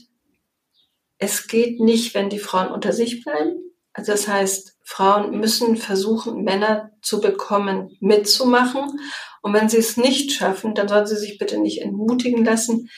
es 1.18 1.46
geht 1.46 1.80
nicht, 1.80 2.14
wenn 2.14 2.28
die 2.28 2.38
Frauen 2.38 2.72
unter 2.72 2.92
sich 2.92 3.22
bleiben. 3.22 3.72
Also 3.92 4.12
das 4.12 4.28
heißt, 4.28 4.78
Frauen 4.82 5.38
müssen 5.38 5.76
versuchen, 5.76 6.42
Männer 6.42 6.90
zu 7.02 7.20
bekommen, 7.20 7.96
mitzumachen. 8.00 9.00
Und 9.42 9.52
wenn 9.52 9.68
sie 9.68 9.78
es 9.78 9.96
nicht 9.96 10.32
schaffen, 10.32 10.74
dann 10.74 10.88
sollen 10.88 11.06
sie 11.06 11.16
sich 11.16 11.38
bitte 11.38 11.58
nicht 11.58 11.82
entmutigen 11.82 12.44
lassen. 12.44 12.90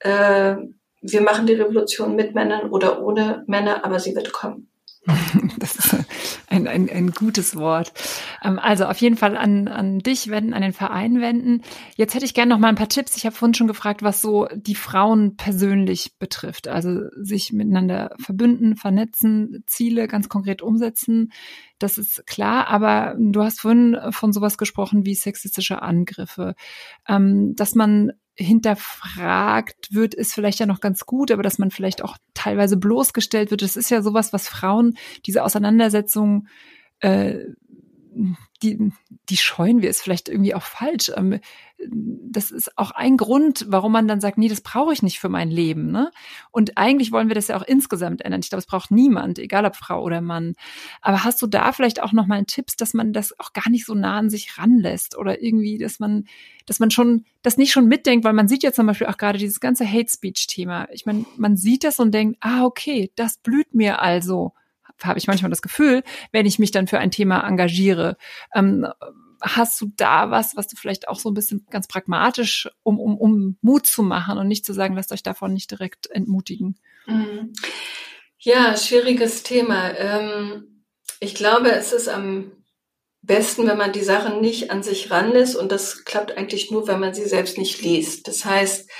Äh, 0.00 0.56
wir 1.00 1.22
machen 1.22 1.46
die 1.46 1.54
Revolution 1.54 2.14
mit 2.14 2.34
Männern 2.34 2.70
oder 2.70 3.02
ohne 3.02 3.44
Männer, 3.46 3.84
aber 3.84 3.98
sie 3.98 4.14
wird 4.14 4.32
kommen. 4.32 4.68
Das 5.58 5.76
ist 5.76 5.96
ein, 6.48 6.66
ein, 6.66 6.88
ein 6.88 7.10
gutes 7.10 7.56
Wort. 7.56 7.92
Ähm, 8.42 8.58
also 8.58 8.86
auf 8.86 8.96
jeden 8.98 9.16
Fall 9.16 9.36
an, 9.36 9.68
an 9.68 9.98
dich 9.98 10.30
wenden, 10.30 10.54
an 10.54 10.62
den 10.62 10.72
Verein 10.72 11.20
wenden. 11.20 11.62
Jetzt 11.96 12.14
hätte 12.14 12.24
ich 12.24 12.34
gerne 12.34 12.50
noch 12.50 12.58
mal 12.58 12.68
ein 12.68 12.76
paar 12.76 12.88
Tipps. 12.88 13.16
Ich 13.16 13.26
habe 13.26 13.36
vorhin 13.36 13.54
schon 13.54 13.66
gefragt, 13.66 14.02
was 14.02 14.20
so 14.20 14.48
die 14.54 14.74
Frauen 14.74 15.36
persönlich 15.36 16.18
betrifft. 16.18 16.68
Also 16.68 17.08
sich 17.16 17.52
miteinander 17.52 18.14
verbünden, 18.18 18.76
vernetzen, 18.76 19.64
Ziele 19.66 20.08
ganz 20.08 20.28
konkret 20.28 20.62
umsetzen. 20.62 21.32
Das 21.78 21.98
ist 21.98 22.26
klar, 22.26 22.68
aber 22.68 23.16
du 23.18 23.42
hast 23.42 23.60
vorhin 23.60 23.98
von 24.10 24.32
sowas 24.32 24.58
gesprochen 24.58 25.04
wie 25.04 25.14
sexistische 25.14 25.82
Angriffe. 25.82 26.54
Ähm, 27.06 27.54
dass 27.54 27.74
man 27.74 28.12
hinterfragt 28.34 29.92
wird, 29.92 30.14
ist 30.14 30.34
vielleicht 30.34 30.60
ja 30.60 30.66
noch 30.66 30.80
ganz 30.80 31.06
gut, 31.06 31.30
aber 31.30 31.42
dass 31.42 31.58
man 31.58 31.70
vielleicht 31.70 32.02
auch 32.02 32.16
teilweise 32.34 32.76
bloßgestellt 32.76 33.50
wird, 33.50 33.62
das 33.62 33.76
ist 33.76 33.90
ja 33.90 34.02
sowas, 34.02 34.32
was 34.32 34.48
Frauen, 34.48 34.96
diese 35.26 35.44
Auseinandersetzung, 35.44 36.48
äh, 37.00 37.38
die, 38.62 38.92
die 39.28 39.36
scheuen 39.36 39.82
wir, 39.82 39.90
ist 39.90 40.02
vielleicht 40.02 40.28
irgendwie 40.28 40.54
auch 40.54 40.62
falsch. 40.62 41.10
Ähm, 41.16 41.40
das 41.88 42.50
ist 42.50 42.76
auch 42.76 42.90
ein 42.90 43.16
Grund, 43.16 43.64
warum 43.68 43.92
man 43.92 44.06
dann 44.06 44.20
sagt, 44.20 44.36
nee, 44.36 44.48
das 44.48 44.60
brauche 44.60 44.92
ich 44.92 45.02
nicht 45.02 45.18
für 45.18 45.28
mein 45.28 45.50
Leben. 45.50 45.90
Ne? 45.90 46.10
Und 46.50 46.76
eigentlich 46.76 47.12
wollen 47.12 47.28
wir 47.28 47.34
das 47.34 47.48
ja 47.48 47.56
auch 47.56 47.62
insgesamt 47.62 48.22
ändern. 48.22 48.40
Ich 48.40 48.50
glaube, 48.50 48.60
es 48.60 48.66
braucht 48.66 48.90
niemand, 48.90 49.38
egal 49.38 49.64
ob 49.64 49.76
Frau 49.76 50.02
oder 50.02 50.20
Mann. 50.20 50.54
Aber 51.00 51.24
hast 51.24 51.40
du 51.40 51.46
da 51.46 51.72
vielleicht 51.72 52.02
auch 52.02 52.12
nochmal 52.12 52.44
Tipps, 52.44 52.76
dass 52.76 52.92
man 52.92 53.12
das 53.12 53.38
auch 53.38 53.52
gar 53.52 53.70
nicht 53.70 53.86
so 53.86 53.94
nah 53.94 54.18
an 54.18 54.30
sich 54.30 54.58
ranlässt 54.58 55.16
oder 55.16 55.42
irgendwie, 55.42 55.78
dass 55.78 56.00
man, 56.00 56.26
dass 56.66 56.80
man 56.80 56.90
schon 56.90 57.24
das 57.42 57.56
nicht 57.56 57.72
schon 57.72 57.86
mitdenkt, 57.86 58.24
weil 58.24 58.34
man 58.34 58.48
sieht 58.48 58.62
ja 58.62 58.72
zum 58.72 58.86
Beispiel 58.86 59.06
auch 59.06 59.16
gerade 59.16 59.38
dieses 59.38 59.60
ganze 59.60 59.90
Hate 59.90 60.10
Speech-Thema. 60.10 60.88
Ich 60.92 61.06
meine, 61.06 61.24
man 61.36 61.56
sieht 61.56 61.84
das 61.84 61.98
und 61.98 62.12
denkt, 62.12 62.38
ah, 62.40 62.64
okay, 62.64 63.10
das 63.16 63.38
blüht 63.38 63.74
mir 63.74 64.02
also 64.02 64.52
habe 65.04 65.18
ich 65.18 65.26
manchmal 65.26 65.50
das 65.50 65.62
Gefühl, 65.62 66.02
wenn 66.32 66.46
ich 66.46 66.58
mich 66.58 66.70
dann 66.70 66.86
für 66.86 66.98
ein 66.98 67.10
Thema 67.10 67.46
engagiere. 67.46 68.16
Ähm, 68.54 68.86
hast 69.40 69.80
du 69.80 69.90
da 69.96 70.30
was, 70.30 70.56
was 70.56 70.68
du 70.68 70.76
vielleicht 70.76 71.08
auch 71.08 71.18
so 71.18 71.30
ein 71.30 71.34
bisschen 71.34 71.66
ganz 71.70 71.88
pragmatisch, 71.88 72.68
um, 72.82 72.98
um, 73.00 73.16
um 73.16 73.56
Mut 73.62 73.86
zu 73.86 74.02
machen 74.02 74.38
und 74.38 74.48
nicht 74.48 74.66
zu 74.66 74.72
sagen, 74.72 74.94
lasst 74.94 75.12
euch 75.12 75.22
davon 75.22 75.52
nicht 75.52 75.70
direkt 75.70 76.10
entmutigen? 76.10 76.78
Mhm. 77.06 77.52
Ja, 78.38 78.76
schwieriges 78.76 79.42
Thema. 79.42 79.90
Ähm, 79.96 80.84
ich 81.20 81.34
glaube, 81.34 81.70
es 81.72 81.92
ist 81.92 82.08
am 82.08 82.52
besten, 83.22 83.66
wenn 83.66 83.76
man 83.76 83.92
die 83.92 84.02
Sachen 84.02 84.40
nicht 84.40 84.70
an 84.70 84.82
sich 84.82 85.10
ranlässt 85.10 85.56
und 85.56 85.70
das 85.70 86.04
klappt 86.04 86.36
eigentlich 86.36 86.70
nur, 86.70 86.88
wenn 86.88 87.00
man 87.00 87.12
sie 87.12 87.26
selbst 87.26 87.58
nicht 87.58 87.82
liest. 87.82 88.26
Das 88.28 88.44
heißt, 88.44 88.90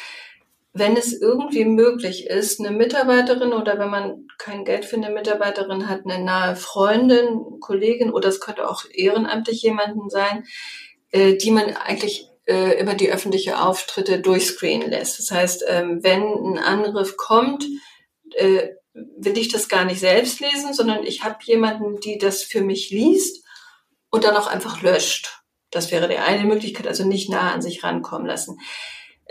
wenn 0.73 0.97
es 0.97 1.12
irgendwie 1.12 1.64
möglich 1.64 2.27
ist, 2.27 2.61
eine 2.61 2.71
Mitarbeiterin 2.71 3.53
oder 3.53 3.79
wenn 3.79 3.91
man 3.91 4.27
kein 4.39 4.64
Geld 4.64 4.85
für 4.85 4.97
eine 4.97 5.11
Mitarbeiterin 5.11 5.89
hat, 5.89 6.03
eine 6.05 6.23
nahe 6.25 6.55
Freundin, 6.55 7.59
Kollegin 7.61 8.11
oder 8.11 8.29
es 8.29 8.41
könnte 8.41 8.68
auch 8.68 8.85
ehrenamtlich 8.93 9.62
jemanden 9.62 10.11
sein, 10.11 10.45
äh, 11.11 11.35
die 11.37 11.51
man 11.51 11.75
eigentlich 11.77 12.29
äh, 12.47 12.81
über 12.81 12.95
die 12.95 13.11
öffentliche 13.11 13.61
Auftritte 13.61 14.21
durchscreenen 14.21 14.91
lässt. 14.91 15.18
Das 15.18 15.31
heißt, 15.31 15.64
ähm, 15.66 16.01
wenn 16.03 16.23
ein 16.23 16.59
Angriff 16.59 17.16
kommt, 17.16 17.66
äh, 18.35 18.68
will 18.93 19.39
ich 19.39 19.49
das 19.49 19.68
gar 19.68 19.85
nicht 19.85 20.01
selbst 20.01 20.41
lesen, 20.41 20.73
sondern 20.73 21.05
ich 21.05 21.25
habe 21.25 21.39
jemanden, 21.45 22.01
die 22.01 22.18
das 22.18 22.43
für 22.43 22.61
mich 22.61 22.91
liest 22.91 23.45
und 24.11 24.25
dann 24.25 24.37
auch 24.37 24.47
einfach 24.47 24.83
löscht. 24.83 25.43
Das 25.71 25.93
wäre 25.93 26.09
die 26.09 26.18
eine 26.18 26.45
Möglichkeit, 26.45 26.87
also 26.87 27.05
nicht 27.05 27.31
nah 27.31 27.53
an 27.53 27.62
sich 27.62 27.85
rankommen 27.85 28.27
lassen. 28.27 28.59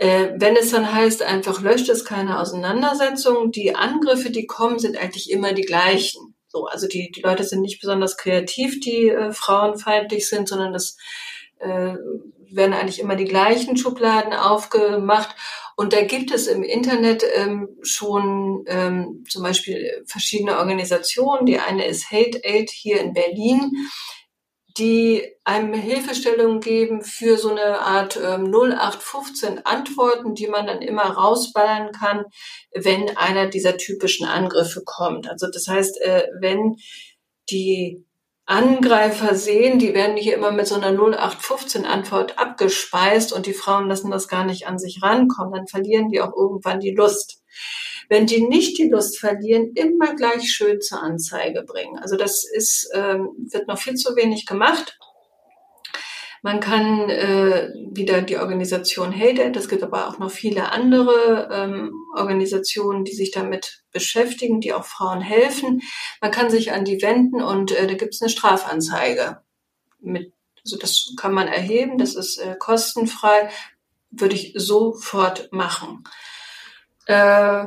Äh, 0.00 0.32
wenn 0.38 0.56
es 0.56 0.70
dann 0.70 0.94
heißt, 0.94 1.22
einfach 1.22 1.60
löscht 1.60 1.90
es 1.90 2.06
keine 2.06 2.40
Auseinandersetzung, 2.40 3.52
die 3.52 3.74
Angriffe, 3.74 4.30
die 4.30 4.46
kommen, 4.46 4.78
sind 4.78 4.96
eigentlich 4.96 5.30
immer 5.30 5.52
die 5.52 5.60
gleichen. 5.60 6.34
So, 6.48 6.64
also 6.64 6.88
die, 6.88 7.10
die 7.10 7.20
Leute 7.20 7.44
sind 7.44 7.60
nicht 7.60 7.82
besonders 7.82 8.16
kreativ, 8.16 8.80
die 8.80 9.10
äh, 9.10 9.30
frauenfeindlich 9.30 10.26
sind, 10.26 10.48
sondern 10.48 10.72
das 10.72 10.96
äh, 11.58 11.96
werden 12.50 12.72
eigentlich 12.72 12.98
immer 12.98 13.14
die 13.14 13.26
gleichen 13.26 13.76
Schubladen 13.76 14.32
aufgemacht. 14.32 15.36
Und 15.76 15.92
da 15.92 16.00
gibt 16.00 16.30
es 16.30 16.46
im 16.46 16.62
Internet 16.62 17.22
ähm, 17.34 17.68
schon 17.82 18.64
ähm, 18.68 19.24
zum 19.28 19.42
Beispiel 19.42 20.02
verschiedene 20.06 20.56
Organisationen. 20.56 21.44
Die 21.44 21.58
eine 21.58 21.84
ist 21.84 22.10
Hate 22.10 22.40
Aid 22.42 22.70
hier 22.70 23.02
in 23.02 23.12
Berlin 23.12 23.72
die 24.80 25.22
einem 25.44 25.74
Hilfestellung 25.74 26.60
geben 26.60 27.02
für 27.02 27.36
so 27.36 27.50
eine 27.50 27.80
Art 27.80 28.16
ähm, 28.16 28.50
0815 28.50 29.64
Antworten, 29.66 30.34
die 30.34 30.46
man 30.46 30.66
dann 30.66 30.80
immer 30.80 31.02
rausballern 31.02 31.92
kann, 31.92 32.24
wenn 32.74 33.16
einer 33.16 33.46
dieser 33.46 33.76
typischen 33.76 34.26
Angriffe 34.26 34.82
kommt. 34.84 35.28
Also 35.28 35.48
das 35.52 35.68
heißt, 35.68 36.00
äh, 36.00 36.28
wenn 36.40 36.76
die 37.50 38.06
Angreifer 38.46 39.34
sehen, 39.34 39.78
die 39.78 39.94
werden 39.94 40.16
hier 40.16 40.34
immer 40.34 40.50
mit 40.50 40.66
so 40.66 40.76
einer 40.76 40.88
0815 40.88 41.84
Antwort 41.84 42.38
abgespeist 42.38 43.32
und 43.32 43.46
die 43.46 43.52
Frauen 43.52 43.86
lassen 43.86 44.10
das 44.10 44.28
gar 44.28 44.44
nicht 44.44 44.66
an 44.66 44.78
sich 44.78 45.02
rankommen, 45.02 45.52
dann 45.52 45.66
verlieren 45.68 46.08
die 46.08 46.20
auch 46.20 46.34
irgendwann 46.34 46.80
die 46.80 46.94
Lust 46.94 47.42
wenn 48.10 48.26
die 48.26 48.42
nicht 48.42 48.76
die 48.76 48.88
Lust 48.88 49.18
verlieren, 49.20 49.70
immer 49.74 50.16
gleich 50.16 50.52
schön 50.52 50.80
zur 50.80 51.00
Anzeige 51.00 51.62
bringen. 51.62 51.96
Also 51.96 52.16
das 52.16 52.44
ist, 52.44 52.90
ähm, 52.92 53.30
wird 53.50 53.68
noch 53.68 53.78
viel 53.78 53.94
zu 53.94 54.16
wenig 54.16 54.46
gemacht. 54.46 54.98
Man 56.42 56.58
kann 56.58 57.08
äh, 57.08 57.68
wieder 57.92 58.22
die 58.22 58.38
Organisation 58.38 59.14
Hate 59.14 59.52
es 59.54 59.68
gibt 59.68 59.84
aber 59.84 60.08
auch 60.08 60.18
noch 60.18 60.30
viele 60.30 60.72
andere 60.72 61.48
ähm, 61.52 61.92
Organisationen, 62.16 63.04
die 63.04 63.14
sich 63.14 63.30
damit 63.30 63.84
beschäftigen, 63.92 64.60
die 64.60 64.72
auch 64.72 64.84
Frauen 64.84 65.20
helfen. 65.20 65.80
Man 66.20 66.32
kann 66.32 66.50
sich 66.50 66.72
an 66.72 66.84
die 66.84 67.02
wenden 67.02 67.40
und 67.40 67.70
äh, 67.70 67.86
da 67.86 67.94
gibt 67.94 68.14
es 68.14 68.22
eine 68.22 68.30
Strafanzeige. 68.30 69.42
Mit, 70.00 70.32
also 70.64 70.76
das 70.78 71.12
kann 71.16 71.32
man 71.32 71.46
erheben, 71.46 71.98
das 71.98 72.16
ist 72.16 72.38
äh, 72.38 72.56
kostenfrei, 72.58 73.50
würde 74.10 74.34
ich 74.34 74.52
sofort 74.56 75.52
machen. 75.52 76.02
Äh, 77.06 77.66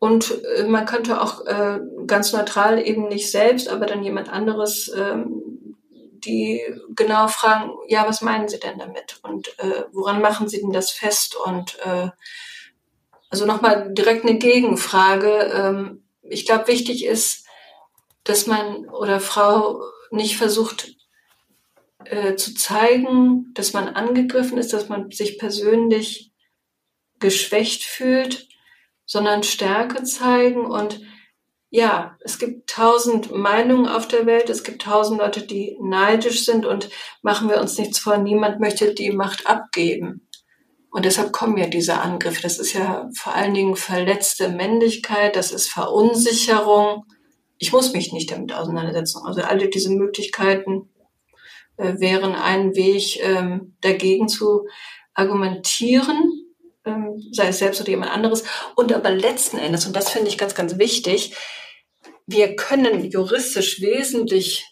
und 0.00 0.42
äh, 0.56 0.64
man 0.64 0.86
könnte 0.86 1.20
auch 1.20 1.46
äh, 1.46 1.78
ganz 2.06 2.32
neutral 2.32 2.84
eben 2.84 3.06
nicht 3.08 3.30
selbst, 3.30 3.68
aber 3.68 3.84
dann 3.84 4.02
jemand 4.02 4.30
anderes, 4.30 4.90
ähm, 4.96 5.76
die 6.24 6.62
genau 6.96 7.28
fragen, 7.28 7.72
ja, 7.86 8.08
was 8.08 8.22
meinen 8.22 8.48
Sie 8.48 8.58
denn 8.58 8.78
damit? 8.78 9.20
Und 9.22 9.48
äh, 9.58 9.84
woran 9.92 10.22
machen 10.22 10.48
Sie 10.48 10.60
denn 10.60 10.72
das 10.72 10.90
fest? 10.90 11.36
Und 11.36 11.78
äh, 11.84 12.08
also 13.28 13.44
nochmal 13.44 13.92
direkt 13.92 14.24
eine 14.24 14.38
Gegenfrage. 14.38 15.52
Ähm, 15.54 16.02
ich 16.22 16.46
glaube, 16.46 16.68
wichtig 16.68 17.04
ist, 17.04 17.44
dass 18.24 18.46
man 18.46 18.88
oder 18.88 19.20
Frau 19.20 19.82
nicht 20.10 20.38
versucht 20.38 20.96
äh, 22.06 22.36
zu 22.36 22.54
zeigen, 22.54 23.52
dass 23.52 23.74
man 23.74 23.88
angegriffen 23.88 24.56
ist, 24.56 24.72
dass 24.72 24.88
man 24.88 25.10
sich 25.10 25.38
persönlich 25.38 26.32
geschwächt 27.18 27.84
fühlt, 27.84 28.48
sondern 29.10 29.42
Stärke 29.42 30.04
zeigen 30.04 30.66
und 30.66 31.00
ja, 31.68 32.16
es 32.20 32.38
gibt 32.38 32.70
tausend 32.70 33.32
Meinungen 33.32 33.88
auf 33.88 34.06
der 34.06 34.24
Welt, 34.24 34.48
es 34.48 34.62
gibt 34.62 34.82
tausend 34.82 35.18
Leute, 35.18 35.42
die 35.44 35.76
neidisch 35.80 36.44
sind 36.44 36.64
und 36.64 36.90
machen 37.20 37.48
wir 37.48 37.60
uns 37.60 37.76
nichts 37.76 37.98
vor, 37.98 38.18
niemand 38.18 38.60
möchte 38.60 38.94
die 38.94 39.10
Macht 39.10 39.48
abgeben. 39.48 40.28
Und 40.92 41.06
deshalb 41.06 41.32
kommen 41.32 41.56
ja 41.56 41.66
diese 41.66 41.94
Angriffe. 41.94 42.42
Das 42.42 42.60
ist 42.60 42.72
ja 42.72 43.08
vor 43.16 43.34
allen 43.34 43.54
Dingen 43.54 43.74
verletzte 43.74 44.48
Männlichkeit, 44.48 45.34
das 45.34 45.50
ist 45.50 45.68
Verunsicherung. 45.68 47.04
Ich 47.58 47.72
muss 47.72 47.92
mich 47.92 48.12
nicht 48.12 48.30
damit 48.30 48.52
auseinandersetzen. 48.52 49.22
Also 49.24 49.42
alle 49.42 49.68
diese 49.68 49.90
Möglichkeiten 49.90 50.88
äh, 51.78 51.94
wären 51.98 52.36
ein 52.36 52.76
Weg, 52.76 53.18
ähm, 53.24 53.76
dagegen 53.80 54.28
zu 54.28 54.68
argumentieren 55.14 56.39
ähm, 56.84 57.20
sei 57.32 57.48
es 57.48 57.58
selbst 57.58 57.80
oder 57.80 57.90
jemand 57.90 58.12
anderes. 58.12 58.44
Und 58.76 58.92
aber 58.92 59.10
letzten 59.10 59.58
Endes, 59.58 59.86
und 59.86 59.94
das 59.94 60.10
finde 60.10 60.28
ich 60.28 60.38
ganz, 60.38 60.54
ganz 60.54 60.78
wichtig, 60.78 61.36
wir 62.26 62.56
können 62.56 63.04
juristisch 63.04 63.80
wesentlich 63.80 64.64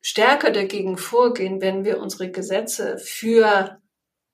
stärker 0.00 0.50
dagegen 0.50 0.98
vorgehen, 0.98 1.60
wenn 1.60 1.84
wir 1.84 2.00
unsere 2.00 2.30
Gesetze 2.30 2.98
für 2.98 3.80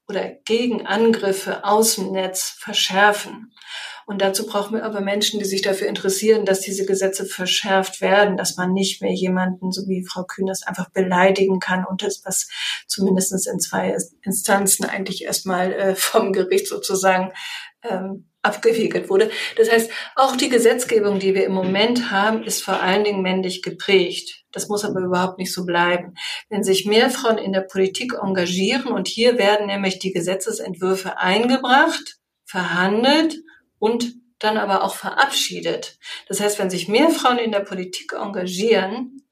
oder 0.09 0.30
gegen 0.45 0.87
Angriffe 0.87 1.64
aus 1.64 1.95
dem 1.95 2.12
Netz 2.12 2.55
verschärfen. 2.59 3.53
Und 4.13 4.21
dazu 4.21 4.45
brauchen 4.45 4.75
wir 4.75 4.85
aber 4.85 5.01
Menschen, 5.01 5.41
die 5.41 5.47
sich 5.47 5.63
dafür 5.63 5.87
interessieren, 5.89 6.45
dass 6.45 6.61
diese 6.61 6.85
Gesetze 6.85 7.25
verschärft 7.25 8.03
werden, 8.03 8.37
dass 8.37 8.59
man 8.59 8.75
nicht 8.75 9.01
mehr 9.01 9.15
jemanden, 9.15 9.73
so 9.73 9.89
wie 9.89 10.05
Frau 10.05 10.25
Kühners, 10.25 10.67
einfach 10.67 10.91
beleidigen 10.91 11.61
kann 11.61 11.87
und 11.87 12.03
das, 12.03 12.21
was 12.27 12.47
zumindest 12.87 13.33
in 13.49 13.59
zwei 13.59 13.97
Instanzen 14.21 14.85
eigentlich 14.85 15.25
erstmal 15.25 15.73
äh, 15.73 15.95
vom 15.95 16.35
Gericht 16.35 16.69
sozusagen 16.69 17.33
ähm, 17.83 18.29
abgewiegelt 18.43 19.09
wurde. 19.09 19.31
Das 19.57 19.73
heißt, 19.73 19.91
auch 20.15 20.37
die 20.37 20.51
Gesetzgebung, 20.51 21.19
die 21.19 21.35
wir 21.35 21.47
im 21.47 21.55
Moment 21.55 22.11
haben, 22.11 22.43
ist 22.43 22.63
vor 22.63 22.83
allen 22.83 23.05
Dingen 23.05 23.23
männlich 23.23 23.63
geprägt. 23.63 24.45
Das 24.53 24.69
muss 24.69 24.85
aber 24.85 25.01
überhaupt 25.01 25.39
nicht 25.39 25.55
so 25.55 25.65
bleiben. 25.65 26.17
Wenn 26.51 26.65
sich 26.65 26.85
mehr 26.85 27.09
Frauen 27.09 27.39
in 27.39 27.55
der 27.55 27.63
Politik 27.63 28.13
engagieren 28.23 28.93
und 28.93 29.09
hier 29.09 29.39
werden 29.39 29.69
nämlich 29.69 30.01
die 30.01 30.13
Gesetzesentwürfe 30.13 31.17
eingebracht, 31.17 32.19
verhandelt 32.45 33.39
und 33.83 34.14
dann 34.39 34.59
aber 34.59 34.85
auch 34.85 34.95
verabschiedet. 34.95 35.99
Das 36.28 36.41
heißt, 36.41 36.61
wenn 36.61 36.70
sich 36.70 36.87
mehr 36.87 37.11
Frauen 37.11 37.39
in 37.39 37.51
der 37.51 37.61
Politik 37.61 38.12
engagieren 38.12 39.24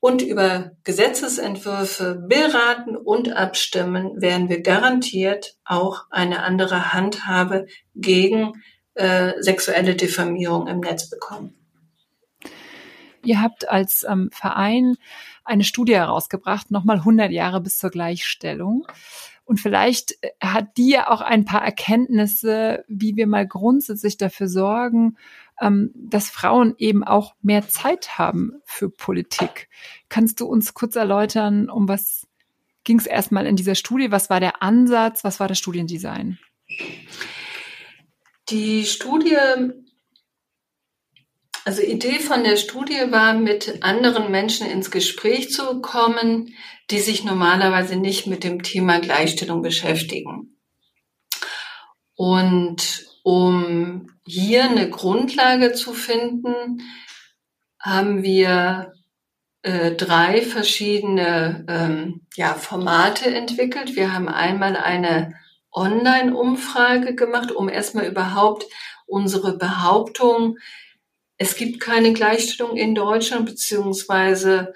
und 0.00 0.20
über 0.20 0.72
Gesetzesentwürfe 0.84 2.26
beraten 2.28 2.94
und 2.94 3.32
abstimmen, 3.32 4.20
werden 4.20 4.50
wir 4.50 4.60
garantiert 4.60 5.56
auch 5.64 6.04
eine 6.10 6.42
andere 6.42 6.92
Handhabe 6.92 7.64
gegen 7.94 8.62
äh, 8.92 9.32
sexuelle 9.40 9.94
Diffamierung 9.94 10.66
im 10.66 10.80
Netz 10.80 11.08
bekommen. 11.08 11.54
Ihr 13.22 13.40
habt 13.40 13.66
als 13.70 14.04
ähm, 14.06 14.28
Verein 14.30 14.96
eine 15.42 15.64
Studie 15.64 15.94
herausgebracht, 15.94 16.70
nochmal 16.70 16.98
100 16.98 17.30
Jahre 17.30 17.62
bis 17.62 17.78
zur 17.78 17.88
Gleichstellung. 17.88 18.86
Und 19.44 19.60
vielleicht 19.60 20.12
äh, 20.22 20.30
hat 20.42 20.76
die 20.76 20.90
ja 20.90 21.10
auch 21.10 21.20
ein 21.20 21.44
paar 21.44 21.64
Erkenntnisse, 21.64 22.84
wie 22.88 23.16
wir 23.16 23.26
mal 23.26 23.46
grundsätzlich 23.46 24.16
dafür 24.16 24.48
sorgen, 24.48 25.16
ähm, 25.60 25.90
dass 25.94 26.30
Frauen 26.30 26.74
eben 26.78 27.04
auch 27.04 27.34
mehr 27.42 27.68
Zeit 27.68 28.18
haben 28.18 28.60
für 28.64 28.90
Politik. 28.90 29.68
Kannst 30.08 30.40
du 30.40 30.46
uns 30.46 30.74
kurz 30.74 30.96
erläutern, 30.96 31.68
um 31.70 31.88
was 31.88 32.26
ging 32.84 32.98
es 32.98 33.06
erstmal 33.06 33.46
in 33.46 33.56
dieser 33.56 33.74
Studie? 33.74 34.10
Was 34.10 34.30
war 34.30 34.40
der 34.40 34.62
Ansatz? 34.62 35.24
Was 35.24 35.40
war 35.40 35.48
das 35.48 35.58
Studiendesign? 35.58 36.38
Die 38.50 38.84
Studie 38.84 39.36
also 41.64 41.82
Idee 41.82 42.18
von 42.18 42.44
der 42.44 42.56
Studie 42.56 43.10
war, 43.10 43.34
mit 43.34 43.82
anderen 43.82 44.30
Menschen 44.30 44.66
ins 44.66 44.90
Gespräch 44.90 45.50
zu 45.50 45.80
kommen, 45.80 46.54
die 46.90 46.98
sich 46.98 47.24
normalerweise 47.24 47.96
nicht 47.96 48.26
mit 48.26 48.44
dem 48.44 48.62
Thema 48.62 49.00
Gleichstellung 49.00 49.62
beschäftigen. 49.62 50.58
Und 52.16 53.06
um 53.22 54.10
hier 54.26 54.64
eine 54.64 54.90
Grundlage 54.90 55.72
zu 55.72 55.94
finden, 55.94 56.82
haben 57.80 58.22
wir 58.22 58.92
äh, 59.62 59.92
drei 59.92 60.42
verschiedene 60.42 61.64
ähm, 61.68 62.26
ja, 62.36 62.54
Formate 62.54 63.34
entwickelt. 63.34 63.96
Wir 63.96 64.12
haben 64.12 64.28
einmal 64.28 64.76
eine 64.76 65.34
Online-Umfrage 65.72 67.14
gemacht, 67.14 67.50
um 67.50 67.68
erstmal 67.70 68.06
überhaupt 68.06 68.64
unsere 69.06 69.56
Behauptung, 69.56 70.58
es 71.36 71.56
gibt 71.56 71.80
keine 71.80 72.12
Gleichstellung 72.12 72.76
in 72.76 72.94
Deutschland, 72.94 73.46
beziehungsweise 73.46 74.74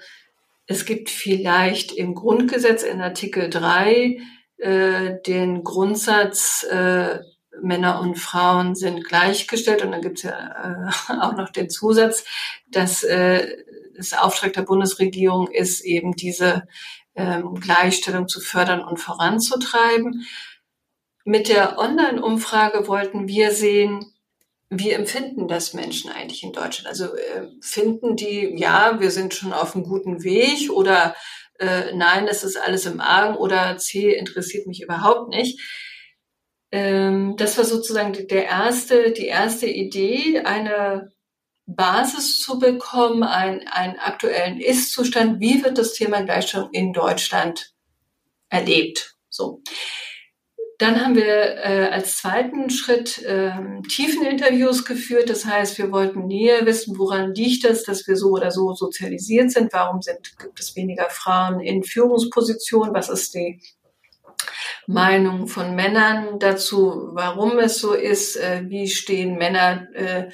es 0.65 0.85
gibt 0.85 1.09
vielleicht 1.09 1.91
im 1.91 2.13
Grundgesetz 2.15 2.83
in 2.83 3.01
Artikel 3.01 3.49
3 3.49 4.19
äh, 4.57 5.21
den 5.25 5.63
Grundsatz, 5.63 6.63
äh, 6.63 7.19
Männer 7.61 8.01
und 8.01 8.15
Frauen 8.15 8.75
sind 8.75 9.03
gleichgestellt. 9.03 9.83
Und 9.83 9.91
dann 9.91 10.01
gibt 10.01 10.19
es 10.19 10.23
ja 10.23 10.89
äh, 11.09 11.13
auch 11.21 11.33
noch 11.33 11.49
den 11.49 11.69
Zusatz, 11.69 12.25
dass 12.67 13.03
äh, 13.03 13.47
es 13.97 14.13
Auftrag 14.13 14.53
der 14.53 14.61
Bundesregierung 14.61 15.49
ist, 15.49 15.81
eben 15.81 16.13
diese 16.13 16.67
ähm, 17.15 17.55
Gleichstellung 17.55 18.27
zu 18.27 18.39
fördern 18.39 18.83
und 18.83 18.97
voranzutreiben. 18.97 20.25
Mit 21.25 21.49
der 21.49 21.77
Online-Umfrage 21.77 22.87
wollten 22.87 23.27
wir 23.27 23.51
sehen, 23.51 24.13
wie 24.69 24.91
empfinden 24.91 25.47
das 25.47 25.73
Menschen 25.73 26.11
eigentlich 26.11 26.43
in 26.43 26.53
Deutschland? 26.53 26.87
Also 26.87 27.15
äh, 27.15 27.47
finden 27.61 28.15
die, 28.15 28.53
ja, 28.55 28.99
wir 28.99 29.11
sind 29.11 29.33
schon 29.33 29.51
auf 29.51 29.75
einem 29.75 29.83
guten 29.83 30.23
Weg 30.23 30.69
oder 30.69 31.15
äh, 31.59 31.93
nein, 31.93 32.27
es 32.27 32.43
ist 32.43 32.57
alles 32.57 32.85
im 32.85 33.01
Argen 33.01 33.35
oder 33.35 33.77
C 33.77 34.13
interessiert 34.13 34.67
mich 34.67 34.81
überhaupt 34.81 35.29
nicht. 35.29 35.59
Ähm, 36.71 37.35
das 37.37 37.57
war 37.57 37.65
sozusagen 37.65 38.27
der 38.27 38.45
erste, 38.45 39.11
die 39.11 39.25
erste 39.25 39.65
Idee, 39.65 40.41
eine 40.41 41.11
Basis 41.65 42.39
zu 42.39 42.59
bekommen, 42.59 43.23
ein, 43.23 43.67
einen 43.67 43.97
aktuellen 43.97 44.59
Ist-Zustand. 44.59 45.39
Wie 45.39 45.63
wird 45.63 45.77
das 45.77 45.93
Thema 45.93 46.21
Gleichstellung 46.21 46.69
in 46.71 46.93
Deutschland 46.93 47.73
erlebt? 48.49 49.15
So. 49.29 49.61
Dann 50.79 51.01
haben 51.03 51.15
wir 51.15 51.25
äh, 51.25 51.89
als 51.91 52.15
zweiten 52.15 52.69
Schritt 52.69 53.21
äh, 53.23 53.51
Tiefeninterviews 53.89 54.85
geführt. 54.85 55.29
Das 55.29 55.45
heißt, 55.45 55.77
wir 55.77 55.91
wollten 55.91 56.25
näher 56.25 56.65
wissen, 56.65 56.97
woran 56.97 57.35
liegt 57.35 57.65
es, 57.65 57.83
dass 57.83 58.07
wir 58.07 58.15
so 58.15 58.29
oder 58.29 58.49
so 58.49 58.73
sozialisiert 58.73 59.51
sind. 59.51 59.73
Warum 59.73 60.01
sind, 60.01 60.39
gibt 60.39 60.57
es 60.57 60.77
weniger 60.77 61.09
Frauen 61.09 61.59
in 61.59 61.83
Führungspositionen? 61.83 62.93
Was 62.93 63.09
ist 63.09 63.35
die 63.35 63.59
Meinung 64.87 65.49
von 65.49 65.75
Männern 65.75 66.39
dazu, 66.39 67.09
warum 67.11 67.59
es 67.59 67.79
so 67.79 67.91
ist? 67.93 68.37
Äh, 68.37 68.63
wie 68.69 68.87
stehen 68.87 69.37
Männer 69.37 69.85
äh, 69.93 70.29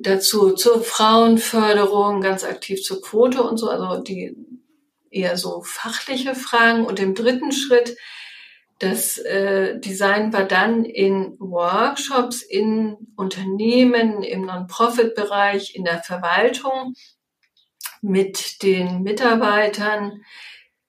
dazu 0.00 0.52
zur 0.52 0.82
Frauenförderung, 0.82 2.22
ganz 2.22 2.44
aktiv 2.44 2.82
zur 2.82 3.02
Quote 3.02 3.42
und 3.42 3.58
so? 3.58 3.68
Also 3.68 4.02
die 4.02 4.34
eher 5.10 5.36
so 5.36 5.60
fachliche 5.60 6.34
Fragen. 6.34 6.86
Und 6.86 6.98
im 6.98 7.14
dritten 7.14 7.52
Schritt 7.52 7.98
das 8.80 9.18
äh, 9.18 9.78
Design 9.78 10.32
war 10.32 10.44
dann 10.44 10.84
in 10.86 11.36
Workshops, 11.38 12.40
in 12.40 12.96
Unternehmen, 13.14 14.22
im 14.22 14.46
Non-Profit-Bereich, 14.46 15.74
in 15.74 15.84
der 15.84 16.02
Verwaltung 16.02 16.94
mit 18.00 18.62
den 18.62 19.02
Mitarbeitern 19.02 20.22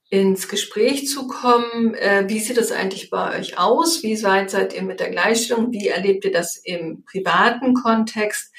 ins 0.10 0.48
Gespräch 0.48 1.08
zu 1.08 1.28
kommen. 1.28 1.94
Äh, 1.96 2.30
wie 2.30 2.40
sieht 2.40 2.58
es 2.58 2.72
eigentlich 2.72 3.10
bei 3.10 3.38
euch 3.38 3.58
aus? 3.58 4.04
Wie 4.04 4.24
weit 4.24 4.50
seid 4.52 4.74
ihr 4.74 4.84
mit 4.84 5.02
der 5.02 5.10
Gleichstellung? 5.10 5.74
Wie 5.74 5.90
erlebt 5.90 6.24
ihr 6.24 6.32
das 6.32 6.56
im 6.56 7.04
privaten 7.04 7.74
Kontext? 7.74 8.54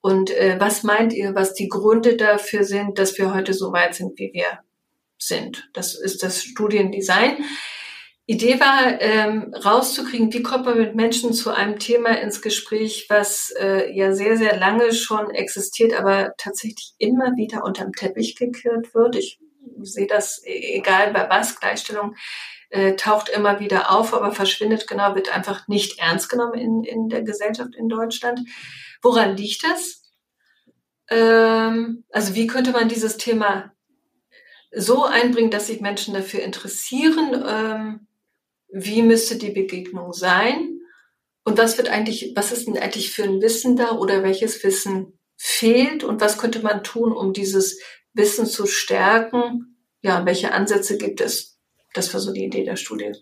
Und 0.00 0.30
äh, 0.30 0.60
was 0.60 0.84
meint 0.84 1.12
ihr, 1.12 1.34
was 1.34 1.54
die 1.54 1.68
Gründe 1.68 2.16
dafür 2.16 2.62
sind, 2.62 3.00
dass 3.00 3.18
wir 3.18 3.34
heute 3.34 3.52
so 3.52 3.72
weit 3.72 3.96
sind, 3.96 4.16
wie 4.16 4.30
wir 4.32 4.60
sind? 5.18 5.68
Das 5.72 5.96
ist 5.96 6.22
das 6.22 6.44
Studiendesign. 6.44 7.44
Idee 8.28 8.58
war, 8.58 9.00
ähm, 9.00 9.54
rauszukriegen, 9.54 10.32
wie 10.32 10.42
kommt 10.42 10.64
man 10.64 10.78
mit 10.78 10.96
Menschen 10.96 11.32
zu 11.32 11.50
einem 11.52 11.78
Thema 11.78 12.10
ins 12.10 12.42
Gespräch, 12.42 13.06
was 13.08 13.54
äh, 13.56 13.92
ja 13.92 14.12
sehr, 14.12 14.36
sehr 14.36 14.58
lange 14.58 14.92
schon 14.92 15.30
existiert, 15.30 15.94
aber 15.94 16.34
tatsächlich 16.36 16.94
immer 16.98 17.36
wieder 17.36 17.62
unterm 17.62 17.92
Teppich 17.92 18.34
gekehrt 18.34 18.94
wird. 18.94 19.14
Ich 19.14 19.38
sehe 19.82 20.08
das, 20.08 20.42
egal 20.44 21.12
bei 21.12 21.30
was, 21.30 21.60
Gleichstellung 21.60 22.16
äh, 22.70 22.96
taucht 22.96 23.28
immer 23.28 23.60
wieder 23.60 23.92
auf, 23.92 24.12
aber 24.12 24.32
verschwindet 24.32 24.88
genau, 24.88 25.14
wird 25.14 25.34
einfach 25.34 25.68
nicht 25.68 26.00
ernst 26.00 26.28
genommen 26.28 26.54
in, 26.54 26.82
in 26.82 27.08
der 27.08 27.22
Gesellschaft 27.22 27.76
in 27.76 27.88
Deutschland. 27.88 28.40
Woran 29.02 29.36
liegt 29.36 29.62
das? 29.62 30.02
Ähm, 31.08 32.04
also 32.10 32.34
wie 32.34 32.48
könnte 32.48 32.72
man 32.72 32.88
dieses 32.88 33.18
Thema 33.18 33.72
so 34.72 35.04
einbringen, 35.04 35.52
dass 35.52 35.68
sich 35.68 35.80
Menschen 35.80 36.12
dafür 36.12 36.42
interessieren? 36.42 37.44
Ähm, 37.46 38.06
wie 38.68 39.02
müsste 39.02 39.36
die 39.36 39.50
Begegnung 39.50 40.12
sein 40.12 40.80
und 41.44 41.58
was 41.58 41.78
wird 41.78 41.88
eigentlich, 41.88 42.32
was 42.34 42.52
ist 42.52 42.66
denn 42.66 42.76
eigentlich 42.76 43.12
für 43.12 43.22
ein 43.22 43.40
Wissen 43.40 43.76
da 43.76 43.92
oder 43.92 44.22
welches 44.22 44.62
Wissen 44.64 45.18
fehlt 45.36 46.02
und 46.02 46.20
was 46.20 46.38
könnte 46.38 46.60
man 46.60 46.82
tun, 46.82 47.12
um 47.12 47.32
dieses 47.32 47.80
Wissen 48.14 48.46
zu 48.46 48.66
stärken? 48.66 49.76
Ja, 50.02 50.24
welche 50.26 50.52
Ansätze 50.52 50.98
gibt 50.98 51.20
es? 51.20 51.58
Das 51.94 52.12
war 52.12 52.20
so 52.20 52.32
die 52.32 52.44
Idee 52.44 52.64
der 52.64 52.76
Studie. 52.76 53.12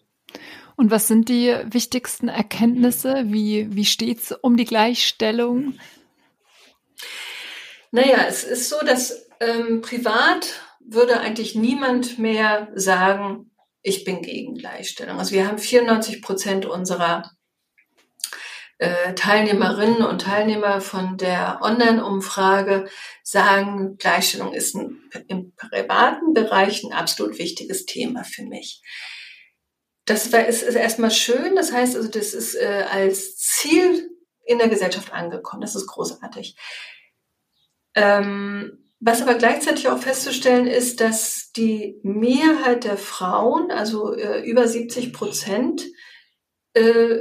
Und 0.77 0.91
was 0.91 1.07
sind 1.07 1.29
die 1.29 1.55
wichtigsten 1.67 2.29
Erkenntnisse? 2.29 3.25
Wie, 3.27 3.69
wie 3.75 3.85
steht 3.85 4.21
es 4.21 4.33
um 4.33 4.57
die 4.57 4.65
Gleichstellung? 4.65 5.79
Naja, 7.93 8.25
es 8.29 8.43
ist 8.43 8.69
so, 8.69 8.77
dass 8.85 9.29
ähm, 9.41 9.83
privat 9.83 10.61
würde 10.81 11.21
eigentlich 11.21 11.55
niemand 11.55 12.19
mehr 12.19 12.69
sagen, 12.75 13.51
ich 13.85 14.03
bin 14.05 14.23
gegen 14.23 14.55
Gleichstellung. 14.55 15.19
Also 15.19 15.33
wir 15.33 15.47
haben 15.47 15.59
94 15.59 16.23
Prozent 16.23 16.65
unserer 16.65 17.31
äh, 18.79 19.15
Teilnehmerinnen 19.15 20.03
und 20.03 20.23
Teilnehmer 20.23 20.81
von 20.81 21.19
der 21.19 21.61
Online-Umfrage 21.61 22.89
sagen, 23.23 23.99
Gleichstellung 23.99 24.55
ist 24.55 24.75
ein, 24.75 25.11
im 25.29 25.55
privaten 25.55 26.33
Bereich 26.33 26.83
ein 26.83 26.93
absolut 26.93 27.39
wichtiges 27.39 27.85
Thema 27.85 28.25
für 28.25 28.43
mich. 28.45 28.83
Das 30.07 30.33
war, 30.33 30.47
ist, 30.47 30.63
ist 30.63 30.77
erstmal 30.77 31.11
schön. 31.11 31.55
Das 31.55 31.71
heißt 31.71 31.95
also, 31.95 32.09
das 32.09 32.33
ist 32.33 32.55
äh, 32.55 32.87
als 32.91 33.37
Ziel 33.37 34.11
in 34.47 34.59
der 34.59 34.69
Gesellschaft 34.69 35.13
angekommen. 35.13 35.61
Das 35.61 35.77
ist 35.77 35.87
großartig. 35.87 36.57
Ähm, 37.95 38.84
was 39.01 39.23
aber 39.23 39.35
gleichzeitig 39.35 39.89
auch 39.89 39.99
festzustellen 39.99 40.67
ist, 40.67 41.01
dass 41.01 41.51
die 41.57 41.99
Mehrheit 42.03 42.85
der 42.85 42.97
Frauen, 42.97 43.71
also 43.71 44.15
äh, 44.15 44.41
über 44.49 44.67
70 44.67 45.13
Prozent, 45.13 45.85
äh, 46.75 47.21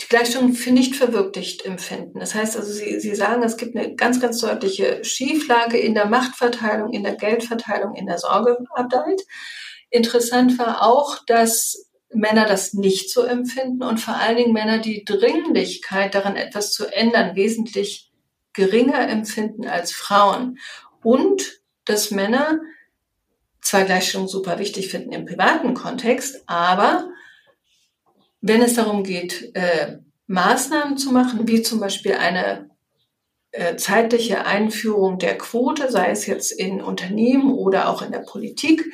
die 0.00 0.08
Gleichstellung 0.08 0.54
für 0.54 0.70
nicht 0.70 0.96
verwirklicht 0.96 1.66
empfinden. 1.66 2.20
Das 2.20 2.34
heißt 2.34 2.56
also, 2.56 2.72
sie, 2.72 3.00
sie 3.00 3.14
sagen, 3.14 3.42
es 3.42 3.56
gibt 3.56 3.76
eine 3.76 3.94
ganz, 3.94 4.20
ganz 4.20 4.38
deutliche 4.38 5.04
Schieflage 5.04 5.78
in 5.78 5.94
der 5.94 6.06
Machtverteilung, 6.06 6.92
in 6.92 7.02
der 7.02 7.16
Geldverteilung, 7.16 7.94
in 7.94 8.06
der 8.06 8.18
Sorgearbeit. 8.18 9.20
Interessant 9.90 10.58
war 10.58 10.82
auch, 10.82 11.18
dass 11.26 11.90
Männer 12.12 12.46
das 12.46 12.72
nicht 12.72 13.12
so 13.12 13.22
empfinden 13.22 13.82
und 13.82 13.98
vor 13.98 14.16
allen 14.16 14.36
Dingen 14.36 14.52
Männer 14.52 14.78
die 14.78 15.04
Dringlichkeit 15.04 16.14
daran 16.14 16.36
etwas 16.36 16.72
zu 16.72 16.86
ändern 16.86 17.36
wesentlich 17.36 18.09
geringer 18.60 19.08
empfinden 19.08 19.66
als 19.66 19.92
Frauen 19.92 20.58
und 21.02 21.62
dass 21.86 22.10
Männer 22.10 22.60
zwar 23.62 23.84
Gleichstellung 23.84 24.28
super 24.28 24.58
wichtig 24.58 24.90
finden 24.90 25.12
im 25.12 25.24
privaten 25.24 25.72
Kontext, 25.72 26.42
aber 26.46 27.08
wenn 28.42 28.60
es 28.60 28.74
darum 28.74 29.02
geht, 29.02 29.54
äh, 29.54 29.98
Maßnahmen 30.26 30.98
zu 30.98 31.10
machen, 31.10 31.48
wie 31.48 31.62
zum 31.62 31.80
Beispiel 31.80 32.14
eine 32.14 32.70
äh, 33.52 33.76
zeitliche 33.76 34.44
Einführung 34.44 35.18
der 35.18 35.38
Quote, 35.38 35.90
sei 35.90 36.10
es 36.10 36.26
jetzt 36.26 36.52
in 36.52 36.82
Unternehmen 36.82 37.52
oder 37.52 37.88
auch 37.88 38.02
in 38.02 38.12
der 38.12 38.20
Politik, 38.20 38.84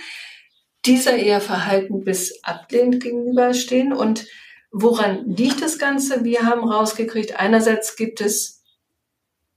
dieser 0.86 1.16
eher 1.16 1.40
verhalten 1.40 2.04
bis 2.04 2.42
ablehnend 2.44 3.02
gegenüberstehen. 3.02 3.92
Und 3.92 4.26
woran 4.70 5.28
liegt 5.28 5.60
das 5.60 5.78
Ganze? 5.78 6.24
Wir 6.24 6.44
haben 6.46 6.64
rausgekriegt, 6.64 7.38
einerseits 7.38 7.96
gibt 7.96 8.20
es 8.20 8.55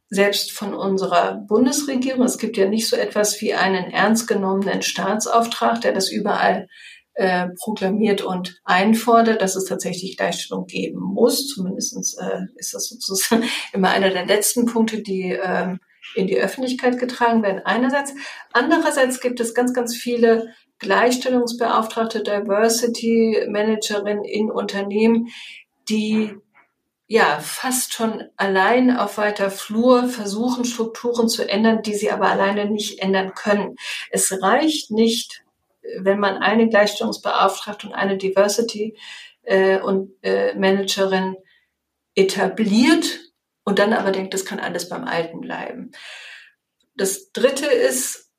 selbst 0.10 0.52
von 0.52 0.74
unserer 0.74 1.36
Bundesregierung. 1.36 2.24
Es 2.24 2.38
gibt 2.38 2.58
ja 2.58 2.68
nicht 2.68 2.88
so 2.88 2.96
etwas 2.96 3.40
wie 3.42 3.54
einen 3.54 3.92
ernst 3.92 4.28
genommenen 4.28 4.82
Staatsauftrag, 4.82 5.82
der 5.82 5.94
das 5.94 6.12
überall 6.12 6.68
äh, 7.14 7.50
proklamiert 7.62 8.22
und 8.22 8.60
einfordert, 8.64 9.42
dass 9.42 9.56
es 9.56 9.66
tatsächlich 9.66 10.18
Gleichstellung 10.18 10.66
geben 10.66 11.00
muss. 11.00 11.48
Zumindest 11.48 12.18
äh, 12.20 12.40
ist 12.56 12.74
das 12.74 12.88
sozusagen 12.88 13.44
immer 13.74 13.90
einer 13.90 14.10
der 14.10 14.26
letzten 14.26 14.66
Punkte, 14.66 15.02
die 15.02 15.34
äh, 15.34 15.76
in 16.16 16.28
die 16.28 16.38
Öffentlichkeit 16.38 16.98
getragen 16.98 17.44
werden. 17.44 17.62
Einerseits. 17.66 18.14
Andererseits 18.54 19.20
gibt 19.20 19.40
es 19.40 19.54
ganz, 19.54 19.74
ganz 19.74 19.96
viele 19.96 20.54
Gleichstellungsbeauftragte, 20.80 22.24
Diversity 22.24 23.46
Managerinnen 23.50 24.24
in 24.24 24.50
Unternehmen, 24.50 25.28
die 25.90 26.34
ja 27.10 27.40
fast 27.40 27.96
schon 27.96 28.24
allein 28.38 28.96
auf 28.96 29.18
weiter 29.18 29.50
Flur 29.50 30.08
versuchen, 30.08 30.64
Strukturen 30.64 31.28
zu 31.28 31.50
ändern, 31.50 31.82
die 31.82 31.96
sie 31.96 32.12
aber 32.12 32.30
alleine 32.30 32.70
nicht 32.70 33.00
ändern 33.00 33.34
können. 33.34 33.76
Es 34.12 34.32
reicht 34.44 34.92
nicht, 34.92 35.44
wenn 35.98 36.20
man 36.20 36.38
eine 36.38 36.70
Gleichstellungsbeauftragte 36.70 37.88
und 37.88 37.94
eine 37.94 38.18
Diversity 38.18 38.96
äh, 39.42 39.80
und 39.80 40.12
äh, 40.22 40.54
Managerin 40.54 41.36
etabliert 42.14 43.20
und 43.64 43.80
dann 43.80 43.94
aber 43.94 44.12
denkt, 44.12 44.36
das 44.36 44.46
kann 44.46 44.60
alles 44.60 44.88
beim 44.88 45.06
Alten 45.06 45.42
bleiben. 45.42 45.92
Das 46.94 47.32
Dritte 47.32 47.66
ist, 47.66 48.30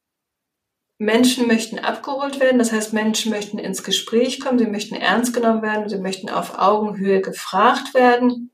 Menschen 0.98 1.48
möchten 1.48 1.80
abgeholt 1.80 2.38
werden, 2.38 2.58
das 2.58 2.72
heißt, 2.72 2.92
Menschen 2.92 3.32
möchten 3.32 3.58
ins 3.58 3.82
Gespräch 3.82 4.38
kommen, 4.38 4.60
sie 4.60 4.66
möchten 4.66 4.94
ernst 4.94 5.34
genommen 5.34 5.62
werden, 5.62 5.88
sie 5.88 5.98
möchten 5.98 6.28
auf 6.28 6.56
Augenhöhe 6.56 7.20
gefragt 7.20 7.94
werden. 7.94 8.52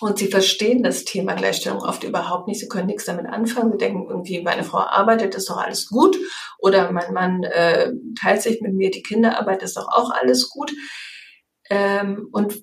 Und 0.00 0.18
sie 0.18 0.28
verstehen 0.28 0.82
das 0.82 1.04
Thema 1.04 1.34
Gleichstellung 1.34 1.80
oft 1.80 2.04
überhaupt 2.04 2.48
nicht. 2.48 2.60
Sie 2.60 2.68
können 2.68 2.86
nichts 2.86 3.04
damit 3.04 3.26
anfangen. 3.26 3.72
Sie 3.72 3.78
denken 3.78 4.06
irgendwie, 4.08 4.42
meine 4.42 4.64
Frau 4.64 4.78
arbeitet, 4.78 5.34
ist 5.34 5.48
doch 5.48 5.56
alles 5.56 5.88
gut. 5.88 6.16
Oder 6.58 6.90
mein 6.92 7.12
Mann 7.12 7.44
äh, 7.44 7.92
teilt 8.20 8.42
sich 8.42 8.60
mit 8.60 8.74
mir 8.74 8.90
die 8.90 9.02
Kinderarbeit, 9.02 9.62
ist 9.62 9.76
doch 9.76 9.88
auch 9.88 10.10
alles 10.10 10.50
gut. 10.50 10.72
Ähm, 11.70 12.28
und 12.32 12.62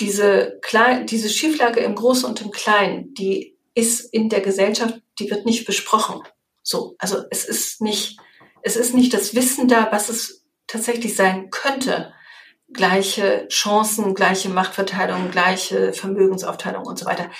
diese, 0.00 0.58
Klein, 0.62 1.06
diese 1.06 1.28
Schieflage 1.28 1.80
im 1.80 1.94
Großen 1.94 2.28
und 2.28 2.40
im 2.40 2.50
Kleinen, 2.50 3.14
die 3.14 3.56
ist 3.74 4.00
in 4.00 4.28
der 4.28 4.40
Gesellschaft, 4.40 5.00
die 5.18 5.30
wird 5.30 5.46
nicht 5.46 5.66
besprochen. 5.66 6.22
So, 6.62 6.96
also 6.98 7.22
es 7.30 7.44
ist 7.44 7.80
nicht, 7.80 8.18
es 8.62 8.76
ist 8.76 8.94
nicht 8.94 9.12
das 9.12 9.34
Wissen 9.34 9.68
da, 9.68 9.88
was 9.92 10.08
es 10.08 10.44
tatsächlich 10.66 11.14
sein 11.14 11.50
könnte. 11.50 12.12
Gleiche 12.72 13.46
Chancen, 13.48 14.14
gleiche 14.14 14.48
Machtverteilung, 14.48 15.30
gleiche 15.30 15.92
Vermögensaufteilung 15.92 16.84
und 16.86 16.98
so 16.98 17.06
weiter. 17.06 17.30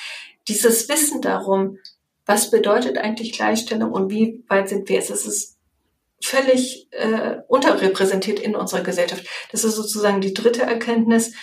Dieses 0.48 0.88
Wissen 0.88 1.22
darum, 1.22 1.78
was 2.26 2.50
bedeutet 2.50 2.98
eigentlich 2.98 3.32
Gleichstellung 3.32 3.92
und 3.92 4.10
wie 4.10 4.44
weit 4.48 4.68
sind 4.68 4.88
wir 4.88 4.96
jetzt? 4.96 5.10
Es 5.10 5.26
ist 5.26 5.58
völlig 6.22 6.88
äh, 6.92 7.36
unterrepräsentiert 7.48 8.40
in 8.40 8.56
unserer 8.56 8.82
Gesellschaft. 8.82 9.26
Das 9.52 9.64
ist 9.64 9.74
sozusagen 9.74 10.20
die 10.20 10.34
dritte 10.34 10.62
Erkenntnis. 10.62 11.34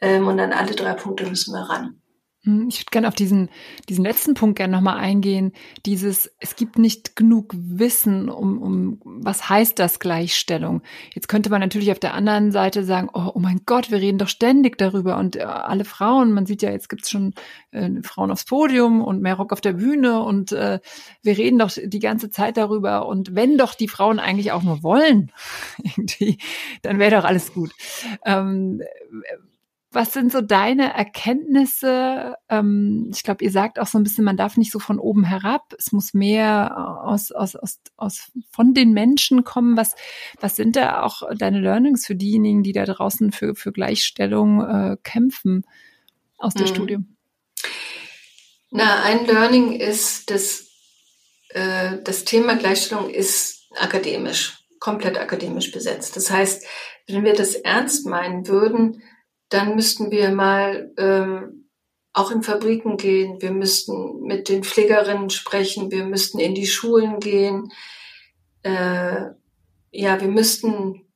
Ähm, 0.00 0.28
und 0.28 0.38
an 0.40 0.52
alle 0.52 0.74
drei 0.74 0.92
Punkte 0.92 1.24
müssen 1.24 1.54
wir 1.54 1.62
ran. 1.62 2.02
Hm, 2.46 2.68
ich 2.68 2.78
würde 2.78 2.90
gerne 2.92 3.08
auf 3.08 3.14
diesen, 3.14 3.50
diesen 3.88 4.04
letzten 4.04 4.34
Punkt 4.34 4.56
gerne 4.56 4.74
nochmal 4.74 4.98
eingehen. 4.98 5.52
Dieses, 5.84 6.32
es 6.38 6.54
gibt 6.54 6.78
nicht 6.78 7.16
genug 7.16 7.52
Wissen 7.56 8.28
um, 8.28 8.62
um, 8.62 9.00
was 9.04 9.50
heißt 9.50 9.78
das 9.78 9.98
Gleichstellung? 9.98 10.82
Jetzt 11.12 11.28
könnte 11.28 11.50
man 11.50 11.60
natürlich 11.60 11.90
auf 11.90 11.98
der 11.98 12.14
anderen 12.14 12.52
Seite 12.52 12.84
sagen, 12.84 13.08
oh, 13.12 13.32
oh 13.34 13.40
mein 13.40 13.62
Gott, 13.66 13.90
wir 13.90 13.98
reden 13.98 14.18
doch 14.18 14.28
ständig 14.28 14.78
darüber 14.78 15.18
und 15.18 15.34
äh, 15.36 15.42
alle 15.42 15.84
Frauen, 15.84 16.32
man 16.32 16.46
sieht 16.46 16.62
ja, 16.62 16.70
jetzt 16.70 16.88
gibt's 16.88 17.10
schon 17.10 17.34
äh, 17.72 17.90
Frauen 18.04 18.30
aufs 18.30 18.44
Podium 18.44 19.02
und 19.02 19.20
mehr 19.20 19.34
Rock 19.34 19.52
auf 19.52 19.60
der 19.60 19.72
Bühne 19.72 20.22
und 20.22 20.52
äh, 20.52 20.78
wir 21.22 21.36
reden 21.36 21.58
doch 21.58 21.72
die 21.76 21.98
ganze 21.98 22.30
Zeit 22.30 22.56
darüber 22.56 23.06
und 23.08 23.34
wenn 23.34 23.58
doch 23.58 23.74
die 23.74 23.88
Frauen 23.88 24.20
eigentlich 24.20 24.52
auch 24.52 24.62
nur 24.62 24.84
wollen, 24.84 25.32
irgendwie, 25.82 26.38
dann 26.82 27.00
wäre 27.00 27.16
doch 27.16 27.24
alles 27.24 27.52
gut. 27.52 27.72
Ähm, 28.24 28.82
was 29.96 30.12
sind 30.12 30.30
so 30.30 30.42
deine 30.42 30.92
Erkenntnisse? 30.92 32.36
Ähm, 32.50 33.10
ich 33.12 33.22
glaube, 33.22 33.42
ihr 33.42 33.50
sagt 33.50 33.78
auch 33.78 33.86
so 33.86 33.98
ein 33.98 34.04
bisschen, 34.04 34.24
man 34.24 34.36
darf 34.36 34.58
nicht 34.58 34.70
so 34.70 34.78
von 34.78 34.98
oben 34.98 35.24
herab. 35.24 35.74
Es 35.78 35.90
muss 35.90 36.12
mehr 36.12 37.00
aus, 37.02 37.32
aus, 37.32 37.56
aus, 37.56 37.80
aus 37.96 38.30
von 38.52 38.74
den 38.74 38.92
Menschen 38.92 39.42
kommen. 39.42 39.76
Was, 39.76 39.94
was 40.38 40.54
sind 40.54 40.76
da 40.76 41.02
auch 41.02 41.22
deine 41.36 41.60
Learnings 41.60 42.06
für 42.06 42.14
diejenigen, 42.14 42.62
die 42.62 42.72
da 42.72 42.84
draußen 42.84 43.32
für, 43.32 43.54
für 43.54 43.72
Gleichstellung 43.72 44.60
äh, 44.60 44.96
kämpfen 45.02 45.64
aus 46.36 46.52
der 46.52 46.66
mhm. 46.66 46.74
Studie? 46.74 46.98
Na, 48.70 49.02
ein 49.02 49.24
Learning 49.24 49.72
ist, 49.72 50.30
dass 50.30 50.68
äh, 51.48 51.96
das 52.04 52.24
Thema 52.24 52.56
Gleichstellung 52.56 53.08
ist 53.08 53.70
akademisch, 53.74 54.58
komplett 54.78 55.16
akademisch 55.16 55.72
besetzt. 55.72 56.16
Das 56.16 56.30
heißt, 56.30 56.66
wenn 57.08 57.24
wir 57.24 57.32
das 57.32 57.54
ernst 57.54 58.06
meinen 58.06 58.46
würden, 58.46 59.02
dann 59.48 59.74
müssten 59.76 60.10
wir 60.10 60.30
mal 60.30 60.92
ähm, 60.98 61.68
auch 62.12 62.30
in 62.30 62.42
Fabriken 62.42 62.96
gehen, 62.96 63.40
wir 63.40 63.50
müssten 63.50 64.22
mit 64.22 64.48
den 64.48 64.64
Pflegerinnen 64.64 65.30
sprechen, 65.30 65.90
wir 65.90 66.04
müssten 66.04 66.38
in 66.38 66.54
die 66.54 66.66
Schulen 66.66 67.20
gehen, 67.20 67.70
äh, 68.62 69.26
ja, 69.92 70.20
wir 70.20 70.28
müssten 70.28 71.06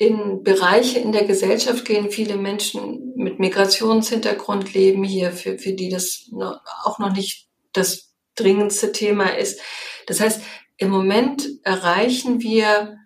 in 0.00 0.42
Bereiche 0.42 0.98
in 0.98 1.12
der 1.12 1.24
Gesellschaft 1.24 1.84
gehen. 1.84 2.10
Viele 2.10 2.36
Menschen 2.36 3.12
mit 3.16 3.38
Migrationshintergrund 3.38 4.72
leben 4.72 5.04
hier, 5.04 5.30
für, 5.30 5.58
für 5.58 5.72
die 5.74 5.90
das 5.90 6.28
noch, 6.30 6.60
auch 6.84 6.98
noch 6.98 7.12
nicht 7.12 7.48
das 7.74 8.14
dringendste 8.34 8.92
Thema 8.92 9.36
ist. 9.36 9.60
Das 10.06 10.20
heißt, 10.20 10.40
im 10.78 10.88
Moment 10.88 11.46
erreichen 11.64 12.40
wir 12.40 12.99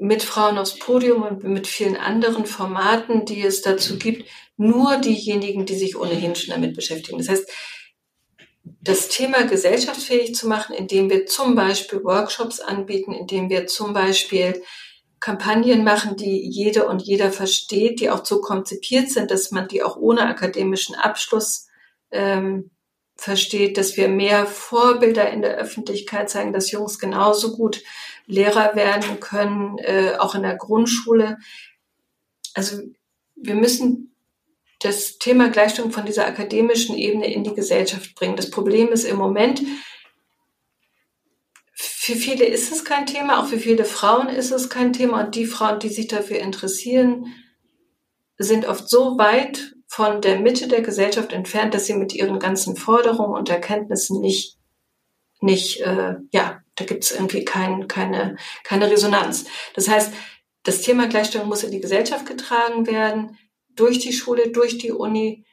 mit 0.00 0.22
Frauen 0.22 0.58
aufs 0.58 0.78
Podium 0.78 1.22
und 1.22 1.44
mit 1.44 1.66
vielen 1.66 1.96
anderen 1.96 2.46
Formaten, 2.46 3.24
die 3.24 3.42
es 3.42 3.62
dazu 3.62 3.98
gibt, 3.98 4.28
nur 4.56 4.98
diejenigen, 4.98 5.66
die 5.66 5.76
sich 5.76 5.96
ohnehin 5.96 6.34
schon 6.34 6.54
damit 6.54 6.74
beschäftigen. 6.74 7.18
Das 7.18 7.28
heißt, 7.28 7.48
das 8.80 9.08
Thema 9.08 9.44
gesellschaftsfähig 9.44 10.34
zu 10.34 10.48
machen, 10.48 10.74
indem 10.74 11.10
wir 11.10 11.26
zum 11.26 11.54
Beispiel 11.54 12.04
Workshops 12.04 12.60
anbieten, 12.60 13.12
indem 13.12 13.50
wir 13.50 13.66
zum 13.66 13.92
Beispiel 13.92 14.62
Kampagnen 15.20 15.84
machen, 15.84 16.16
die 16.16 16.48
jede 16.48 16.86
und 16.86 17.02
jeder 17.02 17.32
versteht, 17.32 18.00
die 18.00 18.10
auch 18.10 18.24
so 18.24 18.40
konzipiert 18.40 19.10
sind, 19.10 19.30
dass 19.30 19.50
man 19.50 19.68
die 19.68 19.82
auch 19.82 19.96
ohne 19.96 20.26
akademischen 20.26 20.94
Abschluss 20.94 21.66
ähm, 22.10 22.70
versteht, 23.16 23.76
dass 23.78 23.96
wir 23.96 24.08
mehr 24.08 24.46
Vorbilder 24.46 25.28
in 25.30 25.42
der 25.42 25.56
Öffentlichkeit 25.56 26.30
zeigen, 26.30 26.52
dass 26.52 26.70
Jungs 26.70 27.00
genauso 27.00 27.56
gut 27.56 27.82
Lehrer 28.28 28.76
werden 28.76 29.18
können, 29.20 29.78
äh, 29.78 30.16
auch 30.18 30.34
in 30.34 30.42
der 30.42 30.56
Grundschule. 30.56 31.38
Also 32.54 32.78
wir 33.34 33.54
müssen 33.54 34.14
das 34.80 35.18
Thema 35.18 35.48
Gleichstellung 35.48 35.90
von 35.90 36.06
dieser 36.06 36.26
akademischen 36.26 36.96
Ebene 36.96 37.32
in 37.32 37.42
die 37.42 37.54
Gesellschaft 37.54 38.14
bringen. 38.14 38.36
Das 38.36 38.50
Problem 38.50 38.88
ist 38.88 39.04
im 39.04 39.16
Moment, 39.16 39.62
für 41.74 42.14
viele 42.14 42.44
ist 42.44 42.70
es 42.70 42.84
kein 42.84 43.06
Thema, 43.06 43.40
auch 43.40 43.46
für 43.46 43.58
viele 43.58 43.84
Frauen 43.84 44.28
ist 44.28 44.50
es 44.50 44.68
kein 44.68 44.92
Thema. 44.92 45.24
Und 45.24 45.34
die 45.34 45.46
Frauen, 45.46 45.78
die 45.78 45.88
sich 45.88 46.06
dafür 46.06 46.38
interessieren, 46.38 47.26
sind 48.36 48.66
oft 48.66 48.88
so 48.88 49.18
weit 49.18 49.74
von 49.86 50.20
der 50.20 50.38
Mitte 50.38 50.68
der 50.68 50.82
Gesellschaft 50.82 51.32
entfernt, 51.32 51.74
dass 51.74 51.86
sie 51.86 51.94
mit 51.94 52.14
ihren 52.14 52.38
ganzen 52.38 52.76
Forderungen 52.76 53.36
und 53.36 53.48
Erkenntnissen 53.48 54.20
nicht, 54.20 54.58
nicht 55.40 55.80
äh, 55.80 56.16
ja, 56.30 56.62
da 56.78 56.84
gibt 56.84 57.04
es 57.04 57.10
irgendwie 57.10 57.44
kein, 57.44 57.88
keine, 57.88 58.36
keine 58.64 58.90
Resonanz. 58.90 59.46
Das 59.74 59.88
heißt, 59.88 60.12
das 60.62 60.82
Thema 60.82 61.08
Gleichstellung 61.08 61.48
muss 61.48 61.64
in 61.64 61.70
die 61.70 61.80
Gesellschaft 61.80 62.26
getragen 62.26 62.86
werden, 62.86 63.38
durch 63.74 63.98
die 63.98 64.12
Schule, 64.12 64.50
durch 64.50 64.78
die 64.78 64.92
Uni, 64.92 65.44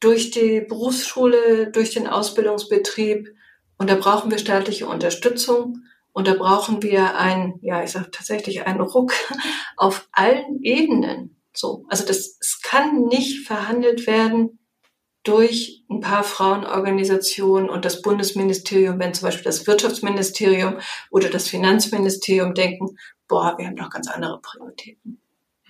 durch 0.00 0.30
die 0.30 0.60
Berufsschule, 0.60 1.70
durch 1.70 1.92
den 1.92 2.06
Ausbildungsbetrieb. 2.06 3.28
Und 3.78 3.90
da 3.90 3.94
brauchen 3.94 4.30
wir 4.30 4.38
staatliche 4.38 4.86
Unterstützung. 4.86 5.82
Und 6.12 6.26
da 6.26 6.34
brauchen 6.34 6.82
wir 6.82 7.16
ein, 7.16 7.54
ja, 7.62 7.82
ich 7.82 7.92
sage 7.92 8.10
tatsächlich 8.10 8.66
einen 8.66 8.80
Ruck 8.80 9.12
auf 9.76 10.08
allen 10.12 10.62
Ebenen. 10.62 11.40
So, 11.52 11.84
also 11.88 12.04
das, 12.04 12.36
es 12.40 12.60
kann 12.62 13.06
nicht 13.06 13.46
verhandelt 13.46 14.06
werden 14.06 14.59
durch 15.22 15.84
ein 15.90 16.00
paar 16.00 16.24
Frauenorganisationen 16.24 17.68
und 17.68 17.84
das 17.84 18.02
Bundesministerium, 18.02 18.98
wenn 18.98 19.14
zum 19.14 19.26
Beispiel 19.26 19.44
das 19.44 19.66
Wirtschaftsministerium 19.66 20.78
oder 21.10 21.28
das 21.28 21.48
Finanzministerium 21.48 22.54
denken, 22.54 22.96
boah, 23.28 23.54
wir 23.58 23.66
haben 23.66 23.76
doch 23.76 23.90
ganz 23.90 24.08
andere 24.08 24.40
Prioritäten. 24.40 25.19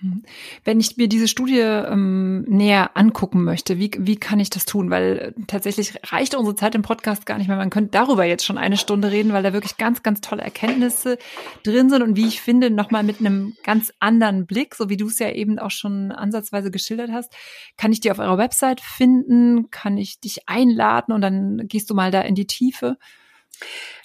Mhm. 0.01 0.23
Wenn 0.63 0.79
ich 0.79 0.97
mir 0.97 1.07
diese 1.07 1.27
Studie 1.27 1.59
ähm, 1.59 2.43
näher 2.47 2.91
angucken 2.95 3.43
möchte, 3.43 3.77
wie, 3.77 3.91
wie 3.97 4.15
kann 4.15 4.39
ich 4.39 4.49
das 4.49 4.65
tun? 4.65 4.89
Weil 4.89 5.17
äh, 5.17 5.33
tatsächlich 5.47 5.93
reicht 6.11 6.35
unsere 6.35 6.55
Zeit 6.55 6.75
im 6.75 6.81
Podcast 6.81 7.25
gar 7.25 7.37
nicht 7.37 7.47
mehr. 7.47 7.57
Man 7.57 7.69
könnte 7.69 7.91
darüber 7.91 8.23
jetzt 8.23 8.45
schon 8.45 8.57
eine 8.57 8.77
Stunde 8.77 9.11
reden, 9.11 9.33
weil 9.33 9.43
da 9.43 9.53
wirklich 9.53 9.77
ganz, 9.77 10.03
ganz 10.03 10.21
tolle 10.21 10.41
Erkenntnisse 10.41 11.17
drin 11.63 11.89
sind 11.89 12.01
und 12.01 12.15
wie 12.15 12.27
ich 12.27 12.41
finde, 12.41 12.71
nochmal 12.71 13.03
mit 13.03 13.19
einem 13.19 13.55
ganz 13.63 13.93
anderen 13.99 14.45
Blick, 14.45 14.75
so 14.75 14.89
wie 14.89 14.97
du 14.97 15.07
es 15.07 15.19
ja 15.19 15.29
eben 15.29 15.59
auch 15.59 15.71
schon 15.71 16.11
ansatzweise 16.11 16.71
geschildert 16.71 17.11
hast, 17.11 17.33
kann 17.77 17.91
ich 17.91 17.99
die 17.99 18.11
auf 18.11 18.19
eurer 18.19 18.37
Website 18.37 18.81
finden, 18.81 19.69
kann 19.69 19.97
ich 19.97 20.19
dich 20.19 20.47
einladen 20.47 21.13
und 21.13 21.21
dann 21.21 21.67
gehst 21.67 21.89
du 21.89 21.93
mal 21.93 22.11
da 22.11 22.21
in 22.21 22.35
die 22.35 22.47
Tiefe. 22.47 22.97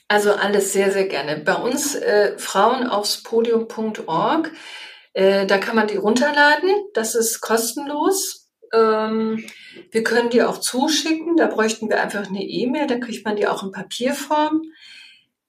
Also 0.09 0.33
alles 0.33 0.73
sehr, 0.73 0.93
sehr 0.93 1.09
gerne. 1.09 1.39
Bei 1.39 1.55
uns 1.55 1.97
äh, 1.97 2.39
frauenaufspodium.org 2.39 4.53
äh, 5.17 5.47
da 5.47 5.57
kann 5.57 5.77
man 5.77 5.87
die 5.89 5.97
runterladen. 5.97 6.69
Das 6.93 7.15
ist 7.15 7.41
kostenlos. 7.41 8.51
Ähm, 8.75 9.43
wir 9.91 10.05
können 10.05 10.29
die 10.29 10.43
auch 10.43 10.59
zuschicken. 10.59 11.37
Da 11.37 11.47
bräuchten 11.47 11.89
wir 11.89 12.03
einfach 12.03 12.29
eine 12.29 12.43
E-Mail. 12.43 12.87
Da 12.87 12.99
kriegt 12.99 13.25
man 13.25 13.35
die 13.35 13.47
auch 13.47 13.63
in 13.63 13.73
Papierform. 13.73 14.61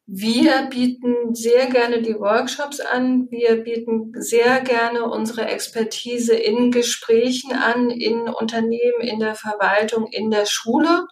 Wir 0.06 0.70
bieten 0.70 1.36
sehr 1.36 1.66
gerne 1.66 2.02
die 2.02 2.16
Workshops 2.16 2.80
an. 2.80 3.28
Wir 3.30 3.58
bieten 3.58 4.14
sehr 4.16 4.62
gerne 4.62 5.04
unsere 5.04 5.48
Expertise 5.48 6.34
in 6.34 6.72
Gesprächen 6.72 7.52
an, 7.52 7.90
in 7.90 8.22
Unternehmen, 8.22 9.02
in 9.02 9.20
der 9.20 9.36
Verwaltung, 9.36 10.08
in 10.10 10.32
der 10.32 10.46
Schule. 10.46 11.08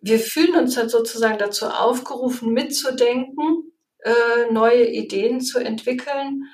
Wir 0.00 0.20
fühlen 0.20 0.54
uns 0.54 0.76
dann 0.76 0.88
sozusagen 0.88 1.38
dazu 1.38 1.66
aufgerufen, 1.66 2.52
mitzudenken, 2.52 3.72
äh, 4.04 4.52
neue 4.52 4.86
Ideen 4.86 5.40
zu 5.40 5.58
entwickeln 5.58 6.44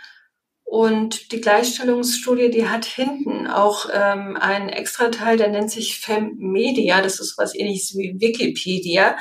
und 0.64 1.30
die 1.30 1.40
Gleichstellungsstudie, 1.40 2.50
die 2.50 2.68
hat 2.68 2.84
hinten 2.84 3.46
auch 3.46 3.86
ähm, 3.92 4.36
einen 4.36 4.70
extra 4.70 5.08
Teil, 5.10 5.36
der 5.36 5.48
nennt 5.48 5.70
sich 5.70 6.00
FemMedia. 6.00 7.00
Das 7.02 7.20
ist 7.20 7.38
was 7.38 7.54
ähnliches 7.54 7.94
wie 7.96 8.16
Wikipedia, 8.18 9.16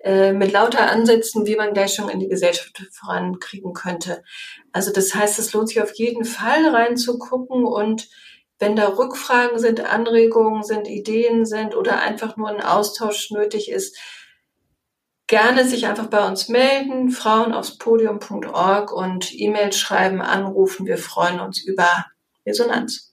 äh, 0.00 0.32
mit 0.32 0.52
lauter 0.52 0.90
Ansätzen, 0.90 1.46
wie 1.46 1.56
man 1.56 1.74
Gleichstellung 1.74 2.10
in 2.10 2.20
die 2.20 2.28
Gesellschaft 2.28 2.82
vorankriegen 2.92 3.72
könnte. 3.72 4.22
Also 4.72 4.92
das 4.92 5.14
heißt, 5.14 5.38
es 5.38 5.52
lohnt 5.52 5.68
sich 5.68 5.80
auf 5.80 5.94
jeden 5.94 6.24
Fall 6.24 6.66
reinzugucken 6.68 7.64
und 7.64 8.08
wenn 8.58 8.76
da 8.76 8.88
Rückfragen 8.88 9.58
sind, 9.58 9.80
Anregungen 9.80 10.62
sind, 10.62 10.86
Ideen 10.86 11.46
sind 11.46 11.74
oder 11.74 12.02
einfach 12.02 12.36
nur 12.36 12.48
ein 12.48 12.60
Austausch 12.60 13.30
nötig 13.30 13.70
ist, 13.70 13.96
gerne 15.30 15.64
sich 15.64 15.86
einfach 15.86 16.08
bei 16.08 16.26
uns 16.26 16.48
melden, 16.48 17.10
frauenaufspodium.org 17.10 18.92
und 18.92 19.32
E-Mail 19.32 19.72
schreiben, 19.72 20.20
anrufen. 20.20 20.86
Wir 20.86 20.98
freuen 20.98 21.38
uns 21.38 21.62
über 21.62 21.86
Resonanz. 22.44 23.12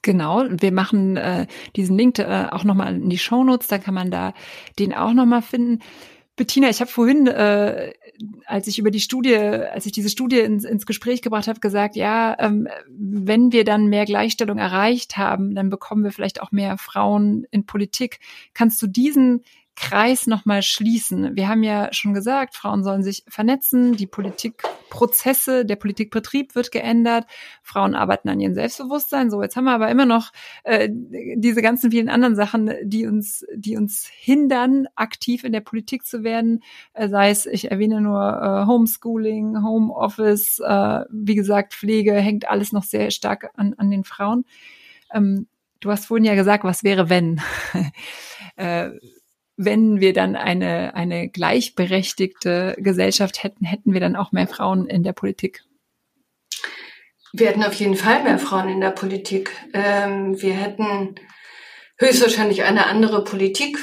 Genau, 0.00 0.44
wir 0.48 0.72
machen 0.72 1.18
äh, 1.18 1.46
diesen 1.76 1.98
Link 1.98 2.18
äh, 2.18 2.46
auch 2.50 2.64
nochmal 2.64 2.94
in 2.94 3.10
die 3.10 3.18
Shownotes, 3.18 3.68
da 3.68 3.76
kann 3.76 3.92
man 3.92 4.10
da 4.10 4.32
den 4.78 4.94
auch 4.94 5.12
nochmal 5.12 5.42
finden. 5.42 5.80
Bettina, 6.36 6.70
ich 6.70 6.80
habe 6.80 6.90
vorhin, 6.90 7.26
äh, 7.26 7.92
als 8.46 8.66
ich 8.66 8.78
über 8.78 8.90
die 8.90 9.00
Studie, 9.00 9.36
als 9.36 9.84
ich 9.84 9.92
diese 9.92 10.08
Studie 10.08 10.40
ins, 10.40 10.64
ins 10.64 10.86
Gespräch 10.86 11.20
gebracht 11.20 11.46
habe, 11.46 11.60
gesagt, 11.60 11.94
ja, 11.94 12.36
ähm, 12.38 12.68
wenn 12.88 13.52
wir 13.52 13.64
dann 13.64 13.88
mehr 13.88 14.06
Gleichstellung 14.06 14.56
erreicht 14.56 15.18
haben, 15.18 15.54
dann 15.54 15.68
bekommen 15.68 16.04
wir 16.04 16.10
vielleicht 16.10 16.40
auch 16.40 16.52
mehr 16.52 16.78
Frauen 16.78 17.46
in 17.50 17.66
Politik. 17.66 18.18
Kannst 18.54 18.80
du 18.80 18.86
diesen 18.86 19.42
Kreis 19.76 20.26
nochmal 20.28 20.62
schließen. 20.62 21.34
Wir 21.34 21.48
haben 21.48 21.64
ja 21.64 21.92
schon 21.92 22.14
gesagt, 22.14 22.54
Frauen 22.54 22.84
sollen 22.84 23.02
sich 23.02 23.24
vernetzen, 23.26 23.96
die 23.96 24.06
Politikprozesse, 24.06 25.64
der 25.64 25.74
Politikbetrieb 25.76 26.54
wird 26.54 26.70
geändert, 26.70 27.26
Frauen 27.62 27.96
arbeiten 27.96 28.28
an 28.28 28.38
ihrem 28.38 28.54
Selbstbewusstsein. 28.54 29.30
So, 29.30 29.42
jetzt 29.42 29.56
haben 29.56 29.64
wir 29.64 29.72
aber 29.72 29.88
immer 29.88 30.06
noch 30.06 30.30
äh, 30.62 30.88
diese 30.90 31.60
ganzen 31.60 31.90
vielen 31.90 32.08
anderen 32.08 32.36
Sachen, 32.36 32.72
die 32.84 33.06
uns, 33.06 33.44
die 33.54 33.76
uns 33.76 34.06
hindern, 34.06 34.86
aktiv 34.94 35.42
in 35.42 35.52
der 35.52 35.60
Politik 35.60 36.06
zu 36.06 36.22
werden. 36.22 36.62
Äh, 36.92 37.08
sei 37.08 37.30
es, 37.30 37.44
ich 37.44 37.70
erwähne 37.72 38.00
nur 38.00 38.20
äh, 38.20 38.66
Homeschooling, 38.66 39.64
Homeoffice, 39.64 40.60
äh, 40.60 41.00
wie 41.10 41.34
gesagt, 41.34 41.74
Pflege, 41.74 42.14
hängt 42.14 42.48
alles 42.48 42.72
noch 42.72 42.84
sehr 42.84 43.10
stark 43.10 43.50
an, 43.56 43.74
an 43.76 43.90
den 43.90 44.04
Frauen. 44.04 44.44
Ähm, 45.12 45.48
du 45.80 45.90
hast 45.90 46.06
vorhin 46.06 46.24
ja 46.24 46.36
gesagt, 46.36 46.62
was 46.62 46.84
wäre, 46.84 47.10
wenn? 47.10 47.40
äh, 48.56 48.90
wenn 49.56 50.00
wir 50.00 50.12
dann 50.12 50.36
eine, 50.36 50.94
eine 50.94 51.28
gleichberechtigte 51.28 52.76
Gesellschaft 52.78 53.42
hätten, 53.42 53.64
hätten 53.64 53.92
wir 53.92 54.00
dann 54.00 54.16
auch 54.16 54.32
mehr 54.32 54.48
Frauen 54.48 54.86
in 54.86 55.02
der 55.02 55.12
Politik? 55.12 55.62
Wir 57.32 57.48
hätten 57.48 57.64
auf 57.64 57.74
jeden 57.74 57.96
Fall 57.96 58.22
mehr 58.22 58.38
Frauen 58.38 58.68
in 58.68 58.80
der 58.80 58.90
Politik. 58.90 59.50
Ähm, 59.72 60.40
wir 60.40 60.54
hätten 60.54 61.16
höchstwahrscheinlich 61.98 62.62
eine 62.62 62.86
andere 62.86 63.24
Politik. 63.24 63.78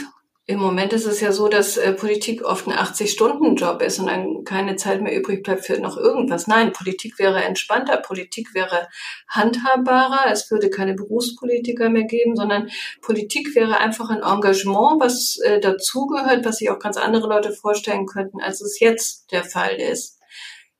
Im 0.52 0.60
Moment 0.60 0.92
ist 0.92 1.06
es 1.06 1.22
ja 1.22 1.32
so, 1.32 1.48
dass 1.48 1.78
äh, 1.78 1.94
Politik 1.94 2.44
oft 2.44 2.68
ein 2.68 2.74
80-Stunden-Job 2.74 3.82
ist 3.82 4.00
und 4.00 4.08
dann 4.08 4.44
keine 4.44 4.76
Zeit 4.76 5.02
mehr 5.02 5.18
übrig 5.18 5.44
bleibt 5.44 5.66
für 5.66 5.80
noch 5.80 5.96
irgendwas. 5.96 6.46
Nein, 6.46 6.74
Politik 6.74 7.18
wäre 7.20 7.42
entspannter, 7.42 7.96
Politik 7.96 8.54
wäre 8.54 8.90
handhabbarer, 9.30 10.30
es 10.30 10.52
würde 10.52 10.70
keine 10.70 10.94
Berufspolitiker 10.94 11.90
mehr 11.90 12.04
geben, 12.04 12.36
sondern 12.36 12.70
Politik 13.02 13.56
wäre 13.56 13.78
einfach 13.78 14.10
ein 14.10 14.24
Engagement, 14.24 15.00
was 15.00 15.38
äh, 15.38 15.62
dazugehört, 15.62 16.44
was 16.44 16.58
sich 16.58 16.70
auch 16.70 16.80
ganz 16.80 16.98
andere 16.98 17.30
Leute 17.30 17.54
vorstellen 17.54 18.06
könnten, 18.06 18.42
als 18.42 18.60
es 18.60 18.82
jetzt 18.82 19.32
der 19.32 19.46
Fall 19.46 19.76
ist. 19.76 20.20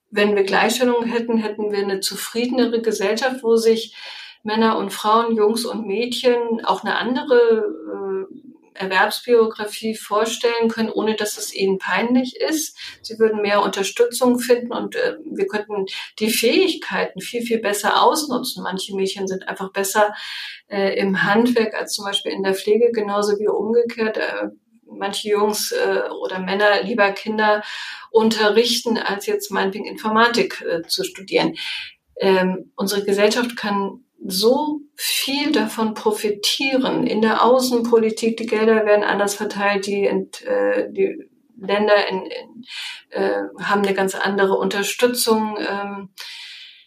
Wenn 0.10 0.36
wir 0.36 0.44
Gleichstellung 0.44 1.06
hätten, 1.06 1.38
hätten 1.38 1.72
wir 1.72 1.80
eine 1.80 2.02
zufriedenere 2.02 2.82
Gesellschaft, 2.82 3.42
wo 3.42 3.56
sich 3.56 3.96
Männer 4.44 4.78
und 4.78 4.92
Frauen, 4.92 5.34
Jungs 5.34 5.64
und 5.64 5.88
Mädchen 5.88 6.66
auch 6.66 6.84
eine 6.84 6.98
andere 6.98 7.38
äh, 7.38 8.11
Erwerbsbiografie 8.74 9.96
vorstellen 9.96 10.70
können, 10.70 10.90
ohne 10.90 11.16
dass 11.16 11.38
es 11.38 11.54
ihnen 11.54 11.78
peinlich 11.78 12.36
ist. 12.38 12.78
Sie 13.02 13.20
würden 13.20 13.42
mehr 13.42 13.62
Unterstützung 13.62 14.40
finden 14.40 14.72
und 14.72 14.96
äh, 14.96 15.18
wir 15.26 15.48
könnten 15.48 15.86
die 16.20 16.30
Fähigkeiten 16.30 17.22
viel, 17.22 17.42
viel 17.42 17.60
besser 17.60 18.02
ausnutzen. 18.02 18.64
Manche 18.64 18.96
Mädchen 18.96 19.28
sind 19.28 19.48
einfach 19.48 19.72
besser 19.72 20.14
äh, 20.68 20.98
im 20.98 21.24
Handwerk 21.24 21.74
als 21.74 21.94
zum 21.94 22.06
Beispiel 22.06 22.32
in 22.32 22.44
der 22.44 22.56
Pflege, 22.56 22.92
genauso 22.92 23.38
wie 23.40 23.48
umgekehrt. 23.48 24.18
Äh, 24.18 24.50
manche 24.86 25.30
Jungs 25.30 25.72
äh, 25.72 26.10
oder 26.22 26.40
Männer 26.40 26.84
lieber 26.84 27.12
Kinder 27.12 27.64
unterrichten, 28.12 28.98
als 28.98 29.26
jetzt 29.26 29.52
meinetwegen 29.52 29.86
Informatik 29.86 30.62
äh, 30.62 30.82
zu 30.88 31.04
studieren. 31.04 31.56
Ähm, 32.18 32.72
unsere 32.76 33.04
Gesellschaft 33.04 33.56
kann 33.56 34.04
so 34.24 34.82
viel 34.96 35.52
davon 35.52 35.94
profitieren. 35.94 37.08
In 37.08 37.22
der 37.22 37.44
Außenpolitik, 37.44 38.38
die 38.38 38.46
Gelder 38.46 38.86
werden 38.86 39.04
anders 39.04 39.36
verteilt, 39.36 39.88
die, 39.88 40.06
äh, 40.06 40.92
die 40.92 41.30
Länder 41.58 42.08
in, 42.08 42.26
in, 42.26 42.66
äh, 43.10 43.44
haben 43.60 43.84
eine 43.84 43.94
ganz 43.94 44.16
andere 44.16 44.58
Unterstützung, 44.58 45.58
ähm, 45.60 46.10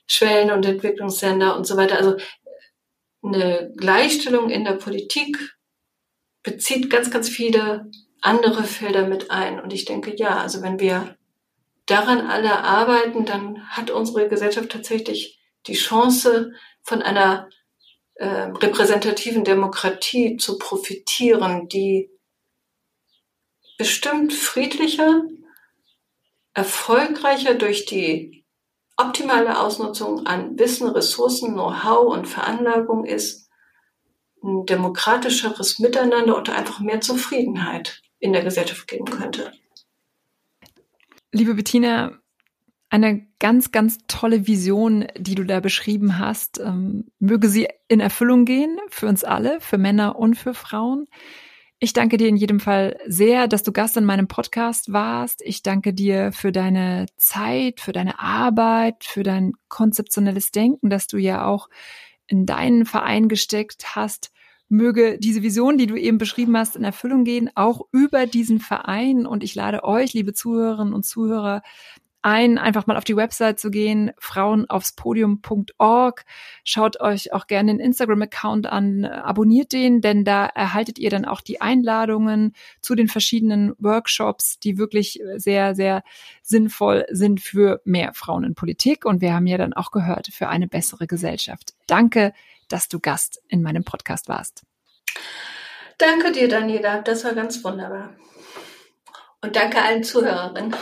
Schwellen- 0.06 0.50
und 0.50 0.66
Entwicklungsländer 0.66 1.56
und 1.56 1.66
so 1.66 1.76
weiter. 1.76 1.96
Also 1.96 2.16
eine 3.22 3.72
Gleichstellung 3.76 4.50
in 4.50 4.64
der 4.64 4.74
Politik 4.74 5.56
bezieht 6.42 6.90
ganz, 6.90 7.10
ganz 7.10 7.28
viele 7.28 7.90
andere 8.20 8.64
Felder 8.64 9.06
mit 9.06 9.30
ein. 9.30 9.60
Und 9.60 9.72
ich 9.72 9.86
denke, 9.86 10.14
ja, 10.16 10.38
also 10.38 10.62
wenn 10.62 10.78
wir 10.78 11.16
daran 11.86 12.26
alle 12.26 12.58
arbeiten, 12.58 13.24
dann 13.24 13.68
hat 13.68 13.90
unsere 13.90 14.28
Gesellschaft 14.28 14.70
tatsächlich 14.70 15.40
die 15.66 15.74
Chance, 15.74 16.52
von 16.84 17.02
einer 17.02 17.48
äh, 18.14 18.26
repräsentativen 18.26 19.42
Demokratie 19.42 20.36
zu 20.36 20.58
profitieren, 20.58 21.68
die 21.68 22.10
bestimmt 23.76 24.32
friedlicher, 24.32 25.22
erfolgreicher 26.52 27.54
durch 27.54 27.86
die 27.86 28.44
optimale 28.96 29.58
Ausnutzung 29.58 30.26
an 30.26 30.56
Wissen, 30.58 30.88
Ressourcen, 30.88 31.54
Know-how 31.54 32.14
und 32.14 32.26
Veranlagung 32.26 33.04
ist, 33.04 33.50
ein 34.42 34.66
demokratischeres 34.66 35.78
Miteinander 35.78 36.36
und 36.36 36.50
einfach 36.50 36.78
mehr 36.78 37.00
Zufriedenheit 37.00 38.02
in 38.18 38.32
der 38.32 38.44
Gesellschaft 38.44 38.86
geben 38.86 39.06
könnte. 39.06 39.52
Liebe 41.32 41.54
Bettina, 41.54 42.20
eine 42.94 43.26
ganz, 43.40 43.72
ganz 43.72 43.98
tolle 44.06 44.46
Vision, 44.46 45.08
die 45.18 45.34
du 45.34 45.42
da 45.42 45.58
beschrieben 45.58 46.20
hast. 46.20 46.60
Ähm, 46.60 47.06
möge 47.18 47.48
sie 47.48 47.66
in 47.88 47.98
Erfüllung 47.98 48.44
gehen 48.44 48.78
für 48.88 49.08
uns 49.08 49.24
alle, 49.24 49.60
für 49.60 49.78
Männer 49.78 50.16
und 50.16 50.36
für 50.36 50.54
Frauen. 50.54 51.06
Ich 51.80 51.92
danke 51.92 52.18
dir 52.18 52.28
in 52.28 52.36
jedem 52.36 52.60
Fall 52.60 52.96
sehr, 53.04 53.48
dass 53.48 53.64
du 53.64 53.72
Gast 53.72 53.96
in 53.96 54.04
meinem 54.04 54.28
Podcast 54.28 54.92
warst. 54.92 55.42
Ich 55.44 55.64
danke 55.64 55.92
dir 55.92 56.30
für 56.30 56.52
deine 56.52 57.06
Zeit, 57.16 57.80
für 57.80 57.90
deine 57.90 58.20
Arbeit, 58.20 59.02
für 59.02 59.24
dein 59.24 59.54
konzeptionelles 59.66 60.52
Denken, 60.52 60.88
dass 60.88 61.08
du 61.08 61.16
ja 61.16 61.46
auch 61.46 61.68
in 62.28 62.46
deinen 62.46 62.86
Verein 62.86 63.28
gesteckt 63.28 63.96
hast. 63.96 64.30
Möge 64.68 65.18
diese 65.18 65.42
Vision, 65.42 65.78
die 65.78 65.88
du 65.88 65.96
eben 65.96 66.18
beschrieben 66.18 66.56
hast, 66.56 66.76
in 66.76 66.84
Erfüllung 66.84 67.24
gehen, 67.24 67.50
auch 67.56 67.82
über 67.90 68.26
diesen 68.26 68.60
Verein. 68.60 69.26
Und 69.26 69.42
ich 69.42 69.56
lade 69.56 69.82
euch, 69.82 70.12
liebe 70.12 70.32
Zuhörerinnen 70.32 70.94
und 70.94 71.04
Zuhörer, 71.04 71.60
ein, 72.24 72.56
einfach 72.56 72.86
mal 72.86 72.96
auf 72.96 73.04
die 73.04 73.16
Website 73.16 73.60
zu 73.60 73.70
gehen, 73.70 74.12
frauenaufspodium.org. 74.18 76.24
Schaut 76.64 77.00
euch 77.00 77.34
auch 77.34 77.46
gerne 77.46 77.72
den 77.72 77.80
Instagram-Account 77.80 78.66
an, 78.66 79.04
abonniert 79.04 79.72
den, 79.72 80.00
denn 80.00 80.24
da 80.24 80.46
erhaltet 80.46 80.98
ihr 80.98 81.10
dann 81.10 81.26
auch 81.26 81.42
die 81.42 81.60
Einladungen 81.60 82.54
zu 82.80 82.94
den 82.94 83.08
verschiedenen 83.08 83.74
Workshops, 83.78 84.58
die 84.58 84.78
wirklich 84.78 85.20
sehr, 85.36 85.74
sehr 85.74 86.02
sinnvoll 86.40 87.04
sind 87.10 87.42
für 87.42 87.82
mehr 87.84 88.14
Frauen 88.14 88.44
in 88.44 88.54
Politik. 88.54 89.04
Und 89.04 89.20
wir 89.20 89.34
haben 89.34 89.46
ja 89.46 89.58
dann 89.58 89.74
auch 89.74 89.90
gehört, 89.90 90.28
für 90.28 90.48
eine 90.48 90.66
bessere 90.66 91.06
Gesellschaft. 91.06 91.74
Danke, 91.86 92.32
dass 92.68 92.88
du 92.88 93.00
Gast 93.00 93.42
in 93.48 93.60
meinem 93.60 93.84
Podcast 93.84 94.28
warst. 94.28 94.62
Danke 95.98 96.32
dir, 96.32 96.48
Daniela. 96.48 97.02
Das 97.02 97.22
war 97.24 97.34
ganz 97.34 97.62
wunderbar. 97.62 98.14
Und 99.42 99.56
danke 99.56 99.82
allen 99.82 100.02
Zuhörerinnen. 100.02 100.74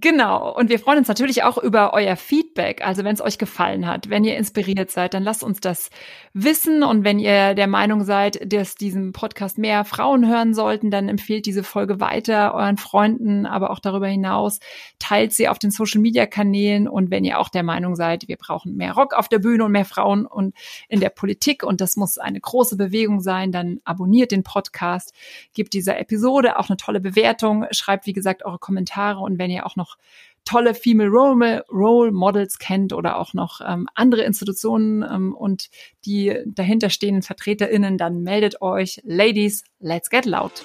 Genau. 0.00 0.54
Und 0.54 0.68
wir 0.68 0.78
freuen 0.78 0.98
uns 0.98 1.08
natürlich 1.08 1.42
auch 1.42 1.58
über 1.58 1.94
euer 1.94 2.16
Feedback. 2.16 2.45
Also 2.58 3.04
wenn 3.04 3.14
es 3.14 3.20
euch 3.20 3.38
gefallen 3.38 3.86
hat, 3.86 4.10
wenn 4.10 4.24
ihr 4.24 4.36
inspiriert 4.36 4.90
seid, 4.90 5.14
dann 5.14 5.22
lasst 5.22 5.42
uns 5.42 5.60
das 5.60 5.90
wissen. 6.32 6.82
Und 6.82 7.04
wenn 7.04 7.18
ihr 7.18 7.54
der 7.54 7.66
Meinung 7.66 8.04
seid, 8.04 8.52
dass 8.52 8.74
diesem 8.74 9.12
Podcast 9.12 9.58
mehr 9.58 9.84
Frauen 9.84 10.26
hören 10.28 10.54
sollten, 10.54 10.90
dann 10.90 11.08
empfehlt 11.08 11.46
diese 11.46 11.62
Folge 11.62 12.00
weiter 12.00 12.54
euren 12.54 12.76
Freunden, 12.76 13.46
aber 13.46 13.70
auch 13.70 13.78
darüber 13.78 14.08
hinaus. 14.08 14.60
Teilt 14.98 15.32
sie 15.32 15.48
auf 15.48 15.58
den 15.58 15.70
Social 15.70 16.00
Media 16.00 16.26
Kanälen. 16.26 16.88
Und 16.88 17.10
wenn 17.10 17.24
ihr 17.24 17.38
auch 17.38 17.48
der 17.48 17.62
Meinung 17.62 17.96
seid, 17.96 18.28
wir 18.28 18.36
brauchen 18.36 18.76
mehr 18.76 18.92
Rock 18.92 19.14
auf 19.14 19.28
der 19.28 19.38
Bühne 19.38 19.64
und 19.64 19.72
mehr 19.72 19.84
Frauen 19.84 20.26
und 20.26 20.54
in 20.88 21.00
der 21.00 21.10
Politik 21.10 21.62
und 21.62 21.80
das 21.80 21.96
muss 21.96 22.18
eine 22.18 22.40
große 22.40 22.76
Bewegung 22.76 23.20
sein, 23.20 23.52
dann 23.52 23.80
abonniert 23.84 24.32
den 24.32 24.42
Podcast, 24.42 25.12
gebt 25.54 25.72
dieser 25.72 25.98
Episode 25.98 26.58
auch 26.58 26.68
eine 26.68 26.76
tolle 26.76 27.00
Bewertung, 27.00 27.66
schreibt 27.70 28.06
wie 28.06 28.12
gesagt 28.12 28.44
eure 28.44 28.58
Kommentare 28.58 29.20
und 29.20 29.38
wenn 29.38 29.50
ihr 29.50 29.66
auch 29.66 29.76
noch 29.76 29.96
tolle 30.46 30.74
Female 30.74 31.10
Role, 31.10 31.64
Role 31.70 32.12
Models 32.12 32.58
kennt 32.58 32.94
oder 32.94 33.18
auch 33.18 33.34
noch 33.34 33.60
ähm, 33.66 33.86
andere 33.94 34.22
Institutionen 34.22 35.02
ähm, 35.02 35.34
und 35.34 35.68
die 36.06 36.38
dahinterstehenden 36.46 37.22
VertreterInnen, 37.22 37.98
dann 37.98 38.22
meldet 38.22 38.62
euch. 38.62 39.02
Ladies, 39.04 39.64
let's 39.78 40.08
get 40.08 40.24
loud. 40.24 40.64